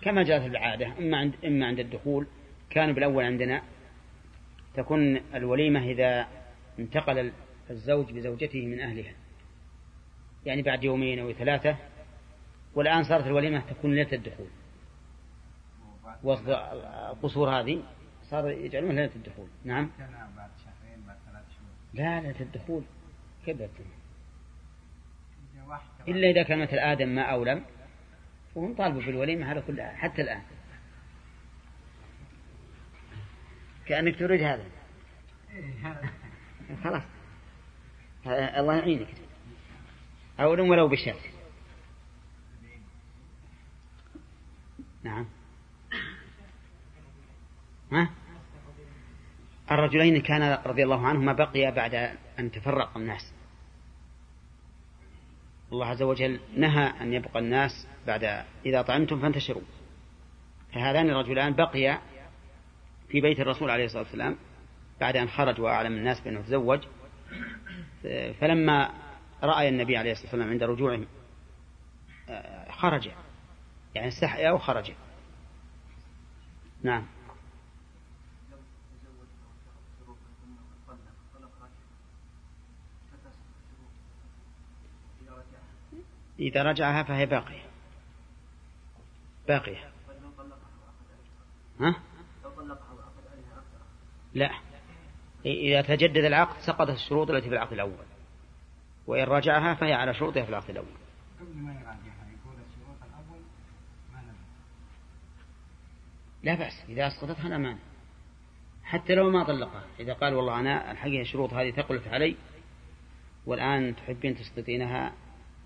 كما 0.02 0.22
جاءت 0.22 0.46
العادة 0.46 0.98
إما 0.98 1.16
عند 1.16 1.34
إما 1.44 1.66
عند 1.66 1.78
الدخول. 1.78 2.26
كان 2.70 2.92
بالأول 2.92 3.24
عندنا. 3.24 3.62
تكون 4.74 5.16
الوليمة 5.16 5.84
إذا 5.84 6.28
انتقل 6.78 7.32
الزوج 7.70 8.12
بزوجته 8.12 8.66
من 8.66 8.80
أهلها. 8.80 9.14
يعني 10.46 10.62
بعد 10.62 10.84
يومين 10.84 11.18
أو 11.18 11.32
ثلاثة 11.32 11.76
والآن 12.76 13.04
صارت 13.04 13.26
الوليمة 13.26 13.60
تكون 13.60 13.94
ليلة 13.94 14.12
الدخول. 14.12 14.48
وسط 16.22 16.48
القصور 16.48 17.60
هذه 17.60 17.82
صار 18.30 18.50
يجعلون 18.50 18.90
ليلة 18.90 19.10
الدخول. 19.16 19.48
نعم. 19.64 19.90
بعد 20.36 20.50
شهرين 20.64 21.06
بعد 21.06 21.16
ثلاث 21.26 21.44
شهور 21.56 21.70
لا 21.94 22.20
ليلة 22.20 22.40
الدخول. 22.40 22.82
واحد 25.66 25.82
إلا 26.08 26.30
إذا 26.30 26.42
كان 26.42 26.62
مثل 26.62 26.78
آدم 26.78 27.08
ما 27.08 27.22
أولم 27.22 27.64
وهم 28.54 28.74
طالبوا 28.74 29.02
بالوليمة 29.02 29.52
هذا 29.52 29.60
كلها 29.60 29.96
حتى 29.96 30.22
الآن. 30.22 30.42
كأنك 33.86 34.18
تريد 34.18 34.42
هذا. 34.42 34.64
خلاص. 36.84 37.02
الله 38.26 38.74
يعينك. 38.76 39.08
أولم 40.40 40.68
ولو 40.70 40.88
بشات 40.88 41.35
نعم. 45.06 45.26
ها؟ 47.92 48.10
الرجلين 49.70 50.22
كان 50.22 50.58
رضي 50.66 50.84
الله 50.84 51.06
عنهما 51.06 51.32
بقيا 51.32 51.70
بعد 51.70 51.94
أن 52.38 52.50
تفرق 52.50 52.96
الناس. 52.96 53.34
الله 55.72 55.86
عز 55.86 56.02
وجل 56.02 56.40
نهى 56.56 56.84
أن 57.00 57.12
يبقى 57.12 57.38
الناس 57.38 57.88
بعد 58.06 58.44
إذا 58.66 58.82
طعمتم 58.82 59.20
فانتشروا. 59.20 59.62
فهذان 60.74 61.10
الرجلان 61.10 61.52
بقيا 61.52 62.00
في 63.08 63.20
بيت 63.20 63.40
الرسول 63.40 63.70
عليه 63.70 63.84
الصلاة 63.84 64.02
والسلام 64.02 64.36
بعد 65.00 65.16
أن 65.16 65.28
خرج 65.28 65.60
وأعلم 65.60 65.92
الناس 65.92 66.20
بأنه 66.20 66.40
تزوج. 66.40 66.80
فلما 68.40 68.90
رأى 69.42 69.68
النبي 69.68 69.96
عليه 69.96 70.12
الصلاة 70.12 70.30
والسلام 70.30 70.50
عند 70.50 70.62
رجوعهم 70.62 71.06
آه، 72.28 72.70
خرج. 72.70 73.10
يعني 73.96 74.08
استحيا 74.08 74.50
وخرج 74.50 74.92
نعم. 76.82 77.06
إذا 86.38 86.62
رجعها 86.62 87.02
فهي 87.02 87.26
باقية. 87.26 87.62
باقية. 89.48 89.90
ها؟ 91.80 92.02
لا. 94.34 94.50
إذا 95.46 95.82
تجدد 95.82 96.24
العقد 96.24 96.60
سقطت 96.60 96.90
الشروط 96.90 97.30
التي 97.30 97.48
في 97.48 97.54
العقد 97.54 97.72
الأول. 97.72 98.06
وإن 99.06 99.24
رجعها 99.24 99.74
فهي 99.74 99.92
على 99.92 100.14
شروطها 100.14 100.42
في 100.42 100.48
العقد 100.48 100.70
الأول. 100.70 100.86
قبل 101.40 101.56
ما 101.56 101.96
لا 106.46 106.54
بأس 106.54 106.84
إذا 106.88 107.06
أسقطتها 107.06 107.48
لا 107.48 107.58
مانع. 107.58 107.78
حتى 108.84 109.14
لو 109.14 109.30
ما 109.30 109.44
طلقها 109.44 109.84
إذا 110.00 110.12
قال 110.12 110.34
والله 110.34 110.60
أنا 110.60 110.90
الحقيقة 110.90 111.20
الشروط 111.20 111.52
هذه 111.52 111.70
ثقلت 111.70 112.08
علي 112.08 112.36
والآن 113.46 113.96
تحبين 113.96 114.36
تسقطينها 114.36 115.12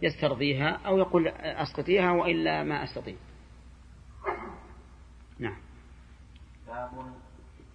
يسترضيها 0.03 0.71
أو 0.87 0.99
يقول 0.99 1.29
أسقطيها 1.29 2.11
وإلا 2.11 2.63
ما 2.63 2.85
أستطيع. 2.85 3.17
نعم. 5.39 5.57
باب 6.67 6.91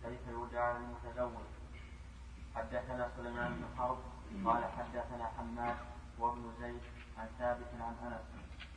كيف 0.03 0.19
يرجع 0.29 0.77
المتزوج. 0.77 1.43
حدثنا 2.55 3.11
سليمان 3.17 3.53
بن 3.53 3.77
حرب 3.77 3.97
قال 4.45 4.63
حدثنا 4.65 5.25
حماد 5.37 5.75
وابن 6.19 6.53
زيد 6.61 6.81
عن 7.17 7.27
ثابت 7.39 7.67
عن 7.81 7.95
أنس 8.03 8.21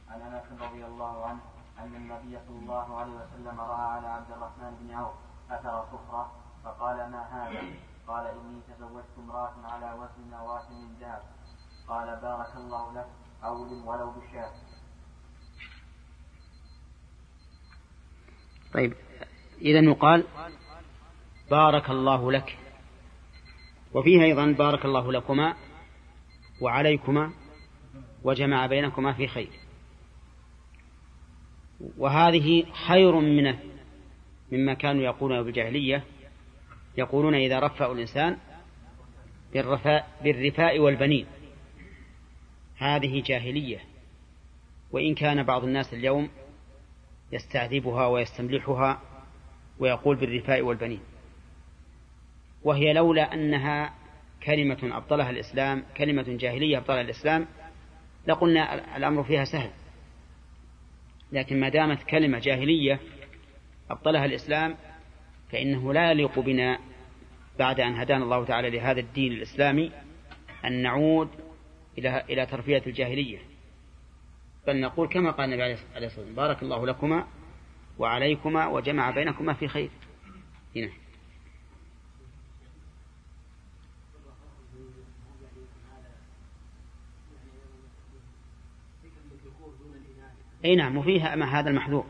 عن 0.08 0.20
أنس 0.20 0.62
رضي 0.62 0.84
الله 0.84 1.26
عنه 1.26 1.40
أن 1.78 1.96
النبي 1.96 2.38
صلى 2.46 2.58
الله 2.58 2.96
عليه 2.96 3.12
وسلم 3.12 3.60
رأى 3.60 3.86
على 3.90 4.06
عبد 4.06 4.30
الرحمن 4.30 4.76
بن 4.80 4.94
عوف 4.94 5.14
أثر 5.50 5.84
صفره 5.92 6.32
فقال 6.64 6.96
ما 6.96 7.22
هذا؟ 7.32 7.62
قال 8.08 8.26
إني 8.26 8.60
تزوجت 8.68 9.04
امرأة 9.18 9.54
على 9.64 9.92
وزن 9.92 10.30
نواه 10.30 10.70
من 10.70 10.96
ذهب 11.00 11.22
قال 11.88 12.20
بارك 12.20 12.56
الله 12.56 12.92
لك 12.94 13.08
اولم 13.44 13.86
ولو 13.88 14.10
بشاة 14.10 14.52
طيب 18.74 18.94
إذا 19.60 19.80
يقال 19.80 20.24
بارك 21.50 21.90
الله 21.90 22.32
لك. 22.32 22.58
وفيه 23.94 24.22
أيضا 24.22 24.46
بارك 24.58 24.84
الله 24.84 25.12
لكما 25.12 25.54
وعليكما 26.62 27.32
وجمع 28.24 28.66
بينكما 28.66 29.12
في 29.12 29.28
خير. 29.28 29.67
وهذه 31.98 32.64
خير 32.86 33.20
من 33.20 33.54
مما 34.52 34.74
كانوا 34.74 35.02
يقولون 35.02 35.42
بالجاهلية. 35.42 36.04
يقولون 36.98 37.34
إذا 37.34 37.58
رفعوا 37.58 37.94
الإنسان 37.94 38.36
بالرفاء 39.52 40.08
بالرفاء 40.24 40.78
والبنين. 40.78 41.26
هذه 42.78 43.22
جاهلية. 43.22 43.78
وإن 44.92 45.14
كان 45.14 45.42
بعض 45.42 45.64
الناس 45.64 45.94
اليوم 45.94 46.28
يستعذبها 47.32 48.06
ويستملحها 48.06 49.00
ويقول 49.78 50.16
بالرفاء 50.16 50.62
والبنين. 50.62 51.00
وهي 52.64 52.92
لولا 52.92 53.34
أنها 53.34 53.94
كلمة 54.42 54.78
أبطلها 54.96 55.30
الإسلام 55.30 55.84
كلمة 55.96 56.24
جاهلية 56.28 56.78
أبطلها 56.78 57.00
الإسلام 57.00 57.46
لقلنا 58.26 58.96
الأمر 58.96 59.24
فيها 59.24 59.44
سهل. 59.44 59.70
لكن 61.32 61.60
ما 61.60 61.68
دامت 61.68 62.02
كلمة 62.02 62.38
جاهلية 62.38 63.00
أبطلها 63.90 64.24
الإسلام 64.24 64.76
فإنه 65.52 65.92
لا 65.92 66.10
يليق 66.10 66.38
بنا 66.38 66.78
بعد 67.58 67.80
أن 67.80 67.94
هدانا 67.94 68.24
الله 68.24 68.44
تعالى 68.44 68.70
لهذا 68.70 69.00
الدين 69.00 69.32
الإسلامي 69.32 69.92
أن 70.64 70.82
نعود 70.82 71.28
إلى 71.98 72.24
إلى 72.30 72.46
ترفية 72.46 72.82
الجاهلية. 72.86 73.38
بل 74.66 74.80
نقول 74.80 75.08
كما 75.08 75.30
قال 75.30 75.44
النبي 75.44 75.62
عليه 75.62 75.74
الصلاة 75.74 76.02
والسلام 76.02 76.34
بارك 76.34 76.62
الله 76.62 76.86
لكما 76.86 77.26
وعليكما 77.98 78.66
وجمع 78.66 79.10
بينكما 79.10 79.52
في 79.52 79.68
خير. 79.68 79.90
هنا. 80.76 80.90
إي 90.64 90.76
نعم 90.76 90.96
وفيها 90.96 91.36
ما 91.36 91.60
هذا 91.60 91.70
المحذور 91.70 92.06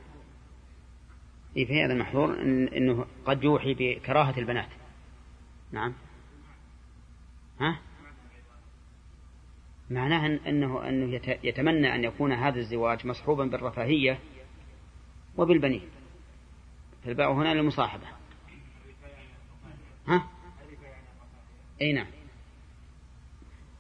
إي 1.57 1.67
في 1.67 1.85
هذا 1.85 1.93
المحذور 1.93 2.43
إن 2.43 2.69
إنه 2.69 3.07
قد 3.25 3.45
يوحي 3.45 3.75
بكراهة 3.75 4.39
البنات. 4.39 4.69
نعم. 5.73 5.95
ها؟ 7.61 7.79
معناه 9.91 10.27
انه 10.27 10.89
إنه 10.89 11.21
يتمنى 11.45 11.95
أن 11.95 12.05
يكون 12.05 12.33
هذا 12.33 12.59
الزواج 12.59 13.07
مصحوبا 13.07 13.45
بالرفاهية 13.45 14.19
وبالبنين. 15.37 15.89
فالباء 17.05 17.33
هنا 17.33 17.55
للمصاحبة. 17.55 18.07
ها؟ 20.07 20.29
إي 21.81 21.93
نعم. 21.93 22.07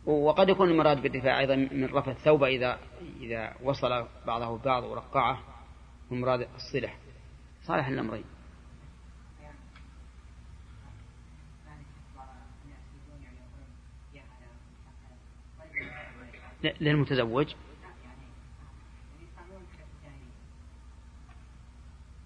وقد 0.08 0.48
يكون 0.48 0.70
المراد 0.70 1.02
بالدفاع 1.02 1.40
أيضا 1.40 1.56
من 1.56 1.84
رفع 1.84 2.10
الثوب 2.10 2.44
إذا 2.44 2.78
إذا 3.20 3.54
وصل 3.62 4.06
بعضه 4.26 4.58
ببعض 4.58 4.84
ورقعه 4.84 5.38
ومراد 6.10 6.48
الصلة 6.54 6.90
صالح 7.62 7.86
الأمرين. 7.86 8.24
للمتزوج. 16.80 17.54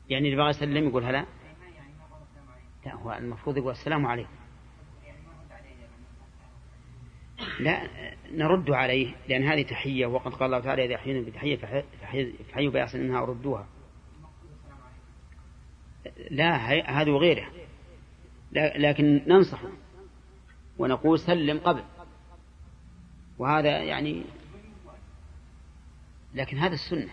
يعني 0.09 0.25
اللي 0.27 0.37
بغى 0.37 0.51
يسلم 0.51 0.89
يقول 0.89 1.05
هلا؟ 1.05 1.27
لا 2.87 2.95
هو 2.95 3.13
المفروض 3.13 3.57
يقول 3.57 3.73
السلام 3.73 4.07
عليكم. 4.07 4.42
لا 7.61 7.89
نرد 8.33 8.71
عليه 8.71 9.15
لأن 9.29 9.45
هذه 9.45 9.63
تحية 9.63 10.07
وقد 10.07 10.33
قال 10.35 10.43
الله 10.43 10.61
تعالى 10.61 10.85
إذا 10.85 10.97
حيينا 10.97 11.21
بتحية 11.21 11.57
فحيوا 12.49 12.73
بأحسن 12.73 13.01
منها 13.01 13.19
أو 13.19 13.25
ردوها 13.25 13.67
لا 16.31 16.57
هذا 17.01 17.11
وغيره 17.11 17.51
لكن 18.55 19.23
ننصحه 19.27 19.69
ونقول 20.79 21.19
سلم 21.19 21.59
قبل. 21.59 21.85
وهذا 23.39 23.79
يعني 23.79 24.25
لكن 26.35 26.59
هذا 26.59 26.75
السنة. 26.75 27.13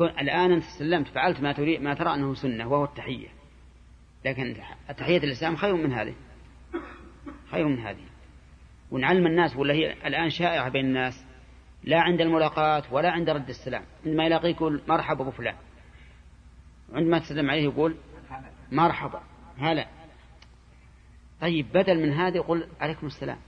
الآن 0.00 0.52
أنت 0.52 0.64
سلمت 0.78 1.08
فعلت 1.08 1.40
ما 1.40 1.52
تريد 1.52 1.80
ما 1.80 1.94
ترى 1.94 2.14
أنه 2.14 2.34
سنة 2.34 2.68
وهو 2.68 2.84
التحية. 2.84 3.28
لكن 4.24 4.56
تحية 4.98 5.18
الإسلام 5.18 5.56
خير 5.56 5.74
من 5.74 5.92
هذه. 5.92 6.14
خير 7.50 7.68
من 7.68 7.78
هذه. 7.78 8.04
ونعلم 8.92 9.26
الناس 9.26 9.56
ولا 9.56 9.74
هي 9.74 9.92
الآن 9.92 10.30
شائعة 10.30 10.68
بين 10.68 10.84
الناس 10.84 11.24
لا 11.84 12.00
عند 12.00 12.20
الملاقاة 12.20 12.82
ولا 12.90 13.10
عند 13.10 13.30
رد 13.30 13.48
السلام. 13.48 13.82
عندما 14.06 14.24
يلاقيك 14.24 14.56
يقول 14.56 14.82
مرحبا 14.88 15.24
بفلان 15.24 15.54
عندما 16.92 17.18
تسلم 17.18 17.50
عليه 17.50 17.62
يقول 17.62 17.96
مرحبا. 18.72 19.20
هلا. 19.58 19.86
طيب 21.40 21.66
بدل 21.72 22.02
من 22.02 22.12
هذا 22.12 22.36
يقول 22.36 22.68
عليكم 22.80 23.06
السلام. 23.06 23.38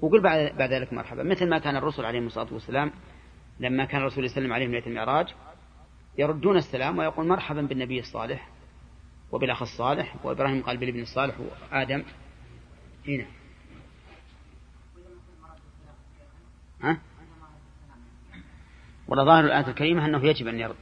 وقل 0.00 0.20
بعد, 0.20 0.56
بعد 0.56 0.72
ذلك 0.72 0.92
مرحبا. 0.92 1.22
مثل 1.22 1.48
ما 1.48 1.58
كان 1.58 1.76
الرسل 1.76 2.04
عليهم 2.04 2.26
الصلاة 2.26 2.52
والسلام 2.52 2.92
لما 3.60 3.84
كان 3.84 4.00
الرسول 4.00 4.24
يسلم 4.24 4.52
عليهم 4.52 4.70
ليلة 4.70 4.86
المعراج 4.86 5.26
يردون 6.18 6.56
السلام 6.56 6.98
ويقول 6.98 7.26
مرحبا 7.26 7.62
بالنبي 7.62 7.98
الصالح 7.98 8.48
وبالأخ 9.32 9.62
الصالح 9.62 10.16
وإبراهيم 10.24 10.62
قال 10.62 10.76
بالابن 10.76 11.00
الصالح 11.00 11.34
وآدم. 11.40 12.04
هنا 13.08 13.26
ها؟ 16.82 16.98
ولا 19.08 19.24
ظاهر 19.24 19.44
الآية 19.44 19.68
الكريمة 19.68 20.06
أنه 20.06 20.26
يجب 20.26 20.46
أن 20.46 20.60
يرد. 20.60 20.76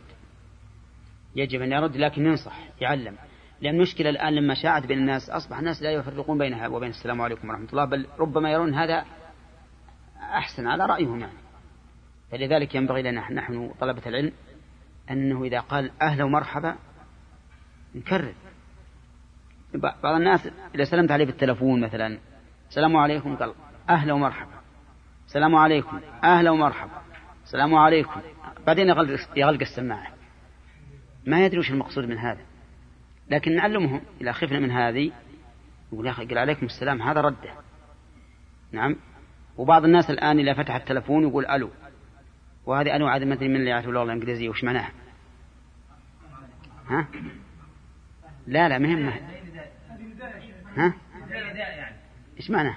يجب 1.37 1.63
أن 1.63 1.73
يرد 1.73 1.97
لكن 1.97 2.27
ينصح 2.27 2.59
يعلم. 2.81 3.17
لأن 3.61 3.75
المشكلة 3.75 4.11
الآن 4.11 4.35
لما 4.35 4.55
شاعت 4.55 4.87
بين 4.87 4.99
الناس 4.99 5.31
أصبح 5.31 5.59
الناس 5.59 5.83
لا 5.83 5.91
يفرقون 5.91 6.39
بينها 6.39 6.69
وبين 6.69 6.91
السلام 6.91 7.21
عليكم 7.21 7.49
ورحمة 7.49 7.69
الله 7.73 7.85
بل 7.85 8.07
ربما 8.19 8.51
يرون 8.51 8.75
هذا 8.75 9.05
أحسن 10.17 10.67
على 10.67 10.87
رأيهم 10.87 11.21
يعني. 11.21 11.39
فلذلك 12.31 12.75
ينبغي 12.75 13.03
لنا 13.03 13.33
نحن 13.33 13.71
طلبة 13.81 14.03
العلم 14.07 14.33
أنه 15.11 15.45
إذا 15.45 15.61
قال 15.61 15.91
أهلا 16.03 16.25
ومرحبا 16.25 16.77
نكرر. 17.95 18.35
بعض 19.75 20.15
الناس 20.15 20.49
إذا 20.75 20.85
سلمت 20.85 21.11
عليه 21.11 21.25
بالتلفون 21.25 21.81
مثلا 21.81 22.19
السلام 22.69 22.97
عليكم 22.97 23.37
قال 23.37 23.55
أهلا 23.91 24.13
ومرحبا. 24.13 24.60
السلام 25.31 25.55
عليكم. 25.55 26.01
أهلا 26.25 26.51
ومرحبا. 26.51 27.03
السلام 27.45 27.75
عليكم. 27.75 28.21
بعدين 28.67 28.89
يغلق, 28.89 29.21
يغلق 29.37 29.61
السماعة. 29.61 30.13
ما 31.27 31.45
يدري 31.45 31.59
وش 31.59 31.71
المقصود 31.71 32.05
من 32.05 32.19
هذا. 32.19 32.41
لكن 33.31 33.57
نعلمهم. 33.57 34.01
إذا 34.21 34.33
خفنا 34.33 34.59
من 34.59 34.71
هذه 34.71 35.13
يقول 35.93 36.07
يا 36.07 36.11
أخي 36.11 36.27
قل 36.27 36.39
عليكم 36.39 36.67
السلام 36.67 37.03
هذا 37.03 37.21
رده 37.21 37.55
نعم. 38.73 38.97
وبعض 39.57 39.85
الناس 39.85 40.11
الآن 40.11 40.39
إذا 40.39 40.55
فتح 40.55 40.75
التلفون 40.75 41.29
يقول 41.29 41.47
ألو. 41.47 41.71
وهذه 42.67 42.97
أنواع 42.97 43.19
ما 43.19 43.35
أدري 43.35 43.49
من 43.49 43.57
اللي 43.57 43.71
يعرف 43.71 43.89
اللغة 43.89 44.03
الإنجليزية 44.03 44.49
وش 44.49 44.65
معناها. 44.65 44.91
ها؟ 46.89 47.09
لا 48.47 48.69
لا 48.69 48.79
مهمة 48.79 49.13
ها؟ 50.77 50.95
إيش 52.37 52.51
معناه 52.51 52.77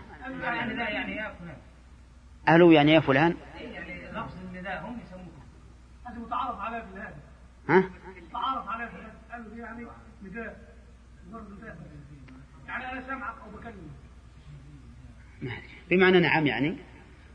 ألو 2.49 2.71
يعني 2.71 2.91
يا 2.91 2.99
فلان؟ 2.99 3.35
يعني 3.59 4.11
لفظ 4.11 4.33
النداء 4.45 4.85
هم 4.85 4.99
يسموه. 4.99 5.27
هذا 6.05 6.19
متعارف 6.19 6.59
عليه 6.59 6.79
في 6.79 6.99
هذا 6.99 7.15
ها؟ 7.69 7.89
متعارف 8.29 8.69
عليه 8.69 8.85
في 8.85 8.95
هذا 8.95 9.13
قالوا 9.31 9.55
يعني 9.55 9.87
نداء 10.23 10.73
يعني 12.67 12.91
أنا 12.91 13.07
سامعك 13.07 13.35
أو 13.45 13.57
بكلمك. 13.57 13.75
ما 15.41 15.51
أدري. 15.51 15.67
بمعنى 15.89 16.19
نعم 16.19 16.47
يعني؟ 16.47 16.77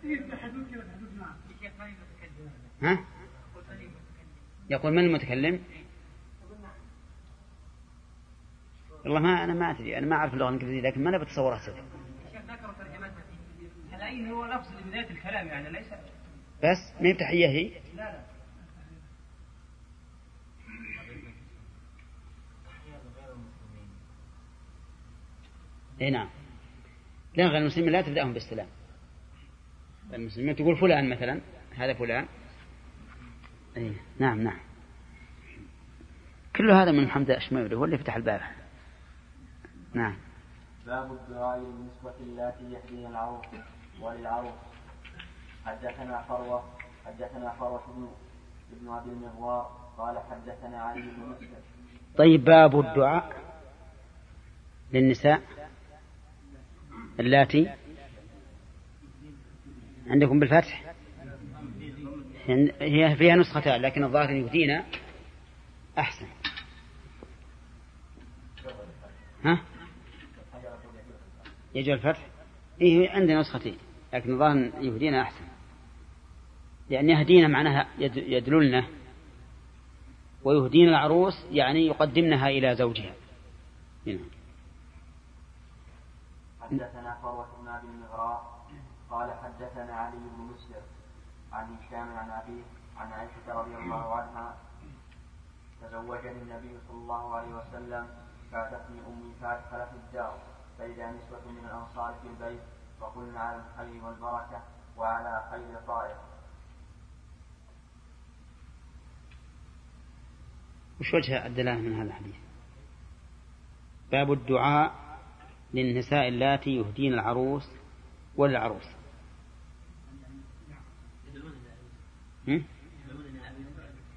إيه 0.05 0.21
في 0.21 0.37
حدود 0.37 0.71
كده 0.73 0.83
في 0.83 0.91
حدود 0.97 1.09
نعم. 2.81 2.97
ها؟ 2.97 3.05
يقول 4.71 4.93
من 4.93 4.99
المتكلم؟ 4.99 5.61
والله 9.05 9.21
ما 9.21 9.45
أنا 9.45 9.55
ما 9.55 9.71
أدري 9.71 9.99
أنا 9.99 10.07
ما 10.07 10.17
أعرف 10.17 10.35
اللغة 10.35 10.49
الإنجليزية 10.49 10.81
لكن 10.81 11.05
ما 11.05 11.11
أنا 11.11 11.19
بتصورها 11.19 11.59
ترجمتها 11.59 11.98
العين 13.99 14.31
هو 14.31 14.47
لفظ 14.47 14.69
لبداية 14.81 15.11
الكلام 15.11 15.47
يعني 15.47 15.71
ليس 15.71 15.87
بس 16.63 17.01
ما 17.01 17.09
هي 17.09 17.15
تحية 17.15 17.49
هي؟ 17.49 17.71
لا 17.97 18.03
لا. 18.03 18.25
اي 26.01 26.11
نعم. 26.11 26.29
لا 27.37 27.47
غير 27.47 27.61
المسلمين 27.61 27.93
لا 27.93 28.03
تبدأهم 28.03 28.33
بالسلام 28.33 28.67
المسلمين 30.13 30.57
تقول 30.57 30.77
فلان 30.77 31.11
مثلا 31.11 31.41
هذا 31.77 31.95
فلان. 31.95 32.29
اي 33.77 33.93
نعم 34.19 34.41
نعم. 34.41 34.59
كل 36.57 36.71
هذا 36.71 36.93
من 36.93 37.05
محمد 37.05 37.31
الأشماوي 37.31 37.75
هو 37.75 37.85
اللي 37.85 37.99
فتح 37.99 38.17
البارح. 38.17 38.55
نعم. 39.95 40.17
باب 40.87 41.13
الدعاء 41.13 41.59
للنسوة 41.59 42.15
اللاتي 42.21 42.73
يحيين 42.73 43.07
العروس 43.07 43.47
وللعروس 44.01 44.53
حدثنا 45.65 46.23
فروة 46.23 46.65
حدثنا 47.07 47.53
فروة 47.61 47.83
بن 47.87 48.09
ابن 48.73 48.89
أبي 48.89 49.11
المغوار 49.11 49.79
قال 49.99 50.19
حدثنا 50.31 50.83
علي 50.83 51.03
بن 51.03 51.09
مسلم. 51.09 51.49
طيب 52.17 52.45
باب 52.45 52.81
الدعاء 52.81 53.43
للنساء 54.93 55.43
اللاتي 57.21 57.75
عندكم 60.07 60.41
بالفتح؟ 60.41 60.95
هي 62.81 63.17
فيها 63.17 63.37
نسختان 63.37 63.81
لكن 63.81 64.05
الظاهر 64.05 64.31
يهدينا 64.31 64.85
أحسن. 65.99 66.27
ها؟ 69.45 69.61
يجوز 71.75 71.89
الفتح؟ 71.89 72.27
إيه 72.81 73.11
عندنا 73.11 73.41
نسختين. 73.41 73.79
لكن 74.13 74.33
الظاهر 74.33 74.57
يهدينا 74.81 75.23
أحسن. 75.23 75.45
لأن 76.91 77.11
يهدينا 77.11 77.49
معناها 77.49 77.87
يد- 77.99 78.17
يدللنا. 78.17 78.85
ويهدين 80.45 80.89
العروس 80.89 81.35
يعني 81.51 81.87
يقدمنها 81.87 82.49
إلى 82.49 82.75
زوجها. 82.75 83.15
نعم. 84.07 84.19
حدثنا 86.61 87.19
فروة 87.23 87.47
بن 87.63 87.69
أبي 87.69 87.87
المغراء 87.87 88.59
قال 89.11 89.31
حدثنا 89.43 89.93
علي 89.95 90.17
بن 90.17 90.43
مسلم 90.55 90.83
عن 91.53 91.77
هشام 91.77 92.09
عن 92.17 92.31
أبيه 92.31 92.63
عن 92.97 93.13
عائشة 93.13 93.49
رضي 93.61 93.77
الله 93.77 94.15
عنها 94.15 94.57
تزوجني 95.83 96.43
النبي 96.43 96.79
صلى 96.89 96.97
الله 96.97 97.35
عليه 97.35 97.49
وسلم 97.55 98.09
فاتتني 98.53 98.99
أمي 99.09 99.33
فأدخل 99.41 99.87
في 99.91 99.97
الدار 99.97 100.39
فإذا 100.79 101.11
نسوة 101.11 101.53
من 101.53 101.65
الأنصار 101.65 102.15
في 102.23 102.29
البيت 102.29 102.61
وقلنا 103.01 103.39
على 103.41 103.63
الخير 103.63 104.05
والبركة 104.05 104.63
وعلى 104.97 105.49
خير 105.51 105.81
طائر 105.87 106.17
وش 111.01 111.15
وجه 111.15 111.47
الدلالة 111.47 111.81
من 111.81 111.93
هذا 111.95 112.03
الحديث؟ 112.09 112.37
باب 114.13 114.33
الدعاء 114.33 114.95
للنساء 115.75 116.29
اللاتي 116.29 116.71
يهدين 116.71 117.15
العروس 117.15 117.69
والعروس؟ 118.37 118.87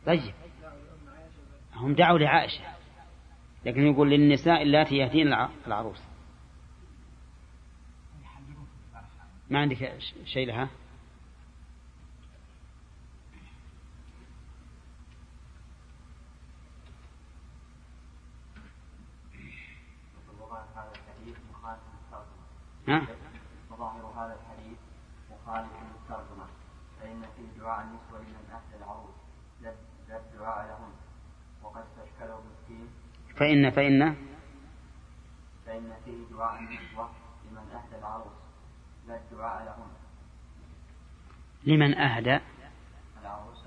طيب. 0.06 0.34
هم 1.76 1.94
دعوا 1.94 2.18
لعائشة 2.20 2.64
لكن 3.66 3.82
يقول 3.82 4.10
للنساء 4.10 4.62
اللاتي 4.62 4.96
يهدين 4.96 5.28
الع- 5.28 5.50
العروس. 5.68 6.02
ما 9.52 9.60
عندك 9.60 10.00
شيء 10.26 10.48
لها؟ 10.48 10.70
وظاهر 20.40 20.66
هذا 20.76 20.92
الحديث 20.96 21.38
مخالف 21.54 21.82
للترجمة 21.94 22.46
ها؟ 22.88 23.08
وظاهر 23.72 24.06
هذا 24.06 24.40
الحديث 24.40 24.78
مخالف 25.32 25.72
للترجمة 25.72 26.46
فإن 27.02 27.22
في 27.22 27.60
دعاء 27.60 27.82
النسوة 27.86 28.20
لمن 28.20 28.50
أهدى 28.52 28.84
العروس 28.84 29.16
لا 29.62 30.18
الدعاء 30.18 30.68
لهن 30.68 30.92
وقد 31.64 31.82
استشكله 31.82 32.42
مسكين 32.42 32.88
فإن 33.36 33.72
فإن؟ 33.72 34.16
فإن 35.66 35.94
فيه 36.06 36.36
دعاء 36.36 36.60
النسوة 36.60 37.21
لا 39.12 39.18
الدعاء 39.18 39.64
لهن 39.66 39.92
لمن 41.64 41.98
أهدى؟ 41.98 42.40
العروس 43.22 43.66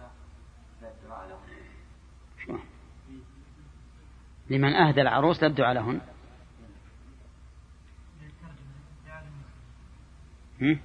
لا 0.83 0.91
الدعاء 0.91 1.29
لهن؟ 2.49 2.61
لمن 4.51 4.75
أهدى 4.75 5.01
العروس 5.01 5.43
لا 5.43 5.49
الدعاء 5.49 5.75
لهن 5.75 6.01
هم؟ 10.61 10.81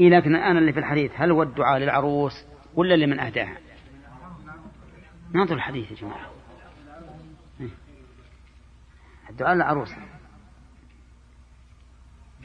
إيه 0.00 0.08
لكن 0.08 0.34
الآن 0.34 0.56
اللي 0.56 0.72
في 0.72 0.78
الحديث 0.78 1.12
هل 1.14 1.30
هو 1.30 1.42
الدعاء 1.42 1.78
للعروس 1.78 2.44
ولا 2.74 2.94
لمن 2.94 3.20
أهداها؟ 3.20 3.58
ننظر 5.34 5.54
الحديث 5.54 5.90
يا 5.90 5.96
جماعة. 5.96 6.30
الدعاء 9.30 9.54
للعروس 9.54 9.90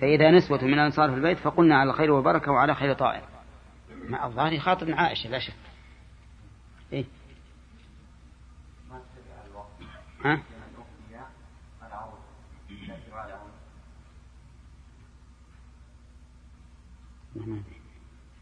فإذا 0.02 0.32
نسوة 0.32 0.64
من 0.64 0.74
الأنصار 0.74 1.10
في 1.10 1.16
البيت 1.16 1.38
فقلنا 1.38 1.78
على 1.78 1.90
الخير 1.90 2.12
والبركة 2.12 2.52
وعلى 2.52 2.76
خير 2.76 2.94
طائر. 2.94 3.24
مع 4.10 4.26
الظاهر 4.26 4.54
يخاطب 4.54 4.90
عائشة 4.90 5.30
لا 5.30 5.40
شك. 5.40 5.54
إيه؟ 6.94 7.06
ها؟ 10.26 10.42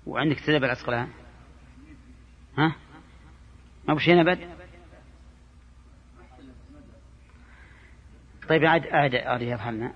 وعندك 0.05 0.37
سلب 0.39 0.63
العسقلان 0.63 1.09
ها؟ 2.57 2.75
ما 3.87 3.93
بشينا 3.93 4.21
أبد 4.21 4.49
طيب 8.49 8.65
عاد 8.65 8.87
عاد 8.87 9.15
عاد 9.15 9.41
يفهمنا 9.41 9.93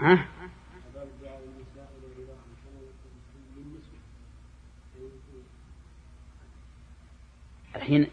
ها؟ 0.00 0.28
الحين 7.76 8.06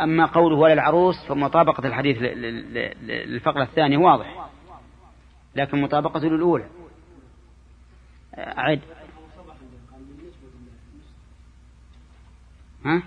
أما 0.00 0.26
قوله 0.26 0.56
ولا 0.56 0.72
العروس 0.72 1.14
فمطابقة 1.28 1.86
الحديث 1.86 2.16
للفقرة 3.02 3.62
الثانية 3.62 3.98
واضح. 3.98 4.48
لكن 5.56 5.80
مطابقته 5.82 6.28
للأولى. 6.28 6.68
أعد. 8.38 8.80
ها؟ 12.84 13.02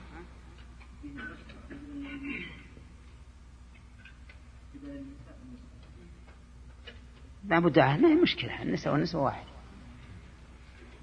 لا 7.50 7.60
بد 7.60 7.80
ما 7.80 8.08
هي 8.08 8.16
مشكلة. 8.16 8.62
النساء 8.62 8.94
والنساء 8.94 9.22
واحد. 9.22 9.46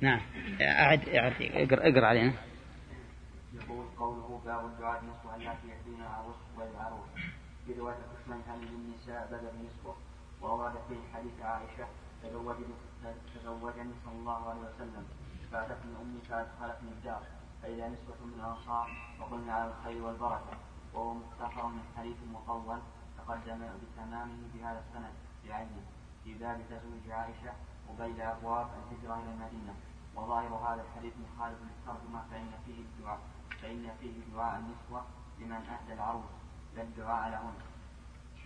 نعم. 0.01 0.20
أعد 0.60 1.09
أعد 1.09 1.32
اقرأ 1.43 1.89
اقرأ 1.89 2.06
علينا. 2.06 2.32
يقول 3.55 3.86
قوله 3.98 4.40
باب 4.44 4.64
الدعاء 4.64 5.02
النسوة 5.02 5.36
التي 5.36 5.68
يأتين 5.68 6.01
العروس 6.01 6.36
والعروس 6.56 7.09
في 7.66 7.73
رواية 7.73 7.97
الشميهاني 8.20 8.64
للنساء 8.64 9.28
بدل 9.32 9.66
نسوة 9.66 9.97
وأورد 10.40 10.73
فيه 10.89 11.14
حديث 11.14 11.40
عائشة 11.40 11.86
تزوجني 12.23 12.74
تزوجني 13.35 13.93
صلى 14.05 14.14
الله 14.14 14.51
عليه 14.51 14.60
وسلم. 14.60 15.05
فأتتني 15.52 15.97
أمي 16.02 16.20
فأدخلتني 16.28 16.90
الدار. 16.90 17.23
فإذا 17.62 17.89
نسوة 17.89 18.27
من 18.27 18.35
الأنصار 18.40 18.90
وقلنا 19.20 19.52
على 19.52 19.70
الخير 19.70 20.02
والبركة. 20.02 20.56
وهو 20.94 21.14
مختصر 21.14 21.66
من 21.66 21.82
حديث 21.97 22.16
مطول 22.32 22.78
تقدم 23.18 23.60
بتمامه 23.82 24.39
بهذا 24.55 24.82
السند 24.89 25.14
بعينه. 25.48 25.95
في 26.26 26.34
باب 26.34 26.60
تزويج 26.70 27.10
عائشة 27.10 27.52
وبين 27.88 28.20
أبواب 28.20 28.66
الهجرة 28.66 29.14
إلى 29.14 29.30
المدينة. 29.30 29.74
وظاهر 30.16 30.54
هذا 30.54 30.82
الحديث 30.82 31.12
مخالف 31.24 31.58
للترجمة 31.62 32.22
فإن 32.30 32.50
فيه 32.66 32.80
الدعاء 32.80 33.18
فإن 33.62 33.90
فيه 34.00 34.34
دعاء 34.34 34.60
النسوة 34.60 35.04
لمن 35.40 35.52
أهدى 35.52 35.92
العروس 35.92 36.24
لا 36.76 36.82
الدعاء 36.82 37.30
لهن 37.30 37.54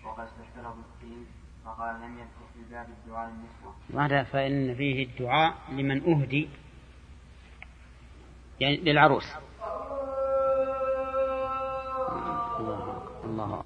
وقد 0.04 0.24
استشكله 0.24 0.68
ابن 0.68 0.82
فقال 1.64 2.00
لم 2.00 2.18
يذكر 2.18 2.46
في 2.54 2.60
باب 2.70 2.88
الدعاء 2.88 3.30
للنسوة. 3.30 4.04
هذا 4.04 4.22
فإن 4.22 4.74
فيه 4.74 5.06
الدعاء 5.06 5.54
لمن 5.70 6.12
أهدي؟ 6.12 6.48
يعني 8.60 8.76
للعروس. 8.76 9.26
الله 12.60 13.02
الله 13.24 13.64